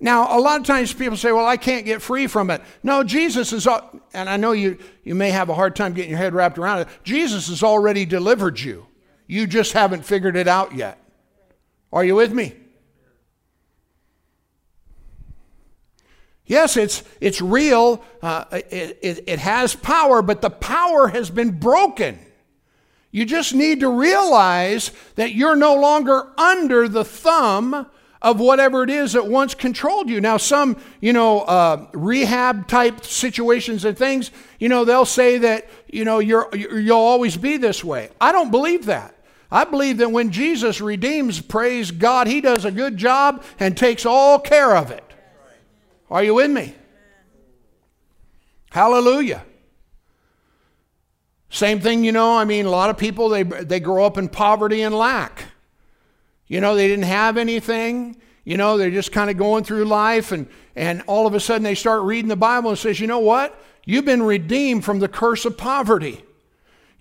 Now, 0.00 0.36
a 0.36 0.40
lot 0.40 0.60
of 0.60 0.66
times 0.66 0.92
people 0.92 1.16
say, 1.16 1.30
well, 1.30 1.46
I 1.46 1.56
can't 1.56 1.86
get 1.86 2.02
free 2.02 2.26
from 2.26 2.50
it. 2.50 2.60
No, 2.82 3.04
Jesus 3.04 3.52
is, 3.52 3.68
and 4.12 4.28
I 4.28 4.36
know 4.36 4.50
you, 4.50 4.76
you 5.04 5.14
may 5.14 5.30
have 5.30 5.48
a 5.48 5.54
hard 5.54 5.76
time 5.76 5.92
getting 5.92 6.10
your 6.10 6.18
head 6.18 6.34
wrapped 6.34 6.58
around 6.58 6.80
it. 6.80 6.88
Jesus 7.04 7.48
has 7.48 7.62
already 7.62 8.04
delivered 8.04 8.58
you. 8.58 8.88
You 9.28 9.46
just 9.46 9.74
haven't 9.74 10.04
figured 10.04 10.36
it 10.36 10.48
out 10.48 10.74
yet. 10.74 10.98
Are 11.92 12.04
you 12.04 12.16
with 12.16 12.32
me? 12.32 12.56
Yes, 16.46 16.76
it's, 16.76 17.02
it's 17.20 17.40
real, 17.40 18.02
uh, 18.20 18.44
it, 18.52 18.98
it, 19.02 19.24
it 19.26 19.38
has 19.38 19.74
power, 19.74 20.22
but 20.22 20.42
the 20.42 20.50
power 20.50 21.08
has 21.08 21.30
been 21.30 21.58
broken. 21.58 22.18
You 23.10 23.24
just 23.24 23.54
need 23.54 23.80
to 23.80 23.88
realize 23.88 24.90
that 25.14 25.34
you're 25.34 25.56
no 25.56 25.74
longer 25.74 26.28
under 26.38 26.88
the 26.88 27.04
thumb 27.04 27.86
of 28.22 28.38
whatever 28.38 28.84
it 28.84 28.90
is 28.90 29.12
that 29.12 29.26
once 29.26 29.54
controlled 29.54 30.08
you. 30.08 30.20
Now, 30.20 30.36
some, 30.36 30.80
you 31.00 31.12
know, 31.12 31.40
uh, 31.40 31.86
rehab 31.92 32.68
type 32.68 33.04
situations 33.04 33.84
and 33.84 33.98
things, 33.98 34.30
you 34.58 34.68
know, 34.68 34.84
they'll 34.84 35.04
say 35.04 35.38
that, 35.38 35.68
you 35.88 36.04
know, 36.04 36.20
you're, 36.20 36.48
you'll 36.56 36.96
always 36.96 37.36
be 37.36 37.56
this 37.56 37.84
way. 37.84 38.10
I 38.20 38.32
don't 38.32 38.50
believe 38.50 38.86
that. 38.86 39.14
I 39.50 39.64
believe 39.64 39.98
that 39.98 40.10
when 40.10 40.30
Jesus 40.30 40.80
redeems, 40.80 41.42
praise 41.42 41.90
God, 41.90 42.26
He 42.26 42.40
does 42.40 42.64
a 42.64 42.70
good 42.70 42.96
job 42.96 43.44
and 43.60 43.76
takes 43.76 44.06
all 44.06 44.38
care 44.38 44.76
of 44.76 44.90
it. 44.90 45.11
Are 46.12 46.22
you 46.22 46.34
with 46.34 46.50
me? 46.50 46.74
Hallelujah. 48.70 49.46
Same 51.48 51.80
thing, 51.80 52.04
you 52.04 52.12
know, 52.12 52.36
I 52.36 52.44
mean, 52.44 52.66
a 52.66 52.70
lot 52.70 52.90
of 52.90 52.98
people, 52.98 53.30
they, 53.30 53.42
they 53.42 53.80
grow 53.80 54.04
up 54.04 54.18
in 54.18 54.28
poverty 54.28 54.82
and 54.82 54.94
lack. 54.94 55.46
You 56.46 56.60
know, 56.60 56.74
they 56.74 56.86
didn't 56.86 57.06
have 57.06 57.38
anything. 57.38 58.20
You 58.44 58.58
know, 58.58 58.76
they're 58.76 58.90
just 58.90 59.10
kind 59.10 59.30
of 59.30 59.38
going 59.38 59.64
through 59.64 59.86
life, 59.86 60.32
and, 60.32 60.48
and 60.76 61.02
all 61.06 61.26
of 61.26 61.32
a 61.32 61.40
sudden 61.40 61.62
they 61.62 61.74
start 61.74 62.02
reading 62.02 62.28
the 62.28 62.36
Bible 62.36 62.68
and 62.68 62.78
says, 62.78 63.00
you 63.00 63.06
know 63.06 63.18
what? 63.18 63.58
You've 63.86 64.04
been 64.04 64.22
redeemed 64.22 64.84
from 64.84 64.98
the 64.98 65.08
curse 65.08 65.46
of 65.46 65.56
poverty. 65.56 66.22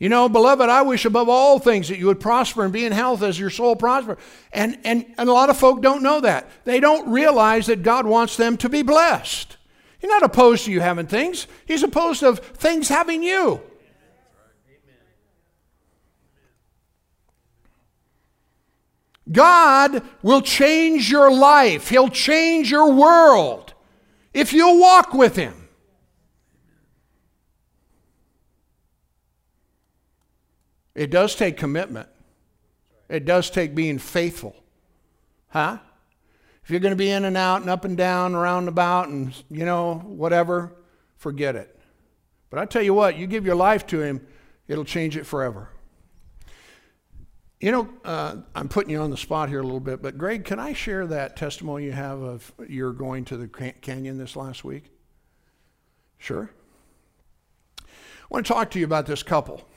You 0.01 0.09
know, 0.09 0.27
beloved, 0.27 0.67
I 0.67 0.81
wish 0.81 1.05
above 1.05 1.29
all 1.29 1.59
things 1.59 1.89
that 1.89 1.99
you 1.99 2.07
would 2.07 2.19
prosper 2.19 2.63
and 2.63 2.73
be 2.73 2.85
in 2.85 2.91
health 2.91 3.21
as 3.21 3.39
your 3.39 3.51
soul 3.51 3.75
prosper. 3.75 4.17
And, 4.51 4.79
and, 4.83 5.05
and 5.15 5.29
a 5.29 5.31
lot 5.31 5.51
of 5.51 5.57
folk 5.57 5.83
don't 5.83 6.01
know 6.01 6.21
that. 6.21 6.49
They 6.63 6.79
don't 6.79 7.11
realize 7.11 7.67
that 7.67 7.83
God 7.83 8.07
wants 8.07 8.35
them 8.35 8.57
to 8.57 8.67
be 8.67 8.81
blessed. 8.81 9.57
He's 9.99 10.09
not 10.09 10.23
opposed 10.23 10.65
to 10.65 10.71
you 10.71 10.79
having 10.79 11.05
things, 11.05 11.45
He's 11.67 11.83
opposed 11.83 12.21
to 12.21 12.35
things 12.35 12.89
having 12.89 13.21
you. 13.21 13.61
God 19.31 20.01
will 20.23 20.41
change 20.41 21.11
your 21.11 21.31
life. 21.31 21.89
He'll 21.89 22.09
change 22.09 22.71
your 22.71 22.91
world 22.91 23.75
if 24.33 24.51
you'll 24.51 24.79
walk 24.79 25.13
with 25.13 25.35
Him. 25.35 25.60
It 31.01 31.09
does 31.09 31.33
take 31.33 31.57
commitment. 31.57 32.07
It 33.09 33.25
does 33.25 33.49
take 33.49 33.73
being 33.73 33.97
faithful. 33.97 34.55
Huh? 35.47 35.79
If 36.63 36.69
you're 36.69 36.79
going 36.79 36.91
to 36.91 36.95
be 36.95 37.09
in 37.09 37.25
and 37.25 37.35
out 37.35 37.61
and 37.61 37.71
up 37.71 37.85
and 37.85 37.97
down, 37.97 38.35
around 38.35 38.67
about, 38.67 39.07
and, 39.07 39.33
you 39.49 39.65
know, 39.65 39.95
whatever, 40.05 40.75
forget 41.17 41.55
it. 41.55 41.75
But 42.51 42.59
I 42.59 42.65
tell 42.65 42.83
you 42.83 42.93
what, 42.93 43.17
you 43.17 43.25
give 43.25 43.47
your 43.47 43.55
life 43.55 43.87
to 43.87 43.99
Him, 43.99 44.27
it'll 44.67 44.85
change 44.85 45.17
it 45.17 45.25
forever. 45.25 45.69
You 47.59 47.71
know, 47.71 47.89
uh, 48.05 48.35
I'm 48.53 48.69
putting 48.69 48.91
you 48.91 49.01
on 49.01 49.09
the 49.09 49.17
spot 49.17 49.49
here 49.49 49.61
a 49.61 49.63
little 49.63 49.79
bit, 49.79 50.03
but 50.03 50.19
Greg, 50.19 50.45
can 50.45 50.59
I 50.59 50.73
share 50.73 51.07
that 51.07 51.35
testimony 51.35 51.85
you 51.85 51.93
have 51.93 52.21
of 52.21 52.53
your 52.67 52.93
going 52.93 53.25
to 53.25 53.37
the 53.37 53.47
canyon 53.47 54.19
this 54.19 54.35
last 54.35 54.63
week? 54.63 54.91
Sure. 56.19 56.51
I 57.79 57.83
want 58.29 58.45
to 58.45 58.53
talk 58.53 58.69
to 58.69 58.79
you 58.79 58.85
about 58.85 59.07
this 59.07 59.23
couple, 59.23 59.67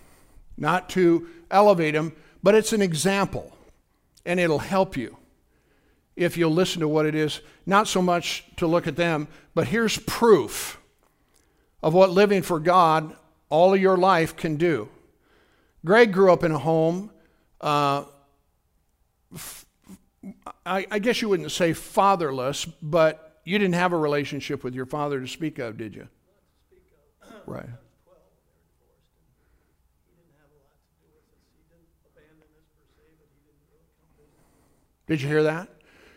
not 0.57 0.89
to 0.91 1.29
elevate 1.51 1.95
them, 1.95 2.13
but 2.43 2.55
it's 2.55 2.73
an 2.73 2.83
example, 2.83 3.57
and 4.25 4.39
it'll 4.39 4.59
help 4.59 4.97
you 4.97 5.17
if 6.17 6.37
you'll 6.37 6.53
listen 6.53 6.81
to 6.81 6.89
what 6.89 7.07
it 7.07 7.15
is. 7.15 7.41
Not 7.67 7.89
so 7.89 8.01
much 8.01 8.45
to 8.57 8.67
look 8.67 8.87
at 8.87 8.97
them, 8.97 9.29
but 9.55 9.69
here's 9.69 9.99
proof 9.99 10.79
of 11.83 11.95
what 11.95 12.11
living 12.11 12.43
for 12.43 12.61
God 12.61 13.17
all 13.49 13.75
of 13.75 13.81
your 13.81 13.97
life 13.97 14.37
can 14.37 14.57
do. 14.57 14.89
Greg 15.85 16.13
grew 16.13 16.33
up 16.33 16.43
in 16.43 16.51
a 16.51 16.59
home 16.59 17.11
uh, 17.61 18.05
I, 20.67 20.87
I 20.91 20.99
guess 20.99 21.21
you 21.23 21.29
wouldn't 21.29 21.53
say 21.53 21.73
fatherless, 21.73 22.65
but 22.65 23.41
you 23.45 23.59
didn't 23.59 23.75
have 23.75 23.93
a 23.93 23.97
relationship 23.97 24.65
with 24.65 24.75
your 24.75 24.87
father 24.87 25.21
to 25.21 25.29
speak 25.29 25.59
of, 25.59 25.77
did 25.77 25.95
you? 25.95 26.09
Right. 27.47 27.69
Did 35.07 35.21
you 35.21 35.29
hear 35.29 35.43
that? 35.43 35.69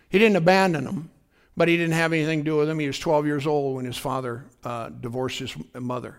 He 0.09 0.19
didn't 0.19 0.37
abandon 0.37 0.85
them, 0.85 1.11
but 1.55 1.67
he 1.67 1.77
didn't 1.77 1.93
have 1.93 2.13
anything 2.13 2.39
to 2.39 2.45
do 2.45 2.57
with 2.57 2.67
them. 2.67 2.79
He 2.79 2.87
was 2.87 2.99
12 2.99 3.25
years 3.25 3.45
old 3.47 3.75
when 3.75 3.85
his 3.85 3.97
father 3.97 4.45
uh, 4.63 4.89
divorced 4.89 5.39
his 5.39 5.55
mother. 5.73 6.17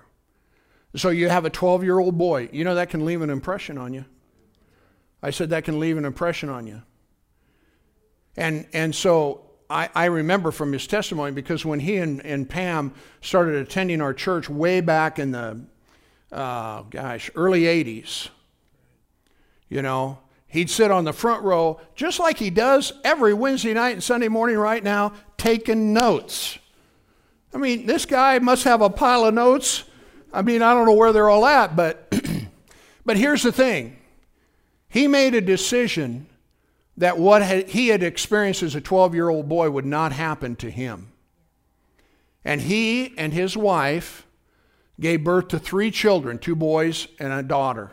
So 0.96 1.10
you 1.10 1.28
have 1.28 1.44
a 1.44 1.50
12 1.50 1.84
year 1.84 1.98
old 1.98 2.18
boy. 2.18 2.48
You 2.52 2.64
know 2.64 2.74
that 2.74 2.90
can 2.90 3.04
leave 3.04 3.22
an 3.22 3.30
impression 3.30 3.78
on 3.78 3.94
you. 3.94 4.04
I 5.22 5.30
said 5.30 5.50
that 5.50 5.64
can 5.64 5.80
leave 5.80 5.96
an 5.96 6.04
impression 6.04 6.48
on 6.48 6.66
you. 6.66 6.82
And, 8.36 8.66
and 8.72 8.94
so 8.94 9.48
I, 9.68 9.90
I 9.94 10.04
remember 10.06 10.50
from 10.50 10.72
his 10.72 10.86
testimony 10.86 11.32
because 11.32 11.64
when 11.64 11.80
he 11.80 11.96
and, 11.96 12.24
and 12.24 12.48
Pam 12.48 12.94
started 13.20 13.56
attending 13.56 14.00
our 14.00 14.14
church 14.14 14.48
way 14.48 14.80
back 14.80 15.18
in 15.18 15.32
the, 15.32 15.60
uh, 16.30 16.82
gosh, 16.82 17.30
early 17.34 17.62
80s, 17.62 18.28
you 19.68 19.82
know, 19.82 20.18
he'd 20.48 20.70
sit 20.70 20.90
on 20.90 21.04
the 21.04 21.12
front 21.12 21.42
row 21.44 21.80
just 21.94 22.18
like 22.18 22.38
he 22.38 22.50
does 22.50 22.92
every 23.04 23.34
Wednesday 23.34 23.74
night 23.74 23.92
and 23.92 24.02
Sunday 24.02 24.28
morning 24.28 24.56
right 24.56 24.82
now, 24.82 25.12
taking 25.36 25.92
notes. 25.92 26.58
I 27.54 27.58
mean, 27.58 27.86
this 27.86 28.04
guy 28.04 28.38
must 28.38 28.64
have 28.64 28.82
a 28.82 28.90
pile 28.90 29.24
of 29.24 29.34
notes. 29.34 29.84
I 30.32 30.42
mean, 30.42 30.62
I 30.62 30.74
don't 30.74 30.86
know 30.86 30.92
where 30.94 31.12
they're 31.12 31.30
all 31.30 31.46
at, 31.46 31.76
but, 31.76 32.12
but 33.04 33.16
here's 33.16 33.42
the 33.42 33.52
thing 33.52 33.96
he 34.88 35.06
made 35.06 35.34
a 35.34 35.40
decision 35.40 36.26
that 36.96 37.18
what 37.18 37.68
he 37.68 37.88
had 37.88 38.02
experienced 38.02 38.62
as 38.62 38.74
a 38.74 38.80
12 38.80 39.14
year 39.14 39.28
old 39.28 39.48
boy 39.48 39.70
would 39.70 39.86
not 39.86 40.12
happen 40.12 40.56
to 40.56 40.70
him. 40.70 41.12
And 42.44 42.62
he 42.62 43.16
and 43.16 43.32
his 43.32 43.56
wife 43.56 44.26
gave 44.98 45.22
birth 45.22 45.48
to 45.48 45.58
three 45.58 45.90
children 45.90 46.38
two 46.38 46.56
boys 46.56 47.06
and 47.20 47.32
a 47.32 47.42
daughter. 47.42 47.92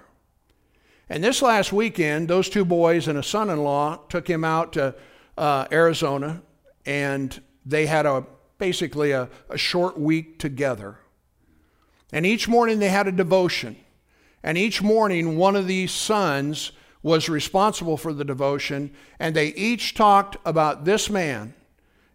And 1.10 1.24
this 1.24 1.42
last 1.42 1.72
weekend, 1.72 2.28
those 2.28 2.50
two 2.50 2.66
boys 2.66 3.08
and 3.08 3.18
a 3.18 3.24
son 3.24 3.50
in 3.50 3.64
law 3.64 4.00
took 4.10 4.28
him 4.28 4.44
out 4.44 4.74
to 4.74 4.96
uh, 5.38 5.68
Arizona, 5.72 6.42
and 6.86 7.42
they 7.66 7.86
had 7.86 8.06
a 8.06 8.26
basically 8.58 9.12
a, 9.12 9.30
a 9.50 9.58
short 9.58 10.00
week 10.00 10.40
together. 10.40 10.98
And 12.12 12.26
each 12.26 12.48
morning 12.48 12.80
they 12.80 12.90
had 12.90 13.08
a 13.08 13.12
devotion. 13.12 13.76
And 14.42 14.58
each 14.58 14.82
morning, 14.82 15.38
one 15.38 15.56
of 15.56 15.68
these 15.68 15.92
sons 15.92 16.72
was 17.02 17.30
responsible 17.30 17.98
for 17.98 18.14
the 18.14 18.24
devotion, 18.24 18.92
and 19.20 19.36
they 19.36 19.48
each 19.50 19.94
talked 19.94 20.38
about 20.46 20.86
this 20.86 21.10
man 21.10 21.54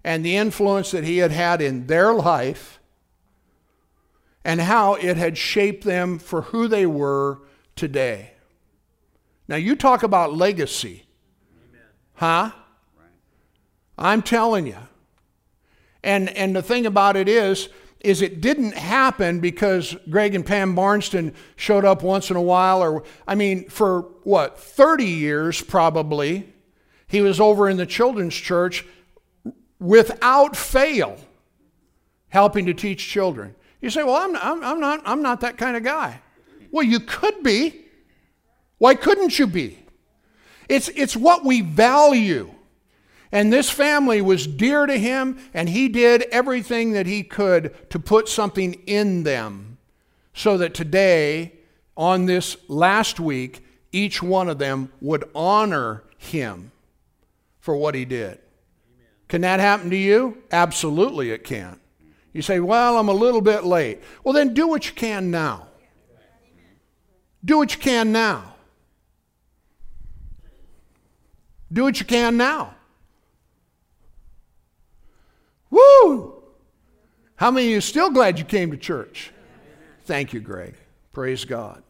and 0.03 0.25
the 0.25 0.37
influence 0.37 0.91
that 0.91 1.05
he 1.05 1.19
had 1.19 1.31
had 1.31 1.61
in 1.61 1.87
their 1.87 2.13
life 2.15 2.81
and 4.45 4.61
how 4.61 4.95
it 4.95 5.17
had 5.17 5.37
shaped 5.37 5.85
them 5.85 6.19
for 6.19 6.43
who 6.43 6.67
they 6.67 6.87
were 6.87 7.39
today. 7.77 8.30
Now, 9.51 9.57
you 9.57 9.75
talk 9.75 10.05
about 10.05 10.33
legacy. 10.33 11.03
Amen. 11.69 11.87
Huh? 12.15 12.51
Right. 12.97 13.09
I'm 13.99 14.23
telling 14.23 14.69
you. 14.69 14.77
And, 16.05 16.29
and 16.37 16.55
the 16.55 16.63
thing 16.63 16.87
about 16.87 17.17
it 17.17 17.29
is, 17.29 17.69
is 17.99 18.23
it 18.23 18.41
didn't 18.41 18.77
happen 18.77 19.41
because 19.41 19.97
Greg 20.09 20.37
and 20.37 20.47
Pam 20.47 20.77
Barnston 20.77 21.35
showed 21.57 21.85
up 21.85 22.05
once 22.05 22.31
in 22.31 22.37
a 22.37 22.41
while, 22.41 22.81
or, 22.81 23.03
I 23.27 23.35
mean, 23.35 23.69
for 23.69 24.03
what, 24.23 24.57
30 24.61 25.05
years 25.05 25.61
probably, 25.61 26.55
he 27.09 27.21
was 27.21 27.41
over 27.41 27.69
in 27.69 27.77
the 27.77 27.87
children's 27.87 28.37
church 28.37 28.87
without 29.81 30.57
fail 30.57 31.19
helping 32.29 32.67
to 32.67 32.73
teach 32.73 33.09
children. 33.09 33.57
You 33.81 33.91
say, 33.91 34.05
well, 34.05 34.15
I'm, 34.15 34.37
I'm, 34.37 34.63
I'm, 34.63 34.79
not, 34.79 35.03
I'm 35.05 35.23
not 35.23 35.41
that 35.41 35.59
kind 35.59 35.77
of 35.77 35.83
guy. 35.83 36.21
Well, 36.71 36.85
you 36.85 37.01
could 37.01 37.43
be. 37.43 37.87
Why 38.81 38.95
couldn't 38.95 39.39
you 39.39 39.47
be? 39.47 39.79
It's, 40.67 40.89
it's 40.89 41.15
what 41.15 41.45
we 41.45 41.61
value. 41.61 42.51
And 43.31 43.53
this 43.53 43.69
family 43.69 44.23
was 44.23 44.47
dear 44.47 44.87
to 44.87 44.99
him, 44.99 45.39
and 45.53 45.69
he 45.69 45.89
did 45.89 46.23
everything 46.33 46.93
that 46.93 47.07
he 47.07 47.23
could 47.23 47.91
to 47.91 47.99
put 47.99 48.27
something 48.27 48.73
in 48.87 49.23
them 49.23 49.77
so 50.33 50.57
that 50.57 50.73
today, 50.73 51.53
on 51.95 52.25
this 52.25 52.57
last 52.69 53.21
week, 53.21 53.63
each 53.93 54.23
one 54.23 54.49
of 54.49 54.59
them 54.59 54.91
would 55.03 55.29
honor 55.35 56.03
him 56.17 56.73
for 57.61 57.77
what 57.77 57.95
he 57.95 58.07
did. 58.07 58.39
Can 59.29 59.43
that 59.43 59.61
happen 59.61 59.91
to 59.91 59.97
you? 59.97 60.43
Absolutely, 60.51 61.33
it 61.33 61.45
can. 61.45 61.79
You 62.33 62.41
say, 62.41 62.61
Well, 62.61 62.97
I'm 62.97 63.09
a 63.09 63.13
little 63.13 63.43
bit 63.43 63.65
late. 63.65 64.01
Well, 64.25 64.33
then 64.33 64.55
do 64.55 64.69
what 64.69 64.87
you 64.87 64.95
can 64.95 65.31
now. 65.31 65.69
Do 67.45 67.59
what 67.59 67.75
you 67.75 67.79
can 67.79 68.11
now. 68.11 68.50
Do 71.73 71.85
what 71.85 72.01
you 72.01 72.07
can 72.07 72.37
now. 72.37 72.75
Woo! 75.71 76.43
How 77.37 77.51
many 77.51 77.69
of 77.69 77.73
you 77.73 77.81
still 77.81 78.11
glad 78.11 78.39
you 78.39 78.45
came 78.45 78.71
to 78.71 78.77
church? 78.77 79.33
Thank 80.05 80.33
you, 80.33 80.41
Greg. 80.41 80.75
Praise 81.13 81.45
God. 81.45 81.83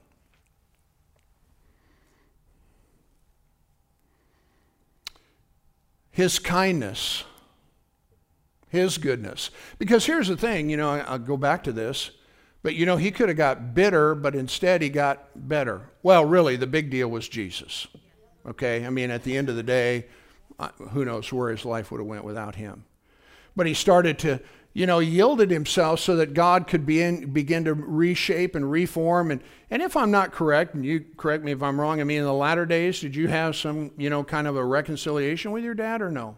His 6.11 6.39
kindness, 6.39 7.25
His 8.69 8.99
goodness. 8.99 9.51
Because 9.79 10.05
here's 10.05 10.29
the 10.29 10.37
thing, 10.37 10.69
you 10.69 10.77
know, 10.77 10.91
I'll 10.91 11.19
go 11.19 11.39
back 11.39 11.65
to 11.65 11.73
this, 11.73 12.11
but 12.63 12.75
you 12.75 12.85
know, 12.85 12.99
he 12.99 13.11
could 13.11 13.29
have 13.29 13.39
got 13.39 13.75
bitter, 13.75 14.15
but 14.15 14.35
instead 14.35 14.83
he 14.83 14.91
got 14.91 15.49
better. 15.49 15.89
Well, 16.03 16.27
really, 16.27 16.57
the 16.57 16.67
big 16.67 16.91
deal 16.91 17.09
was 17.09 17.29
Jesus. 17.29 17.87
Okay? 18.51 18.85
I 18.85 18.91
mean, 18.91 19.11
at 19.11 19.25
the 19.25 19.37
end 19.37 19.49
of 19.49 19.57
the 19.57 19.63
day, 19.63 20.07
who 20.91 21.05
knows 21.05 21.33
where 21.33 21.51
his 21.51 21.65
life 21.65 21.91
would 21.91 22.01
have 22.01 22.07
went 22.07 22.25
without 22.25 22.57
him 22.57 22.85
but 23.57 23.67
he 23.67 23.75
started 23.75 24.19
to, 24.21 24.41
you 24.73 24.87
know, 24.87 25.01
yielded 25.01 25.51
himself 25.51 26.01
so 26.01 26.17
that 26.17 26.35
God 26.35 26.67
could 26.67 26.87
be 26.87 27.03
in, 27.03 27.33
begin 27.33 27.65
to 27.65 27.75
reshape 27.75 28.55
and 28.55 28.71
reform. 28.71 29.31
And, 29.31 29.43
and 29.71 29.83
if 29.83 29.97
I'm 29.97 30.11
not 30.11 30.33
correct, 30.33 30.75
and 30.75 30.85
you 30.85 31.05
correct 31.17 31.45
me 31.45 31.53
if 31.53 31.63
I'm 31.63 31.81
wrong, 31.81 32.01
I 32.01 32.05
mean, 32.05 32.19
in 32.19 32.25
the 32.25 32.33
latter 32.33 32.67
days, 32.67 33.01
did 33.01 33.17
you 33.17 33.29
have 33.29 33.57
some, 33.57 33.91
you 33.97 34.09
know, 34.09 34.23
kind 34.23 34.47
of 34.47 34.57
a 34.57 34.65
reconciliation 34.65 35.53
with 35.53 35.65
your 35.65 35.75
dad 35.75 36.01
or 36.03 36.11
no? 36.11 36.37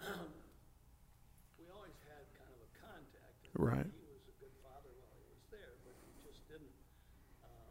We 1.58 1.66
always 1.74 1.92
had 2.06 2.24
kind 2.38 2.48
of 2.48 2.60
a 2.62 2.70
contact. 2.80 3.36
Right. 3.58 3.84
He 3.84 4.06
was 4.08 4.24
a 4.30 4.36
good 4.38 4.56
father 4.62 4.92
while 5.02 5.12
he 5.18 5.28
was 5.28 5.44
there, 5.50 5.76
but 5.82 5.92
he 5.98 6.08
just 6.24 6.40
didn't. 6.46 6.72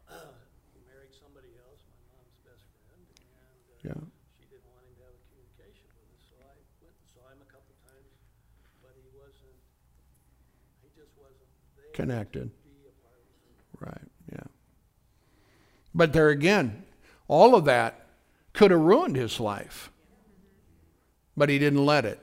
Uh, 0.06 0.30
he 0.76 0.80
married 0.84 1.10
somebody 1.16 1.50
else, 1.58 1.80
my 1.90 2.20
mom's 2.20 2.38
best 2.44 2.62
friend, 2.86 3.02
and 3.02 3.26
uh, 3.34 3.98
yeah. 3.98 4.16
Connected. 11.96 12.50
Right, 13.80 14.08
yeah. 14.30 14.44
But 15.94 16.12
there 16.12 16.28
again, 16.28 16.84
all 17.26 17.54
of 17.54 17.64
that 17.64 18.06
could 18.52 18.70
have 18.70 18.80
ruined 18.80 19.16
his 19.16 19.40
life. 19.40 19.90
But 21.36 21.48
he 21.48 21.58
didn't 21.58 21.84
let 21.84 22.04
it. 22.04 22.20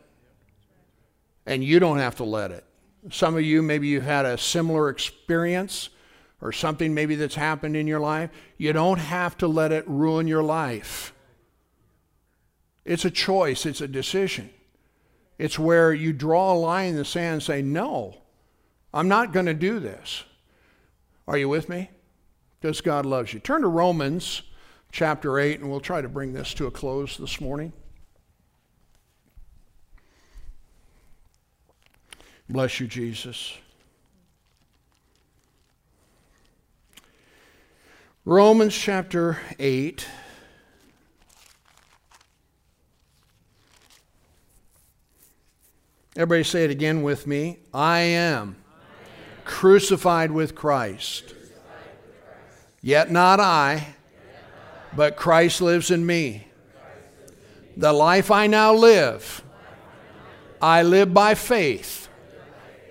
And 1.46 1.64
you 1.64 1.80
don't 1.80 1.98
have 1.98 2.16
to 2.18 2.24
let 2.24 2.52
it. 2.52 2.64
Some 3.12 3.36
of 3.36 3.42
you, 3.42 3.62
maybe 3.62 3.88
you've 3.88 4.04
had 4.04 4.26
a 4.26 4.38
similar 4.38 4.90
experience 4.90 5.90
or 6.40 6.52
something 6.52 6.94
maybe 6.94 7.16
that's 7.16 7.36
happened 7.36 7.76
in 7.76 7.88
your 7.88 8.00
life. 8.00 8.30
You 8.58 8.74
don't 8.74 9.00
have 9.00 9.38
to 9.40 9.48
let 9.48 9.72
it 9.72 9.88
ruin 9.88 10.28
your 10.28 10.44
life. 10.44 11.14
It's 12.86 13.06
a 13.06 13.12
choice, 13.12 13.66
it's 13.66 13.82
a 13.82 13.88
decision. 13.88 14.50
It's 15.38 15.58
where 15.58 15.94
you 15.94 16.14
draw 16.14 16.54
a 16.54 16.56
line 16.56 16.92
in 16.92 16.96
the 16.96 17.06
sand 17.06 17.34
and 17.34 17.44
say, 17.44 17.62
no, 17.62 18.23
I'm 18.94 19.08
not 19.08 19.34
going 19.34 19.48
to 19.48 19.54
do 19.54 19.80
this. 19.80 20.24
Are 21.28 21.38
you 21.38 21.50
with 21.50 21.68
me? 21.68 21.90
Because 22.60 22.82
God 22.82 23.06
loves 23.06 23.34
you. 23.34 23.40
Turn 23.40 23.62
to 23.62 23.68
Romans 23.68 24.44
chapter 24.92 25.40
8, 25.40 25.60
and 25.60 25.70
we'll 25.70 25.80
try 25.80 26.02
to 26.02 26.08
bring 26.08 26.34
this 26.34 26.54
to 26.54 26.68
a 26.68 26.72
close 26.72 27.18
this 27.18 27.42
morning. 27.42 27.74
Bless 32.50 32.80
you, 32.80 32.88
Jesus. 32.88 33.58
Romans 38.26 38.76
chapter 38.76 39.40
8. 39.60 40.08
Everybody 46.16 46.44
say 46.44 46.64
it 46.64 46.70
again 46.70 47.02
with 47.02 47.26
me. 47.26 47.60
I 47.74 48.00
am. 48.00 48.63
Crucified, 49.46 50.32
with 50.32 50.56
Christ. 50.56 51.36
Yet 52.82 53.12
not 53.12 53.40
I, 53.40 53.96
but 54.96 55.16
Christ 55.16 55.62
lives 55.62 55.92
in 55.92 56.06
me. 56.06 56.48
The 57.76 57.94
life 57.94 58.30
I 58.30 58.48
now 58.48 58.74
live, 58.74 59.44
I 60.62 60.84
live 60.84 61.14
by 61.14 61.34
faith 61.36 62.08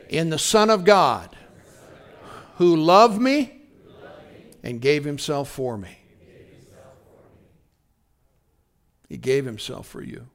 in 0.08 0.30
the 0.30 0.38
Son 0.38 0.70
of 0.70 0.84
God 0.84 1.34
who 2.56 2.76
loved 2.76 3.20
me 3.20 3.60
and 4.62 4.80
gave 4.80 5.04
himself 5.04 5.50
for 5.50 5.76
me. 5.76 5.98
He 9.08 9.16
gave 9.16 9.44
himself 9.44 9.86
for 9.86 10.02
you. 10.02 10.28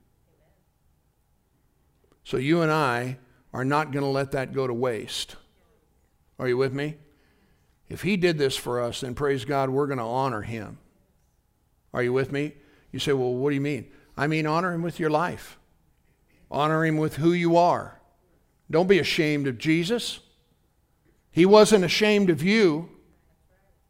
So 2.23 2.37
you 2.37 2.61
and 2.61 2.71
I 2.71 3.17
are 3.53 3.65
not 3.65 3.91
going 3.91 4.03
to 4.03 4.09
let 4.09 4.31
that 4.33 4.53
go 4.53 4.67
to 4.67 4.73
waste. 4.73 5.35
Are 6.39 6.47
you 6.47 6.57
with 6.57 6.73
me? 6.73 6.97
If 7.89 8.01
he 8.01 8.17
did 8.17 8.37
this 8.37 8.57
for 8.57 8.81
us, 8.81 9.01
then 9.01 9.15
praise 9.15 9.45
God, 9.45 9.69
we're 9.69 9.87
going 9.87 9.99
to 9.99 10.03
honor 10.03 10.41
him. 10.41 10.77
Are 11.93 12.03
you 12.03 12.13
with 12.13 12.31
me? 12.31 12.53
You 12.91 12.99
say, 12.99 13.13
well, 13.13 13.33
what 13.33 13.49
do 13.49 13.55
you 13.55 13.61
mean? 13.61 13.87
I 14.17 14.27
mean, 14.27 14.45
honor 14.45 14.73
him 14.73 14.81
with 14.81 14.99
your 14.99 15.09
life, 15.09 15.57
honor 16.51 16.85
him 16.85 16.97
with 16.97 17.15
who 17.17 17.31
you 17.31 17.55
are. 17.57 17.99
Don't 18.69 18.87
be 18.87 18.99
ashamed 18.99 19.47
of 19.47 19.57
Jesus. 19.57 20.19
He 21.31 21.45
wasn't 21.45 21.85
ashamed 21.85 22.29
of 22.29 22.43
you, 22.43 22.89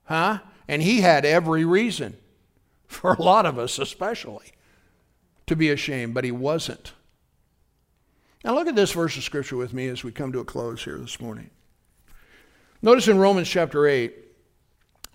huh? 0.04 0.40
And 0.68 0.82
he 0.82 1.02
had 1.02 1.26
every 1.26 1.66
reason, 1.66 2.18
for 2.88 3.14
a 3.14 3.22
lot 3.22 3.46
of 3.46 3.58
us 3.58 3.80
especially, 3.80 4.52
to 5.48 5.56
be 5.56 5.70
ashamed, 5.70 6.14
but 6.14 6.24
he 6.24 6.32
wasn't. 6.32 6.94
Now, 8.44 8.54
look 8.54 8.68
at 8.68 8.76
this 8.76 8.92
verse 8.92 9.18
of 9.18 9.24
scripture 9.24 9.58
with 9.58 9.74
me 9.74 9.88
as 9.88 10.04
we 10.04 10.12
come 10.12 10.32
to 10.32 10.40
a 10.40 10.46
close 10.46 10.84
here 10.84 10.98
this 10.98 11.20
morning. 11.20 11.50
Notice 12.82 13.08
in 13.08 13.18
Romans 13.18 13.50
chapter 13.50 13.88
8, 13.88 14.14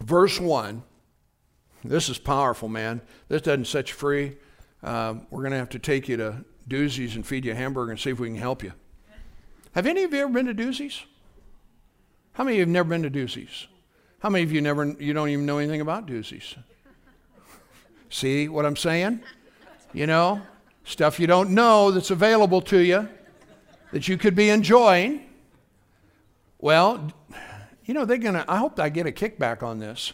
verse 0.00 0.40
1, 0.40 0.82
this 1.84 2.08
is 2.08 2.18
powerful, 2.18 2.68
man. 2.68 3.00
This 3.28 3.42
doesn't 3.42 3.66
set 3.66 3.88
you 3.88 3.94
free. 3.94 4.36
Uh, 4.82 5.14
we're 5.30 5.42
going 5.42 5.52
to 5.52 5.58
have 5.58 5.68
to 5.70 5.78
take 5.78 6.08
you 6.08 6.16
to 6.16 6.44
Doozies 6.68 7.14
and 7.14 7.26
feed 7.26 7.44
you 7.44 7.52
a 7.52 7.54
hamburger 7.54 7.92
and 7.92 8.00
see 8.00 8.10
if 8.10 8.18
we 8.18 8.28
can 8.28 8.36
help 8.36 8.62
you. 8.62 8.72
Have 9.74 9.86
any 9.86 10.02
of 10.02 10.12
you 10.12 10.20
ever 10.20 10.32
been 10.32 10.46
to 10.46 10.54
Doozies? 10.54 11.02
How 12.34 12.44
many 12.44 12.56
of 12.56 12.58
you 12.58 12.62
have 12.62 12.68
never 12.68 12.88
been 12.88 13.02
to 13.02 13.10
Doozies? 13.10 13.66
How 14.20 14.28
many 14.28 14.44
of 14.44 14.52
you 14.52 14.60
never 14.60 14.86
you 14.86 15.12
don't 15.12 15.28
even 15.28 15.46
know 15.46 15.58
anything 15.58 15.80
about 15.80 16.06
Doozies? 16.06 16.56
See 18.10 18.48
what 18.48 18.66
I'm 18.66 18.76
saying? 18.76 19.22
You 19.92 20.06
know, 20.06 20.42
stuff 20.84 21.18
you 21.18 21.26
don't 21.26 21.50
know 21.50 21.90
that's 21.90 22.10
available 22.10 22.60
to 22.62 22.78
you 22.78 23.08
that 23.92 24.08
you 24.08 24.18
could 24.18 24.34
be 24.34 24.50
enjoying. 24.50 25.26
Well, 26.58 27.12
you 27.84 27.94
know, 27.94 28.04
they're 28.04 28.18
going 28.18 28.34
to 28.34 28.44
I 28.48 28.58
hope 28.58 28.78
I 28.78 28.88
get 28.88 29.06
a 29.06 29.12
kickback 29.12 29.62
on 29.62 29.78
this. 29.78 30.12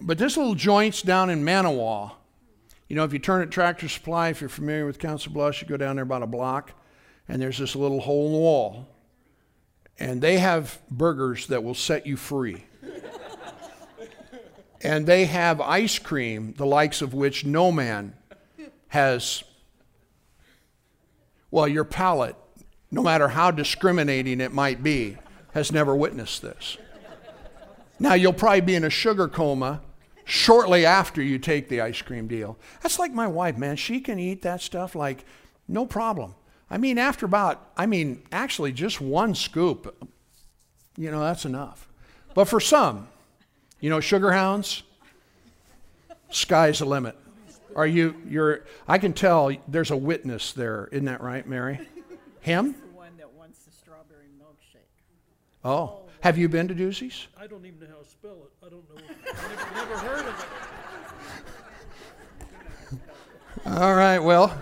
But 0.00 0.18
this 0.18 0.36
little 0.36 0.54
joint's 0.54 1.00
down 1.00 1.30
in 1.30 1.42
Manawa. 1.44 2.12
You 2.88 2.96
know, 2.96 3.04
if 3.04 3.14
you 3.14 3.18
turn 3.18 3.40
at 3.40 3.50
Tractor 3.50 3.88
Supply, 3.88 4.28
if 4.28 4.42
you're 4.42 4.50
familiar 4.50 4.84
with 4.84 4.98
Council 4.98 5.32
Bluffs, 5.32 5.62
you 5.62 5.66
go 5.66 5.78
down 5.78 5.96
there 5.96 6.02
about 6.02 6.22
a 6.22 6.26
block, 6.26 6.72
and 7.26 7.40
there's 7.40 7.56
this 7.56 7.74
little 7.74 8.00
hole 8.00 8.26
in 8.26 8.32
the 8.32 8.38
wall. 8.38 8.88
And 9.98 10.20
they 10.20 10.38
have 10.38 10.78
burgers 10.90 11.46
that 11.46 11.64
will 11.64 11.74
set 11.74 12.06
you 12.06 12.18
free. 12.18 12.64
and 14.82 15.06
they 15.06 15.24
have 15.24 15.60
ice 15.62 15.98
cream, 15.98 16.52
the 16.58 16.66
likes 16.66 17.00
of 17.00 17.14
which 17.14 17.46
no 17.46 17.72
man 17.72 18.14
has. 18.88 19.42
Well, 21.50 21.66
your 21.66 21.84
palate, 21.84 22.36
no 22.90 23.02
matter 23.02 23.28
how 23.28 23.50
discriminating 23.50 24.42
it 24.42 24.52
might 24.52 24.82
be, 24.82 25.16
has 25.54 25.72
never 25.72 25.96
witnessed 25.96 26.42
this. 26.42 26.76
Now, 27.98 28.14
you'll 28.14 28.32
probably 28.32 28.60
be 28.60 28.74
in 28.74 28.84
a 28.84 28.90
sugar 28.90 29.28
coma 29.28 29.80
shortly 30.24 30.84
after 30.84 31.22
you 31.22 31.38
take 31.38 31.68
the 31.68 31.80
ice 31.80 32.02
cream 32.02 32.26
deal. 32.26 32.58
That's 32.82 32.98
like 32.98 33.12
my 33.12 33.26
wife, 33.26 33.56
man. 33.56 33.76
She 33.76 34.00
can 34.00 34.18
eat 34.18 34.42
that 34.42 34.60
stuff 34.60 34.94
like 34.94 35.24
no 35.68 35.86
problem. 35.86 36.34
I 36.70 36.78
mean, 36.78 36.98
after 36.98 37.24
about, 37.24 37.70
I 37.76 37.86
mean, 37.86 38.22
actually 38.32 38.72
just 38.72 39.00
one 39.00 39.34
scoop, 39.34 39.94
you 40.96 41.10
know, 41.10 41.20
that's 41.20 41.44
enough. 41.44 41.88
But 42.34 42.46
for 42.46 42.58
some, 42.58 43.08
you 43.80 43.90
know, 43.90 44.00
sugar 44.00 44.32
hounds, 44.32 44.82
sky's 46.30 46.80
the 46.80 46.86
limit. 46.86 47.16
Are 47.76 47.86
you, 47.86 48.16
you're, 48.28 48.64
I 48.88 48.98
can 48.98 49.12
tell 49.12 49.52
there's 49.68 49.90
a 49.90 49.96
witness 49.96 50.52
there. 50.52 50.88
Isn't 50.90 51.04
that 51.06 51.20
right, 51.20 51.46
Mary? 51.46 51.80
Him? 52.40 52.72
The 52.72 52.96
one 52.96 53.16
that 53.18 53.32
wants 53.32 53.60
the 53.60 53.72
strawberry 53.72 54.26
milkshake. 54.40 54.88
Oh. 55.64 56.00
Have 56.20 56.36
you 56.38 56.48
been 56.48 56.68
to 56.68 56.74
Doozies? 56.74 57.26
I 57.38 57.46
don't 57.46 57.64
even 57.64 57.80
know 57.80 57.86
how 57.86 58.02
to 58.02 58.08
spell 58.08 58.36
it. 58.44 58.52
I 58.64 58.68
don't 58.68 58.88
know. 58.94 59.00
I've 59.00 59.74
never, 59.74 59.74
never 59.74 59.98
heard 59.98 60.26
of 60.26 60.40
it. 60.40 60.46
All 63.66 63.94
right, 63.94 64.18
well, 64.18 64.60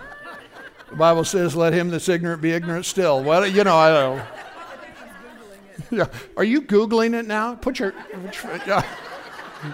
the 0.89 0.95
Bible 0.95 1.25
says, 1.25 1.55
let 1.55 1.73
him 1.73 1.89
that's 1.89 2.07
ignorant 2.07 2.41
be 2.41 2.51
ignorant 2.51 2.85
still. 2.85 3.21
Well, 3.21 3.45
you 3.45 3.63
know, 3.63 3.75
I 3.75 3.89
don't 3.89 4.17
know. 4.17 4.25
Yeah. 5.91 6.07
Are 6.37 6.43
you 6.43 6.61
Googling 6.61 7.13
it 7.13 7.27
now? 7.27 7.55
Put 7.55 7.79
your. 7.79 7.93
Yeah. 8.65 8.85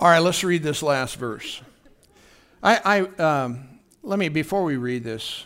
All 0.00 0.08
right, 0.08 0.18
let's 0.18 0.42
read 0.44 0.62
this 0.62 0.82
last 0.82 1.16
verse. 1.16 1.62
I, 2.62 3.06
I 3.18 3.44
um, 3.44 3.80
let 4.02 4.18
me 4.18 4.28
before 4.28 4.64
we 4.64 4.76
read 4.76 5.04
this. 5.04 5.44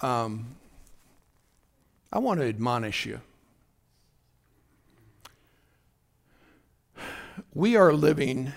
Um, 0.00 0.54
I 2.12 2.18
want 2.18 2.40
to 2.40 2.48
admonish 2.48 3.04
you. 3.04 3.20
We 7.52 7.76
are 7.76 7.92
living 7.92 8.52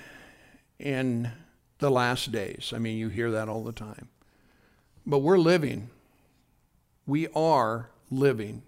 in 0.80 1.32
the 1.80 1.90
last 1.90 2.32
days. 2.32 2.72
I 2.76 2.80
mean, 2.80 2.98
you 2.98 3.10
hear 3.10 3.32
that 3.32 3.50
all 3.50 3.64
the 3.64 3.72
time. 3.72 4.10
But 5.06 5.20
we're 5.20 5.40
living, 5.40 5.90
we 7.08 7.28
are 7.36 7.90
living 8.12 8.62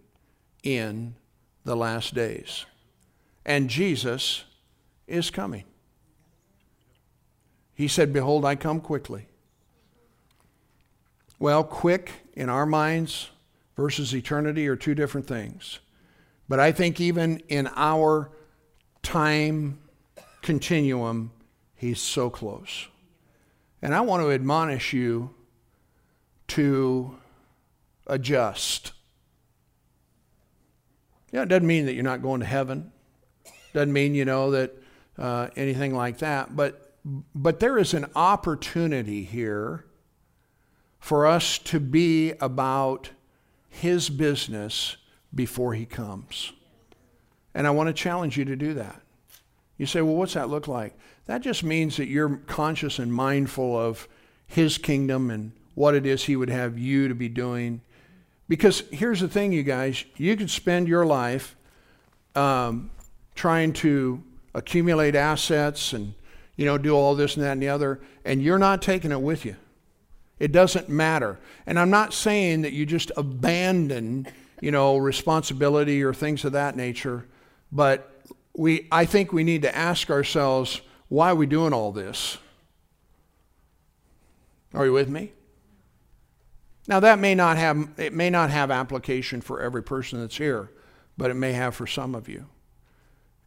in 0.64 1.16
the 1.64 1.76
last 1.76 2.16
days. 2.16 2.66
And 3.46 3.70
Jesus 3.70 4.46
is 5.08 5.30
coming. 5.30 5.66
He 7.76 7.88
said, 7.88 8.14
Behold, 8.14 8.46
I 8.46 8.56
come 8.56 8.82
quickly. 8.82 9.28
Well, 11.40 11.64
quick 11.64 12.12
in 12.34 12.50
our 12.50 12.66
minds 12.66 13.30
versus 13.76 14.14
eternity 14.14 14.68
are 14.68 14.76
two 14.76 14.96
different 14.96 15.28
things. 15.28 15.80
But 16.48 16.60
I 16.60 16.72
think 16.72 17.00
even 17.00 17.40
in 17.48 17.70
our 17.76 18.32
time 19.02 19.80
continuum, 20.42 21.32
he's 21.76 22.00
so 22.00 22.30
close. 22.30 22.88
And 23.82 23.94
I 23.94 24.02
want 24.02 24.24
to 24.24 24.32
admonish 24.32 24.94
you 24.94 25.34
to 26.50 27.18
adjust. 28.08 28.94
Yeah, 31.32 31.42
it 31.42 31.50
doesn't 31.50 31.68
mean 31.68 31.86
that 31.88 31.94
you're 31.94 32.04
not 32.04 32.22
going 32.22 32.42
to 32.42 32.46
heaven. 32.46 32.92
Doesn't 33.74 33.92
mean, 33.92 34.14
you 34.14 34.26
know, 34.26 34.52
that 34.52 34.76
uh, 35.18 35.48
anything 35.56 35.96
like 35.96 36.20
that. 36.20 36.56
But, 36.56 36.96
but 37.34 37.60
there 37.60 37.78
is 37.78 37.94
an 37.94 38.06
opportunity 38.16 39.24
here 39.24 39.86
for 41.04 41.28
us 41.28 41.58
to 41.58 41.82
be 41.82 42.32
about 42.40 43.10
his 43.70 44.10
business 44.10 44.96
before 45.36 45.74
he 45.74 45.86
comes. 45.86 46.54
And 47.54 47.68
I 47.68 47.72
want 47.72 47.88
to 47.88 47.94
challenge 47.94 48.38
you 48.38 48.46
to 48.46 48.56
do 48.56 48.74
that. 48.76 49.02
You 49.78 49.86
say, 49.86 50.02
well, 50.02 50.16
what's 50.16 50.36
that 50.36 50.48
look 50.48 50.66
like? 50.66 50.98
That 51.26 51.42
just 51.42 51.62
means 51.62 51.98
that 51.98 52.08
you're 52.08 52.38
conscious 52.48 53.00
and 53.00 53.14
mindful 53.14 53.78
of 53.78 54.08
his 54.48 54.78
kingdom 54.78 55.30
and 55.30 55.52
what 55.76 55.94
it 55.94 56.06
is 56.06 56.24
he 56.24 56.38
would 56.38 56.50
have 56.50 56.80
you 56.80 57.10
to 57.10 57.16
be 57.16 57.28
doing. 57.28 57.82
Because 58.48 58.86
here's 58.90 59.20
the 59.20 59.28
thing, 59.28 59.52
you 59.52 59.64
guys, 59.64 60.06
you 60.16 60.38
could 60.38 60.50
spend 60.50 60.88
your 60.88 61.06
life 61.06 61.58
um, 62.34 62.92
trying 63.36 63.74
to 63.74 64.24
accumulate 64.56 65.16
assets 65.16 65.92
and 65.92 66.14
you 66.56 66.66
know 66.66 66.78
do 66.78 66.96
all 66.96 67.14
this 67.14 67.36
and 67.36 67.44
that 67.44 67.52
and 67.52 67.62
the 67.62 67.68
other, 67.68 68.00
and 68.24 68.42
you're 68.42 68.58
not 68.58 68.82
taking 68.82 69.12
it 69.12 69.22
with 69.22 69.44
you. 69.44 69.58
It 70.44 70.52
doesn't 70.52 70.90
matter. 70.90 71.40
And 71.66 71.80
I'm 71.80 71.90
not 71.90 72.14
saying 72.14 72.64
that 72.64 72.74
you 72.74 72.86
just 72.86 73.14
abandon 73.16 74.28
you 74.60 74.72
know, 74.72 74.98
responsibility 74.98 76.04
or 76.04 76.14
things 76.14 76.44
of 76.44 76.52
that 76.52 76.76
nature. 76.76 77.26
But 77.72 78.12
we, 78.54 78.90
I 78.92 79.06
think 79.06 79.32
we 79.32 79.46
need 79.46 79.62
to 79.62 79.74
ask 79.74 80.10
ourselves, 80.10 80.82
why 81.08 81.32
are 81.32 81.36
we 81.36 81.46
doing 81.46 81.72
all 81.72 81.94
this? 81.94 82.38
Are 84.74 84.86
you 84.86 84.92
with 84.92 85.08
me? 85.08 85.32
Now 86.90 87.00
that 87.00 87.20
may 87.20 87.36
not 87.36 87.56
have 87.56 87.88
it 87.98 88.12
may 88.12 88.30
not 88.30 88.50
have 88.50 88.70
application 88.70 89.40
for 89.40 89.62
every 89.62 89.82
person 89.82 90.20
that's 90.20 90.36
here, 90.36 90.72
but 91.18 91.32
it 91.32 91.36
may 91.36 91.54
have 91.54 91.74
for 91.74 91.88
some 91.88 92.16
of 92.16 92.28
you. 92.28 92.48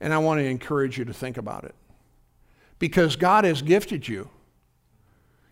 And 0.01 0.14
I 0.14 0.18
want 0.18 0.40
to 0.40 0.44
encourage 0.44 0.97
you 0.97 1.05
to 1.05 1.12
think 1.12 1.36
about 1.36 1.64
it. 1.64 1.74
Because 2.78 3.16
God 3.16 3.44
has 3.44 3.61
gifted 3.61 4.09
you. 4.09 4.30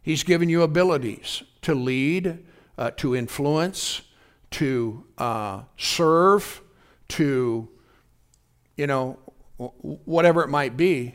He's 0.04 0.22
given 0.22 0.50
you 0.50 0.62
abilities 0.62 1.42
to 1.62 1.74
lead, 1.74 2.44
uh, 2.76 2.90
to 2.98 3.16
influence, 3.16 4.02
to 4.50 5.02
uh, 5.16 5.62
serve, 5.78 6.60
to, 7.08 7.68
you 8.76 8.86
know, 8.86 9.18
whatever 9.56 10.42
it 10.42 10.48
might 10.48 10.76
be. 10.76 11.14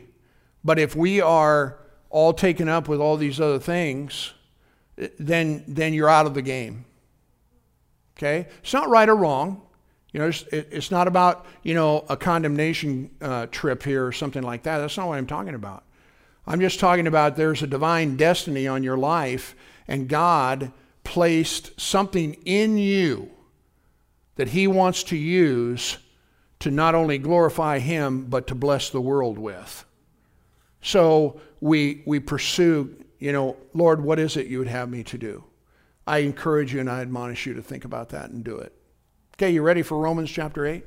But 0.63 0.79
if 0.79 0.95
we 0.95 1.21
are 1.21 1.77
all 2.09 2.33
taken 2.33 2.67
up 2.67 2.87
with 2.87 2.99
all 2.99 3.15
these 3.15 3.39
other 3.39 3.59
things, 3.59 4.33
then, 5.19 5.63
then 5.67 5.93
you're 5.93 6.09
out 6.09 6.25
of 6.25 6.33
the 6.33 6.41
game. 6.41 6.85
Okay? 8.17 8.47
It's 8.63 8.73
not 8.73 8.89
right 8.89 9.07
or 9.07 9.15
wrong. 9.15 9.61
You 10.13 10.21
know, 10.21 10.29
it's, 10.29 10.43
it's 10.51 10.89
not 10.89 11.07
about, 11.07 11.45
you 11.61 11.75
know, 11.75 12.05
a 12.09 12.17
condemnation 12.17 13.11
uh, 13.21 13.45
trip 13.51 13.83
here 13.83 14.03
or 14.03 14.11
something 14.11 14.41
like 14.41 14.63
that. 14.63 14.79
That's 14.79 14.97
not 14.97 15.07
what 15.07 15.19
I'm 15.19 15.27
talking 15.27 15.53
about. 15.53 15.83
I'm 16.49 16.59
just 16.59 16.79
talking 16.79 17.05
about 17.05 17.35
there's 17.35 17.61
a 17.61 17.67
divine 17.67 18.17
destiny 18.17 18.67
on 18.67 18.81
your 18.81 18.97
life, 18.97 19.55
and 19.87 20.09
God 20.09 20.71
placed 21.03 21.79
something 21.79 22.33
in 22.43 22.79
you 22.79 23.29
that 24.35 24.47
He 24.47 24.65
wants 24.65 25.03
to 25.03 25.15
use 25.15 25.99
to 26.59 26.71
not 26.71 26.95
only 26.95 27.19
glorify 27.19 27.77
Him, 27.77 28.25
but 28.25 28.47
to 28.47 28.55
bless 28.55 28.89
the 28.89 28.99
world 28.99 29.37
with. 29.37 29.85
So 30.81 31.39
we, 31.61 32.01
we 32.07 32.19
pursue, 32.19 32.95
you 33.19 33.31
know, 33.31 33.55
Lord, 33.75 34.01
what 34.01 34.17
is 34.17 34.35
it 34.35 34.47
you 34.47 34.57
would 34.57 34.67
have 34.67 34.89
me 34.89 35.03
to 35.03 35.19
do? 35.19 35.43
I 36.07 36.19
encourage 36.19 36.73
you 36.73 36.79
and 36.79 36.89
I 36.89 37.01
admonish 37.01 37.45
you 37.45 37.53
to 37.53 37.61
think 37.61 37.85
about 37.85 38.09
that 38.09 38.31
and 38.31 38.43
do 38.43 38.57
it. 38.57 38.73
Okay, 39.35 39.51
you 39.51 39.61
ready 39.61 39.83
for 39.83 39.99
Romans 39.99 40.31
chapter 40.31 40.65
8? 40.65 40.83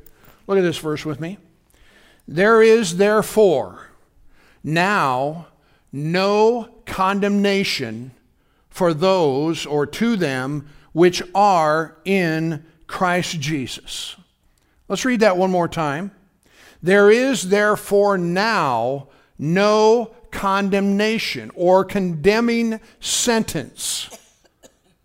Look 0.48 0.58
at 0.58 0.62
this 0.62 0.78
verse 0.78 1.04
with 1.04 1.20
me. 1.20 1.38
There 2.26 2.62
is 2.62 2.96
therefore 2.96 3.90
now 4.64 5.46
no 5.92 6.68
condemnation 6.86 8.12
for 8.68 8.94
those 8.94 9.66
or 9.66 9.86
to 9.86 10.16
them 10.16 10.68
which 10.92 11.22
are 11.34 11.96
in 12.04 12.64
Christ 12.86 13.40
Jesus. 13.40 14.16
Let's 14.88 15.04
read 15.04 15.20
that 15.20 15.36
one 15.36 15.50
more 15.50 15.68
time. 15.68 16.10
There 16.82 17.10
is 17.10 17.48
therefore 17.48 18.18
now 18.18 19.08
no 19.38 20.14
condemnation 20.30 21.50
or 21.54 21.84
condemning 21.84 22.80
sentence 23.00 24.10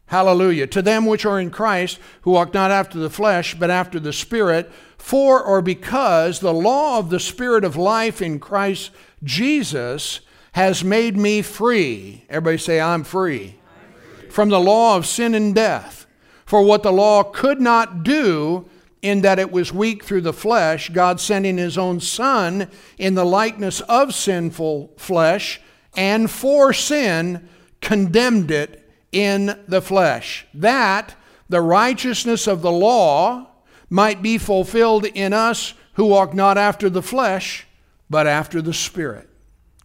Hallelujah. 0.07 0.67
To 0.67 0.81
them 0.81 1.05
which 1.05 1.25
are 1.25 1.39
in 1.39 1.51
Christ, 1.51 1.99
who 2.21 2.31
walk 2.31 2.53
not 2.53 2.71
after 2.71 2.97
the 2.97 3.09
flesh, 3.09 3.55
but 3.55 3.69
after 3.69 3.99
the 3.99 4.13
Spirit, 4.13 4.71
for 4.97 5.41
or 5.41 5.61
because 5.61 6.39
the 6.39 6.53
law 6.53 6.97
of 6.97 7.09
the 7.09 7.19
Spirit 7.19 7.63
of 7.63 7.75
life 7.75 8.21
in 8.21 8.39
Christ 8.39 8.91
Jesus 9.23 10.21
has 10.57 10.83
made 10.83 11.15
me 11.15 11.43
free. 11.43 12.25
Everybody 12.31 12.57
say, 12.57 12.81
I'm 12.81 13.03
free. 13.03 13.53
I'm 13.69 13.93
free. 13.93 14.29
From 14.31 14.49
the 14.49 14.59
law 14.59 14.97
of 14.97 15.05
sin 15.05 15.35
and 15.35 15.53
death. 15.53 16.07
For 16.47 16.63
what 16.63 16.81
the 16.81 16.91
law 16.91 17.21
could 17.21 17.61
not 17.61 18.01
do, 18.01 18.67
in 19.03 19.21
that 19.21 19.37
it 19.37 19.51
was 19.51 19.71
weak 19.71 20.03
through 20.03 20.21
the 20.21 20.33
flesh, 20.33 20.89
God 20.89 21.19
sending 21.19 21.59
his 21.59 21.77
own 21.77 21.99
Son 21.99 22.71
in 22.97 23.13
the 23.13 23.23
likeness 23.23 23.81
of 23.81 24.15
sinful 24.15 24.93
flesh, 24.97 25.61
and 25.95 26.29
for 26.29 26.73
sin, 26.73 27.47
condemned 27.79 28.49
it 28.49 28.83
in 29.11 29.59
the 29.67 29.81
flesh, 29.81 30.47
that 30.55 31.13
the 31.47 31.61
righteousness 31.61 32.47
of 32.47 32.63
the 32.63 32.71
law 32.71 33.47
might 33.91 34.23
be 34.23 34.39
fulfilled 34.39 35.05
in 35.05 35.33
us 35.33 35.75
who 35.93 36.05
walk 36.05 36.33
not 36.33 36.57
after 36.57 36.89
the 36.89 37.03
flesh, 37.03 37.67
but 38.09 38.25
after 38.25 38.59
the 38.59 38.73
Spirit. 38.73 39.26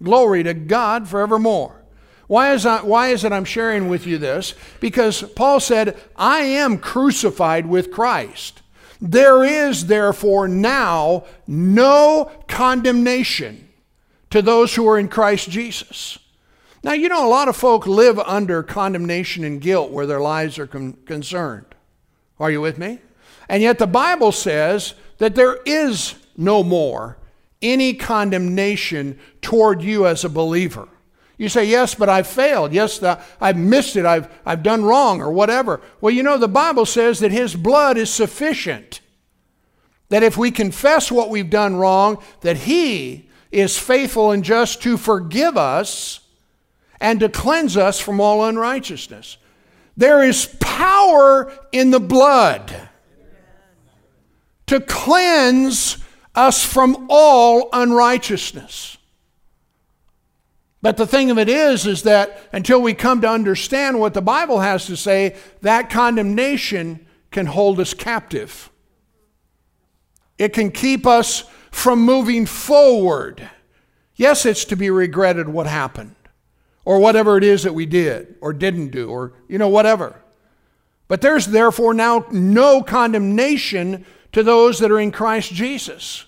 Glory 0.03 0.42
to 0.42 0.55
God 0.55 1.09
forevermore. 1.09 1.82
Why 2.26 2.55
is, 2.55 2.64
I, 2.64 2.82
why 2.82 3.09
is 3.09 3.24
it 3.24 3.32
I'm 3.32 3.44
sharing 3.44 3.88
with 3.88 4.07
you 4.07 4.18
this? 4.18 4.55
Because 4.80 5.22
Paul 5.22 5.61
said, 5.61 5.96
I 6.16 6.40
am 6.40 6.78
crucified 6.78 7.66
with 7.66 7.92
Christ. 7.92 8.62
There 9.00 9.44
is 9.44 9.86
therefore 9.86 10.48
now 10.48 11.24
no 11.46 12.30
condemnation 12.48 13.68
to 14.30 14.40
those 14.40 14.74
who 14.74 14.88
are 14.88 14.98
in 14.98 15.09
Christ 15.09 15.50
Jesus. 15.50 16.18
Now, 16.84 16.92
you 16.92 17.09
know, 17.09 17.26
a 17.26 17.28
lot 17.28 17.48
of 17.48 17.57
folk 17.57 17.86
live 17.86 18.18
under 18.18 18.62
condemnation 18.62 19.44
and 19.44 19.61
guilt 19.61 19.90
where 19.90 20.07
their 20.07 20.20
lives 20.20 20.59
are 20.59 20.66
con- 20.66 20.94
concerned. 21.05 21.66
Are 22.40 22.50
you 22.50 22.61
with 22.61 22.78
me? 22.78 23.00
And 23.48 23.62
yet 23.62 23.78
the 23.78 23.86
Bible 23.86 24.32
says 24.32 24.94
that 25.18 25.34
there 25.34 25.59
is 25.66 26.14
no 26.36 26.62
more 26.62 27.18
any 27.62 27.94
condemnation 27.94 29.18
toward 29.40 29.82
you 29.82 30.06
as 30.06 30.24
a 30.24 30.28
believer. 30.28 30.88
You 31.38 31.48
say, 31.48 31.64
yes, 31.64 31.94
but 31.94 32.08
I've 32.08 32.26
failed. 32.26 32.72
Yes, 32.72 32.98
the, 32.98 33.20
I've 33.40 33.56
missed 33.56 33.96
it. 33.96 34.04
I've, 34.04 34.32
I've 34.44 34.62
done 34.62 34.84
wrong 34.84 35.20
or 35.20 35.32
whatever. 35.32 35.80
Well, 36.00 36.12
you 36.12 36.22
know, 36.22 36.38
the 36.38 36.48
Bible 36.48 36.86
says 36.86 37.20
that 37.20 37.32
His 37.32 37.54
blood 37.54 37.96
is 37.96 38.10
sufficient. 38.10 39.00
That 40.08 40.22
if 40.22 40.36
we 40.36 40.50
confess 40.50 41.10
what 41.10 41.30
we've 41.30 41.50
done 41.50 41.76
wrong, 41.76 42.22
that 42.42 42.58
He 42.58 43.28
is 43.50 43.78
faithful 43.78 44.30
and 44.30 44.44
just 44.44 44.82
to 44.82 44.96
forgive 44.96 45.56
us 45.56 46.20
and 47.00 47.18
to 47.20 47.28
cleanse 47.28 47.76
us 47.76 47.98
from 47.98 48.20
all 48.20 48.44
unrighteousness. 48.44 49.36
There 49.96 50.22
is 50.22 50.46
power 50.60 51.52
in 51.72 51.90
the 51.90 52.00
blood 52.00 52.88
to 54.66 54.80
cleanse 54.80 56.01
us 56.35 56.64
from 56.64 57.07
all 57.09 57.68
unrighteousness. 57.72 58.97
But 60.80 60.97
the 60.97 61.07
thing 61.07 61.30
of 61.30 61.39
it 61.39 61.49
is, 61.49 61.87
is 61.87 62.03
that 62.03 62.41
until 62.53 62.83
we 62.83 62.93
come 62.93 63.20
to 63.20 63.28
understand 63.28 64.01
what 64.01 64.14
the 64.14 64.22
Bible 64.22 64.61
has 64.61 64.87
to 64.87 64.97
say, 64.97 65.37
that 65.61 65.91
condemnation 65.91 67.07
can 67.30 67.47
hold 67.47 67.78
us 67.78 67.95
captive. 67.95 68.68
It 70.39 70.53
can 70.53 70.72
keep 70.72 71.07
us 71.07 71.45
from 71.70 72.01
moving 72.01 72.47
forward. 72.47 73.49
Yes, 74.16 74.45
it's 74.45 74.64
to 74.66 74.76
be 74.76 74.91
regretted 74.91 75.49
what 75.49 75.66
happened 75.66 76.16
or 76.85 76.99
whatever 76.99 77.37
it 77.37 77.45
is 77.45 77.62
that 77.62 77.74
we 77.74 77.87
did 77.87 78.35
or 78.41 78.53
didn't 78.53 78.89
do 78.91 79.09
or, 79.09 79.35
you 79.49 79.59
know, 79.59 79.68
whatever. 79.68 80.20
But 81.07 81.20
there's 81.20 81.47
therefore 81.47 81.95
now 81.95 82.26
no 82.33 82.83
condemnation 82.83 84.05
to 84.33 84.43
those 84.43 84.78
that 84.78 84.91
are 84.91 85.01
in 85.01 85.12
Christ 85.12 85.53
Jesus. 85.53 86.24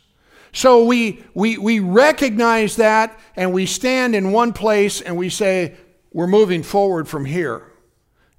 So 0.52 0.84
we, 0.84 1.24
we, 1.34 1.58
we 1.58 1.80
recognize 1.80 2.76
that 2.76 3.18
and 3.34 3.52
we 3.52 3.66
stand 3.66 4.14
in 4.14 4.30
one 4.30 4.52
place 4.52 5.00
and 5.00 5.16
we 5.16 5.28
say, 5.28 5.74
we're 6.12 6.28
moving 6.28 6.62
forward 6.62 7.08
from 7.08 7.24
here. 7.24 7.72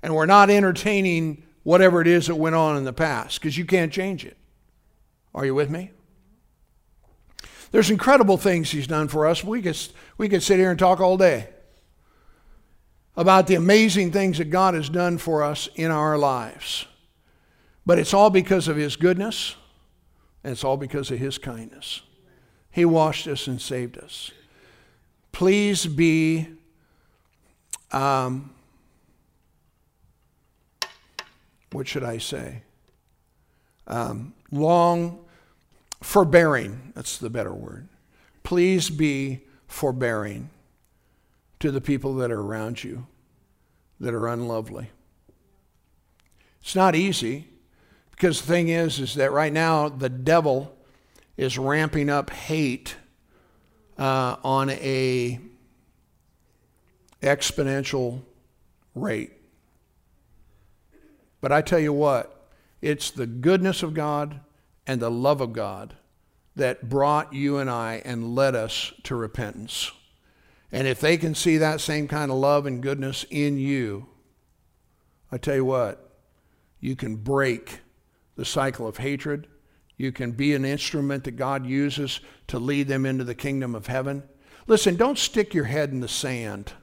And 0.01 0.16
we're 0.16 0.26
not 0.26 0.49
entertaining 0.49 1.43
whatever 1.63 1.99
it 1.99 2.07
is 2.07 2.28
that 2.28 2.36
went 2.36 2.55
on 2.55 2.78
in 2.78 2.86
the 2.86 2.93
past 2.93 3.39
because 3.39 3.57
you 3.57 3.66
can't 3.66 3.91
change 3.91 4.24
it. 4.24 4.38
Are 5.34 5.45
you 5.45 5.53
with 5.53 5.70
me? 5.70 5.91
There's 7.72 7.89
incredible 7.89 8.38
things 8.38 8.72
he's 8.72 8.88
done 8.88 9.09
for 9.09 9.26
us. 9.26 9.43
We 9.43 9.61
could, 9.61 9.78
we 10.18 10.30
could 10.30 10.41
sit 10.41 10.57
here 10.57 10.70
and 10.70 10.80
talk 10.80 11.01
all 11.01 11.18
day 11.18 11.49
about 13.18 13.47
the 13.47 13.55
amazing 13.55 14.11
things 14.11 14.38
that 14.38 14.45
God 14.45 14.74
has 14.74 14.88
done 14.88 15.18
for 15.18 15.43
us 15.43 15.68
in 15.76 15.91
our 15.91 16.18
lives. 16.18 16.86
But 17.86 17.99
it's 17.99 18.13
all 18.13 18.29
because 18.29 18.67
of 18.67 18.77
His 18.77 18.95
goodness, 18.95 19.55
and 20.43 20.51
it's 20.51 20.63
all 20.63 20.77
because 20.77 21.11
of 21.11 21.19
His 21.19 21.38
kindness. 21.38 22.01
He 22.71 22.86
washed 22.86 23.27
us 23.27 23.47
and 23.47 23.61
saved 23.61 23.97
us. 23.97 24.31
Please 25.31 25.86
be 25.86 26.47
um, 27.91 28.51
what 31.71 31.88
should 31.88 32.03
I 32.03 32.17
say? 32.17 32.63
Um, 33.88 34.33
long 34.51 35.25
forbearing, 36.01 36.91
that's 36.95 37.17
the 37.17 37.29
better 37.29 37.53
word. 37.53 37.88
Please 38.43 38.89
be 38.89 39.41
forbearing 39.67 40.49
to 41.59 41.71
the 41.71 41.81
people 41.81 42.15
that 42.15 42.31
are 42.31 42.41
around 42.41 42.83
you 42.83 43.07
that 43.99 44.13
are 44.13 44.27
unlovely. 44.27 44.89
It's 46.61 46.75
not 46.75 46.95
easy 46.95 47.47
because 48.16 48.41
the 48.41 48.47
thing 48.47 48.70
is 48.70 48.99
is 48.99 49.16
that 49.16 49.32
right 49.32 49.51
now 49.51 49.89
the 49.89 50.09
devil 50.09 50.76
is 51.38 51.57
ramping 51.57 52.09
up 52.09 52.30
hate 52.30 52.95
uh, 53.97 54.38
on 54.43 54.70
a 54.70 55.39
exponential 57.22 58.22
rate. 58.93 59.32
But 61.41 61.51
I 61.51 61.61
tell 61.61 61.80
you 61.80 61.93
what, 61.93 62.49
It's 62.82 63.11
the 63.11 63.28
goodness 63.28 63.84
of 63.84 63.93
God 63.93 64.39
and 64.88 65.01
the 65.01 65.11
love 65.11 65.41
of 65.41 65.53
God 65.53 65.95
that 66.55 66.88
brought 66.88 67.34
you 67.34 67.57
and 67.57 67.70
I 67.70 68.01
and 68.05 68.36
led 68.36 68.55
us 68.55 68.93
to 69.03 69.16
repentance. 69.16 69.91
And 70.72 70.88
if 70.88 70.99
they 70.99 71.18
can 71.18 71.36
see 71.36 71.57
that 71.57 71.82
same 71.82 72.07
kind 72.07 72.32
of 72.32 72.38
love 72.38 72.66
and 72.66 72.82
goodness 72.82 73.26
in 73.30 73.57
you, 73.57 74.07
I 75.32 75.38
tell 75.38 75.55
you 75.55 75.66
what, 75.66 76.18
you 76.80 76.95
can 76.95 77.18
break 77.18 77.82
the 78.36 78.45
cycle 78.45 78.88
of 78.88 78.97
hatred. 78.97 79.47
You 79.97 80.11
can 80.11 80.31
be 80.31 80.53
an 80.53 80.65
instrument 80.65 81.23
that 81.23 81.38
God 81.38 81.65
uses 81.65 82.19
to 82.47 82.59
lead 82.59 82.88
them 82.88 83.05
into 83.05 83.23
the 83.23 83.36
kingdom 83.36 83.75
of 83.75 83.88
heaven. 83.88 84.23
Listen, 84.67 84.95
don't 84.95 85.17
stick 85.17 85.53
your 85.53 85.65
head 85.65 85.91
in 85.91 85.99
the 85.99 86.07
sand. 86.07 86.73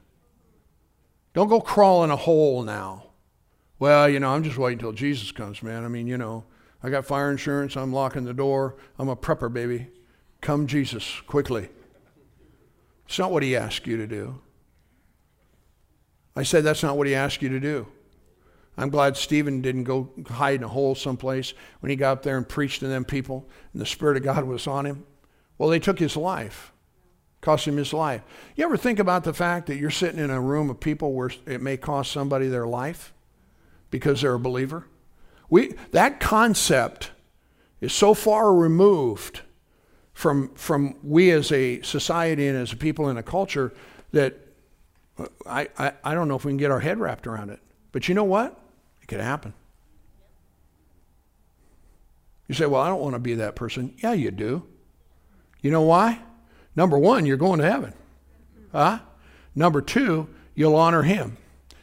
Don't 1.33 1.49
go 1.49 1.61
crawl 1.61 2.03
in 2.03 2.11
a 2.11 2.15
hole 2.15 2.63
now. 2.63 3.07
Well, 3.79 4.07
you 4.07 4.19
know, 4.19 4.29
I'm 4.29 4.43
just 4.43 4.57
waiting 4.57 4.79
until 4.79 4.93
Jesus 4.93 5.31
comes, 5.31 5.61
man. 5.61 5.83
I 5.83 5.87
mean, 5.87 6.07
you 6.07 6.17
know, 6.17 6.45
I 6.81 6.89
got 6.89 7.05
fire 7.05 7.31
insurance. 7.31 7.75
I'm 7.75 7.93
locking 7.93 8.23
the 8.23 8.33
door. 8.33 8.77
I'm 8.97 9.09
a 9.09 9.15
prepper, 9.15 9.51
baby. 9.51 9.89
Come, 10.41 10.67
Jesus, 10.67 11.21
quickly. 11.27 11.69
It's 13.05 13.19
not 13.19 13.31
what 13.31 13.43
he 13.43 13.55
asked 13.55 13.87
you 13.87 13.97
to 13.97 14.07
do. 14.07 14.41
I 16.35 16.43
said 16.43 16.63
that's 16.63 16.83
not 16.83 16.97
what 16.97 17.07
he 17.07 17.15
asked 17.15 17.41
you 17.41 17.49
to 17.49 17.59
do. 17.59 17.87
I'm 18.77 18.89
glad 18.89 19.15
Stephen 19.15 19.61
didn't 19.61 19.83
go 19.83 20.09
hide 20.27 20.55
in 20.55 20.63
a 20.63 20.67
hole 20.67 20.95
someplace 20.95 21.53
when 21.79 21.89
he 21.89 21.95
got 21.95 22.11
up 22.11 22.23
there 22.23 22.37
and 22.37 22.47
preached 22.47 22.79
to 22.79 22.87
them 22.87 23.05
people 23.05 23.47
and 23.71 23.81
the 23.81 23.85
Spirit 23.85 24.17
of 24.17 24.23
God 24.23 24.45
was 24.45 24.65
on 24.65 24.85
him. 24.85 25.05
Well, 25.57 25.69
they 25.69 25.79
took 25.79 25.99
his 25.99 26.17
life, 26.17 26.73
cost 27.41 27.67
him 27.67 27.77
his 27.77 27.93
life. 27.93 28.23
You 28.55 28.65
ever 28.65 28.77
think 28.77 28.97
about 28.97 29.23
the 29.23 29.33
fact 29.33 29.67
that 29.67 29.77
you're 29.77 29.91
sitting 29.91 30.19
in 30.19 30.31
a 30.31 30.41
room 30.41 30.69
of 30.69 30.79
people 30.79 31.13
where 31.13 31.29
it 31.45 31.61
may 31.61 31.77
cost 31.77 32.11
somebody 32.11 32.47
their 32.47 32.65
life 32.65 33.13
because 33.91 34.21
they're 34.21 34.33
a 34.33 34.39
believer? 34.39 34.87
We, 35.49 35.75
that 35.91 36.19
concept 36.19 37.11
is 37.79 37.93
so 37.93 38.15
far 38.15 38.53
removed 38.53 39.41
from, 40.13 40.49
from 40.55 40.95
we 41.03 41.29
as 41.29 41.51
a 41.51 41.81
society 41.81 42.47
and 42.47 42.57
as 42.57 42.73
a 42.73 42.77
people 42.77 43.09
in 43.09 43.17
a 43.17 43.23
culture 43.23 43.71
that 44.13 44.35
I, 45.45 45.67
I, 45.77 45.93
I 46.03 46.15
don't 46.15 46.27
know 46.27 46.35
if 46.35 46.45
we 46.45 46.51
can 46.51 46.57
get 46.57 46.71
our 46.71 46.79
head 46.79 46.99
wrapped 46.99 47.27
around 47.27 47.51
it. 47.51 47.59
But 47.91 48.07
you 48.07 48.15
know 48.15 48.23
what? 48.23 48.59
It 49.13 49.19
happen. 49.19 49.53
You 52.47 52.55
say, 52.55 52.65
well, 52.65 52.81
I 52.81 52.89
don't 52.89 53.01
want 53.01 53.15
to 53.15 53.19
be 53.19 53.35
that 53.35 53.55
person. 53.55 53.95
Yeah, 53.97 54.13
you 54.13 54.31
do. 54.31 54.63
You 55.61 55.71
know 55.71 55.81
why? 55.81 56.19
Number 56.75 56.97
one, 56.97 57.25
you're 57.25 57.37
going 57.37 57.59
to 57.59 57.69
heaven. 57.69 57.93
Huh? 58.71 58.99
Number 59.55 59.81
two, 59.81 60.27
you'll 60.55 60.75
honor 60.75 61.03
him. 61.03 61.37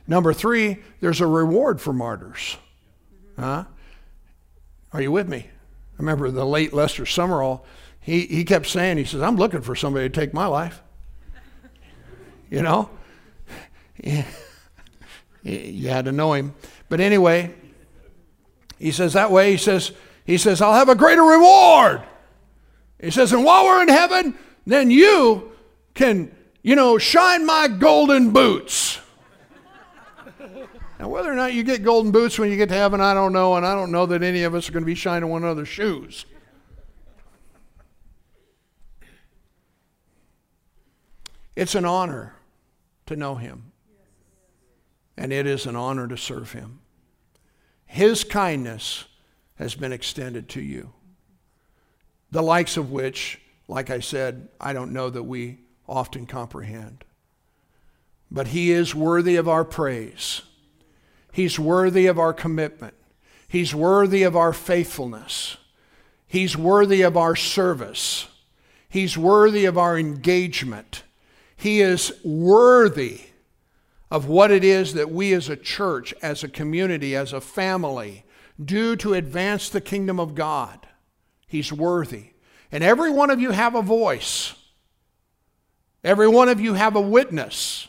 Number 0.07 0.33
three, 0.33 0.79
there's 1.01 1.21
a 1.21 1.27
reward 1.27 1.81
for 1.81 1.93
martyrs. 1.93 2.57
Huh? 3.39 3.65
Are 4.93 5.01
you 5.01 5.13
with 5.13 5.29
me? 5.29 5.47
I 5.49 5.97
remember 5.99 6.31
the 6.31 6.45
late 6.45 6.73
Lester 6.73 7.05
Sumrall, 7.05 7.63
he, 8.01 8.27
he 8.27 8.45
kept 8.45 8.67
saying, 8.67 8.99
he 8.99 9.05
says, 9.05 9.23
I'm 9.23 9.37
looking 9.37 9.63
for 9.63 9.77
somebody 9.77 10.09
to 10.09 10.15
take 10.15 10.35
my 10.35 10.47
life. 10.47 10.83
You 12.51 12.63
know? 12.63 12.91
you 14.03 15.89
had 15.89 16.07
to 16.07 16.13
know 16.13 16.33
him. 16.33 16.55
But 16.91 17.01
anyway, 17.01 17.55
he 18.79 18.91
says 18.91 19.15
that 19.15 19.31
way, 19.31 19.53
he 19.53 19.57
says, 19.57 19.93
he 20.27 20.37
says, 20.37 20.61
I'll 20.61 20.75
have 20.75 20.91
a 20.91 20.95
greater 20.95 21.23
reward. 21.23 22.03
He 23.01 23.11
says, 23.11 23.33
and 23.33 23.45
while 23.45 23.65
we're 23.65 23.81
in 23.81 23.89
heaven, 23.89 24.37
then 24.67 24.91
you 24.91 25.53
can, 25.95 26.35
you 26.63 26.75
know, 26.75 26.99
shine 26.99 27.47
my 27.47 27.69
golden 27.69 28.33
boots. 28.33 28.99
now, 30.99 31.09
whether 31.09 31.33
or 31.33 31.37
not 31.37 31.55
you 31.55 31.63
get 31.63 31.85
golden 31.85 32.11
boots 32.11 32.39
when 32.39 32.51
you 32.51 32.57
get 32.57 32.69
to 32.71 32.75
heaven, 32.75 33.01
I 33.01 33.15
don't 33.15 33.33
know, 33.33 33.55
and 33.55 33.65
I 33.65 33.75
don't 33.75 33.93
know 33.93 34.07
that 34.07 34.25
any 34.25 34.43
of 34.43 34.55
us 34.55 34.69
are 34.69 34.73
going 34.73 34.83
to 34.83 34.87
be 34.87 34.97
shining 34.97 35.31
one 35.31 35.45
another's 35.45 35.69
shoes. 35.69 36.27
It's 41.55 41.77
an 41.77 41.85
honor 41.85 42.35
to 43.07 43.15
know 43.15 43.37
him 43.37 43.71
and 45.21 45.35
it 45.35 45.47
is 45.47 45.67
an 45.67 45.77
honor 45.77 46.09
to 46.09 46.17
serve 46.17 46.53
him. 46.53 46.80
His 47.93 48.23
kindness 48.23 49.07
has 49.57 49.75
been 49.75 49.93
extended 49.93 50.49
to 50.51 50.63
you, 50.63 50.93
the 52.31 52.41
likes 52.41 52.77
of 52.77 52.93
which, 52.93 53.41
like 53.67 53.91
I 53.91 53.99
said, 53.99 54.47
I 54.61 54.73
don't 54.73 54.93
know 54.93 55.11
that 55.11 55.25
we 55.25 55.59
often 55.89 56.25
comprehend. 56.25 57.03
But 58.31 58.47
he 58.47 58.71
is 58.71 58.95
worthy 58.95 59.35
of 59.35 59.49
our 59.49 59.65
praise. 59.65 60.43
He's 61.33 61.59
worthy 61.59 62.07
of 62.07 62.17
our 62.17 62.33
commitment. 62.33 62.95
He's 63.49 63.75
worthy 63.75 64.23
of 64.23 64.37
our 64.37 64.53
faithfulness. 64.53 65.57
He's 66.29 66.57
worthy 66.57 67.03
of 67.03 67.17
our 67.17 67.35
service. 67.35 68.29
He's 68.89 69.19
worthy 69.19 69.65
of 69.65 69.77
our 69.77 69.99
engagement. 69.99 71.03
He 71.57 71.81
is 71.81 72.13
worthy 72.25 73.30
of 74.11 74.27
what 74.27 74.51
it 74.51 74.65
is 74.65 74.95
that 74.95 75.11
we 75.11 75.33
as 75.33 75.49
a 75.49 75.57
church, 75.57 76.13
as 76.23 76.43
a 76.43 76.49
community, 76.49 77.15
as 77.15 77.33
a 77.33 77.41
family 77.41 78.25
do 78.63 78.97
to 78.97 79.15
advance 79.15 79.69
the 79.69 79.81
kingdom 79.81 80.19
of 80.19 80.35
God. 80.35 80.87
He's 81.47 81.73
worthy. 81.73 82.31
And 82.73 82.85
every 82.85 83.11
one 83.11 83.31
of 83.31 83.41
you 83.41 83.51
have 83.51 83.75
a 83.75 83.83
voice. 83.83 84.55
Every 86.03 86.29
one 86.29 86.49
of 86.49 86.61
you 86.61 86.75
have 86.75 86.97
a 86.97 87.01
witness 87.01 87.89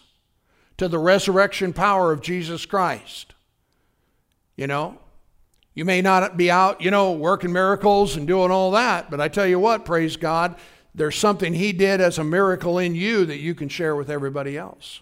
to 0.78 0.88
the 0.88 1.00
resurrection 1.00 1.74
power 1.74 2.12
of 2.12 2.22
Jesus 2.22 2.66
Christ. 2.66 3.34
You 4.56 4.68
know, 4.68 4.98
you 5.74 5.86
may 5.86 6.02
not 6.02 6.38
be 6.38 6.52
out, 6.52 6.82
you 6.82 6.92
know, 6.92 7.14
working 7.14 7.54
miracles 7.54 8.18
and 8.18 8.28
doing 8.28 8.52
all 8.52 8.72
that, 8.72 9.10
but 9.10 9.22
I 9.22 9.28
tell 9.28 9.48
you 9.48 9.60
what, 9.60 9.86
praise 9.86 10.18
God, 10.18 10.56
there's 10.94 11.18
something 11.18 11.54
He 11.54 11.72
did 11.72 12.02
as 12.02 12.18
a 12.18 12.24
miracle 12.24 12.78
in 12.78 12.96
you 12.96 13.26
that 13.26 13.40
you 13.40 13.56
can 13.56 13.70
share 13.70 13.96
with 13.96 14.10
everybody 14.10 14.58
else. 14.58 15.02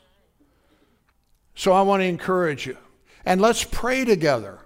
So 1.60 1.74
I 1.74 1.82
want 1.82 2.00
to 2.00 2.06
encourage 2.06 2.66
you. 2.66 2.78
And 3.26 3.42
let's 3.42 3.66
pray 3.66 4.06
together. 4.06 4.60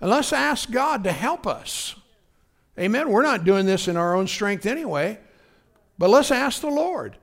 And 0.00 0.10
let's 0.10 0.32
ask 0.32 0.68
God 0.68 1.04
to 1.04 1.12
help 1.12 1.46
us. 1.46 1.94
Amen. 2.76 3.10
We're 3.10 3.22
not 3.22 3.44
doing 3.44 3.64
this 3.64 3.86
in 3.86 3.96
our 3.96 4.16
own 4.16 4.26
strength 4.26 4.66
anyway. 4.66 5.20
But 5.98 6.10
let's 6.10 6.32
ask 6.32 6.60
the 6.60 6.66
Lord 6.66 7.16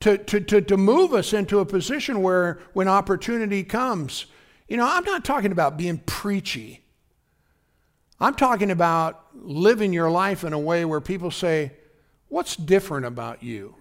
to, 0.00 0.16
to, 0.16 0.40
to, 0.40 0.62
to 0.62 0.76
move 0.78 1.12
us 1.12 1.34
into 1.34 1.58
a 1.58 1.66
position 1.66 2.22
where 2.22 2.60
when 2.72 2.88
opportunity 2.88 3.62
comes, 3.62 4.24
you 4.68 4.78
know, 4.78 4.88
I'm 4.88 5.04
not 5.04 5.22
talking 5.22 5.52
about 5.52 5.76
being 5.76 5.98
preachy. 5.98 6.82
I'm 8.18 8.36
talking 8.36 8.70
about 8.70 9.22
living 9.34 9.92
your 9.92 10.10
life 10.10 10.44
in 10.44 10.54
a 10.54 10.58
way 10.58 10.86
where 10.86 11.02
people 11.02 11.30
say, 11.30 11.72
What's 12.28 12.56
different 12.56 13.04
about 13.04 13.42
you? 13.42 13.74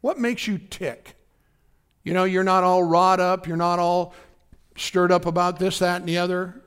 What 0.00 0.16
makes 0.16 0.46
you 0.46 0.58
tick? 0.58 1.15
You 2.06 2.12
know, 2.12 2.22
you're 2.22 2.44
not 2.44 2.62
all 2.62 2.84
wrought 2.84 3.18
up, 3.18 3.48
you're 3.48 3.56
not 3.56 3.80
all 3.80 4.14
stirred 4.76 5.10
up 5.10 5.26
about 5.26 5.58
this, 5.58 5.80
that, 5.80 6.02
and 6.02 6.08
the 6.08 6.18
other. 6.18 6.62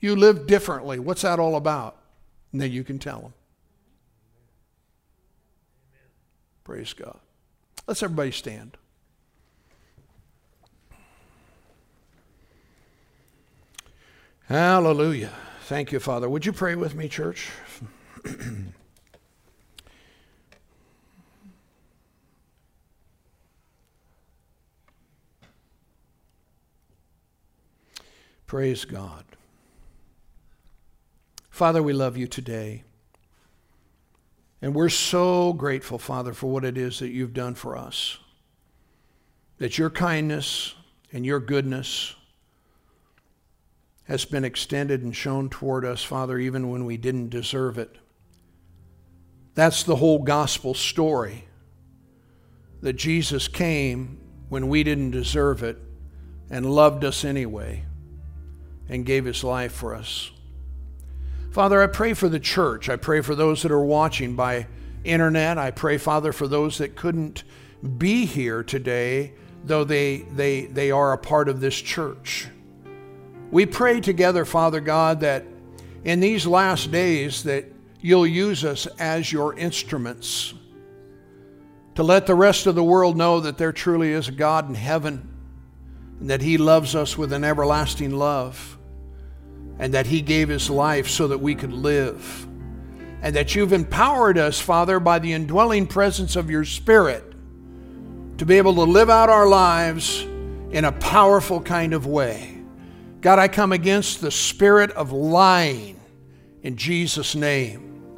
You 0.00 0.16
live 0.16 0.48
differently. 0.48 0.98
What's 0.98 1.22
that 1.22 1.38
all 1.38 1.54
about? 1.54 1.96
And 2.50 2.60
then 2.60 2.72
you 2.72 2.82
can 2.82 2.98
tell 2.98 3.20
them. 3.20 3.34
Praise 6.64 6.92
God. 6.94 7.16
Let's 7.86 8.02
everybody 8.02 8.32
stand. 8.32 8.76
Hallelujah. 14.48 15.32
Thank 15.66 15.92
you, 15.92 16.00
Father. 16.00 16.28
Would 16.28 16.44
you 16.44 16.52
pray 16.52 16.74
with 16.74 16.96
me, 16.96 17.08
church? 17.08 17.50
Praise 28.46 28.84
God. 28.84 29.24
Father, 31.50 31.82
we 31.82 31.92
love 31.92 32.16
you 32.16 32.28
today. 32.28 32.84
And 34.62 34.74
we're 34.74 34.88
so 34.88 35.52
grateful, 35.52 35.98
Father, 35.98 36.32
for 36.32 36.46
what 36.46 36.64
it 36.64 36.78
is 36.78 37.00
that 37.00 37.08
you've 37.08 37.34
done 37.34 37.56
for 37.56 37.76
us. 37.76 38.18
That 39.58 39.78
your 39.78 39.90
kindness 39.90 40.74
and 41.12 41.26
your 41.26 41.40
goodness 41.40 42.14
has 44.04 44.24
been 44.24 44.44
extended 44.44 45.02
and 45.02 45.16
shown 45.16 45.48
toward 45.48 45.84
us, 45.84 46.04
Father, 46.04 46.38
even 46.38 46.70
when 46.70 46.84
we 46.84 46.96
didn't 46.96 47.30
deserve 47.30 47.78
it. 47.78 47.96
That's 49.54 49.82
the 49.82 49.96
whole 49.96 50.20
gospel 50.20 50.72
story. 50.72 51.48
That 52.80 52.92
Jesus 52.92 53.48
came 53.48 54.20
when 54.48 54.68
we 54.68 54.84
didn't 54.84 55.10
deserve 55.10 55.64
it 55.64 55.78
and 56.48 56.70
loved 56.70 57.02
us 57.04 57.24
anyway 57.24 57.85
and 58.88 59.04
gave 59.04 59.24
his 59.24 59.42
life 59.42 59.72
for 59.72 59.94
us. 59.94 60.30
Father, 61.50 61.82
I 61.82 61.86
pray 61.86 62.12
for 62.12 62.28
the 62.28 62.38
church. 62.38 62.88
I 62.88 62.96
pray 62.96 63.20
for 63.22 63.34
those 63.34 63.62
that 63.62 63.72
are 63.72 63.82
watching 63.82 64.36
by 64.36 64.66
internet. 65.04 65.58
I 65.58 65.70
pray, 65.70 65.96
Father, 65.96 66.32
for 66.32 66.46
those 66.46 66.78
that 66.78 66.96
couldn't 66.96 67.44
be 67.98 68.26
here 68.26 68.62
today, 68.62 69.32
though 69.64 69.84
they, 69.84 70.18
they, 70.18 70.66
they 70.66 70.90
are 70.90 71.12
a 71.12 71.18
part 71.18 71.48
of 71.48 71.60
this 71.60 71.74
church. 71.80 72.48
We 73.50 73.64
pray 73.64 74.00
together, 74.00 74.44
Father 74.44 74.80
God, 74.80 75.20
that 75.20 75.44
in 76.04 76.20
these 76.20 76.46
last 76.46 76.90
days 76.90 77.44
that 77.44 77.64
you'll 78.00 78.26
use 78.26 78.64
us 78.64 78.86
as 78.98 79.32
your 79.32 79.54
instruments 79.58 80.52
to 81.94 82.02
let 82.02 82.26
the 82.26 82.34
rest 82.34 82.66
of 82.66 82.74
the 82.74 82.84
world 82.84 83.16
know 83.16 83.40
that 83.40 83.56
there 83.56 83.72
truly 83.72 84.12
is 84.12 84.28
a 84.28 84.32
God 84.32 84.68
in 84.68 84.74
heaven 84.74 85.28
and 86.20 86.30
that 86.30 86.42
He 86.42 86.58
loves 86.58 86.94
us 86.94 87.16
with 87.16 87.32
an 87.32 87.44
everlasting 87.44 88.10
love 88.10 88.75
and 89.78 89.94
that 89.94 90.06
He 90.06 90.22
gave 90.22 90.48
His 90.48 90.70
life 90.70 91.08
so 91.08 91.28
that 91.28 91.38
we 91.38 91.54
could 91.54 91.72
live 91.72 92.46
and 93.22 93.34
that 93.34 93.54
you've 93.54 93.72
empowered 93.72 94.38
us, 94.38 94.60
Father, 94.60 95.00
by 95.00 95.18
the 95.18 95.32
indwelling 95.32 95.86
presence 95.86 96.36
of 96.36 96.50
your 96.50 96.64
Spirit 96.64 97.24
to 98.38 98.46
be 98.46 98.58
able 98.58 98.74
to 98.74 98.82
live 98.82 99.10
out 99.10 99.28
our 99.28 99.48
lives 99.48 100.22
in 100.70 100.84
a 100.84 100.92
powerful 100.92 101.60
kind 101.60 101.94
of 101.94 102.06
way. 102.06 102.62
God, 103.20 103.38
I 103.38 103.48
come 103.48 103.72
against 103.72 104.20
the 104.20 104.30
spirit 104.30 104.90
of 104.92 105.10
lying 105.10 105.98
in 106.62 106.76
Jesus' 106.76 107.34
name. 107.34 108.12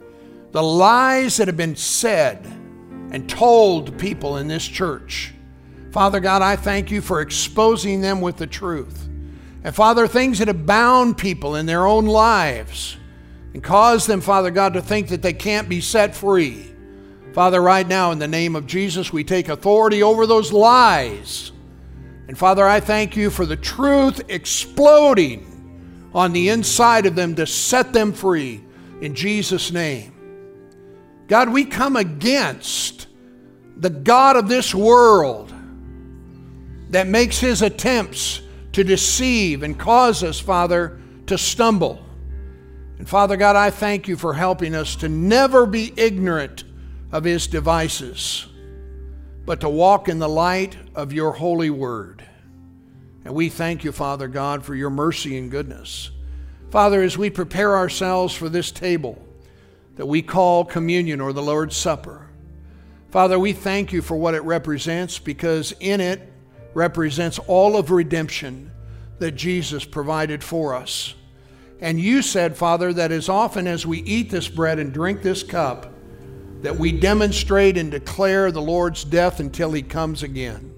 The 0.51 0.63
lies 0.63 1.37
that 1.37 1.47
have 1.47 1.57
been 1.57 1.77
said 1.77 2.45
and 3.11 3.29
told 3.29 3.87
to 3.87 3.93
people 3.93 4.39
in 4.39 4.49
this 4.49 4.67
church. 4.67 5.33
Father 5.93 6.21
God, 6.21 6.43
I 6.43 6.57
thank 6.57 6.91
you 6.91 7.01
for 7.01 7.21
exposing 7.21 8.01
them 8.01 8.21
with 8.21 8.37
the 8.37 8.47
truth. 8.47 9.08
And 9.65 9.75
Father, 9.75 10.07
things 10.07 10.39
that 10.39 10.49
have 10.49 10.67
bound 10.67 11.19
people 11.19 11.57
in 11.57 11.67
their 11.67 11.87
own 11.87 12.07
lives 12.07 12.97
and 13.55 13.63
caused 13.63 14.07
them, 14.07 14.21
Father 14.21 14.51
God, 14.51 14.75
to 14.75 14.83
think 14.83 15.09
that 15.09 15.23
they 15.23 15.33
can't 15.33 15.69
be 15.69 15.81
set 15.81 16.15
free. 16.15 16.73
Father, 17.33 17.61
right 17.61 17.87
now, 17.87 18.11
in 18.13 18.19
the 18.19 18.29
name 18.29 18.57
of 18.57 18.67
Jesus, 18.67 19.13
we 19.13 19.25
take 19.25 19.49
authority 19.49 20.03
over 20.03 20.27
those 20.27 20.53
lies. 20.53 21.53
And 22.29 22.37
Father, 22.37 22.67
I 22.67 22.81
thank 22.81 23.17
you 23.17 23.31
for 23.31 23.47
the 23.47 23.57
truth 23.57 24.21
exploding 24.29 25.45
on 26.15 26.33
the 26.33 26.49
inside 26.51 27.07
of 27.07 27.15
them 27.15 27.35
to 27.37 27.47
set 27.47 27.93
them 27.93 28.13
free 28.13 28.63
in 29.01 29.15
Jesus' 29.15 29.73
name. 29.73 30.15
God, 31.27 31.51
we 31.51 31.65
come 31.65 31.97
against 31.97 33.07
the 33.77 33.91
God 33.91 34.37
of 34.37 34.49
this 34.49 34.75
world 34.75 35.53
that 36.91 37.07
makes 37.07 37.39
his 37.39 37.63
attempts 37.63 38.41
to 38.79 38.85
deceive 38.85 39.65
and 39.65 39.77
cause 39.77 40.23
us, 40.23 40.39
Father, 40.39 41.01
to 41.27 41.37
stumble. 41.37 42.01
And 42.99 43.09
Father 43.09 43.37
God, 43.37 43.57
I 43.57 43.71
thank 43.71 44.07
you 44.07 44.17
for 44.17 44.35
helping 44.35 44.73
us 44.73 44.95
to 44.97 45.09
never 45.09 45.67
be 45.67 45.93
ignorant 45.97 46.63
of 47.11 47.25
his 47.25 47.49
devices, 47.49 48.47
but 49.45 49.63
to 49.63 49.69
walk 49.69 50.09
in 50.09 50.21
the 50.21 50.29
light 50.29 50.77
of 50.95 51.13
your 51.13 51.33
holy 51.33 51.71
word. 51.71 52.23
And 53.25 53.35
we 53.35 53.49
thank 53.49 53.83
you, 53.83 53.91
Father 53.91 54.29
God, 54.29 54.65
for 54.65 54.77
your 54.77 54.91
mercy 54.91 55.37
and 55.37 55.51
goodness. 55.51 56.13
Father, 56.71 57.03
as 57.03 57.19
we 57.19 57.31
prepare 57.31 57.77
ourselves 57.77 58.33
for 58.33 58.49
this 58.49 58.71
table 58.71 59.21
that 59.97 60.07
we 60.07 60.23
call 60.23 60.65
communion 60.65 61.21
or 61.21 61.33
the 61.33 61.43
Lord's 61.43 61.77
Supper, 61.77 62.29
Father, 63.11 63.41
we 63.41 63.53
thank 63.53 63.93
you 63.93 64.03
for 64.03 64.17
what 64.17 64.35
it 64.35 64.45
represents 64.45 65.19
because 65.19 65.73
in 65.81 66.01
it 66.01 66.28
represents 66.79 67.41
all 67.41 67.77
of 67.77 67.91
redemption 67.91 68.71
that 69.19 69.33
Jesus 69.33 69.85
provided 69.85 70.45
for 70.45 70.75
us. 70.75 71.15
And 71.81 72.01
you 72.01 72.23
said, 72.23 72.57
Father, 72.57 72.93
that 72.93 73.11
as 73.11 73.29
often 73.29 73.67
as 73.67 73.85
we 73.85 73.99
eat 74.03 74.31
this 74.31 74.49
bread 74.49 74.79
and 74.79 74.93
drink 74.93 75.23
this 75.23 75.43
cup, 75.43 75.93
that 76.63 76.77
we 76.77 76.93
demonstrate 76.93 77.77
and 77.77 77.91
declare 77.91 78.51
the 78.51 78.63
Lord's 78.63 79.05
death 79.05 79.41
until 79.41 79.73
he 79.73 79.83
comes 79.83 80.23
again. 80.23 80.73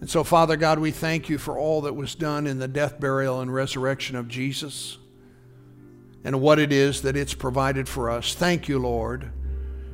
And 0.00 0.08
so, 0.10 0.24
Father 0.24 0.56
God, 0.56 0.78
we 0.78 0.90
thank 0.90 1.28
you 1.28 1.38
for 1.38 1.58
all 1.58 1.82
that 1.82 1.94
was 1.94 2.14
done 2.14 2.46
in 2.46 2.58
the 2.58 2.68
death, 2.68 2.98
burial, 2.98 3.40
and 3.40 3.52
resurrection 3.52 4.16
of 4.16 4.28
Jesus 4.28 4.98
and 6.24 6.40
what 6.40 6.58
it 6.58 6.72
is 6.72 7.02
that 7.02 7.16
it's 7.16 7.34
provided 7.34 7.88
for 7.88 8.10
us. 8.10 8.34
Thank 8.34 8.68
you, 8.68 8.78
Lord, 8.78 9.30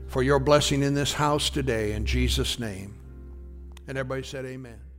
for 0.07 0.23
your 0.23 0.39
blessing 0.39 0.83
in 0.83 0.95
this 0.95 1.13
house 1.13 1.51
today 1.51 1.93
in 1.93 2.07
Jesus' 2.07 2.59
name. 2.59 2.95
And 3.87 3.99
everybody 3.99 4.23
said, 4.23 4.45
Amen. 4.45 4.90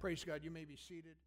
Praise 0.00 0.24
God. 0.24 0.40
You 0.42 0.50
may 0.50 0.64
be 0.64 0.76
seated. 0.76 1.19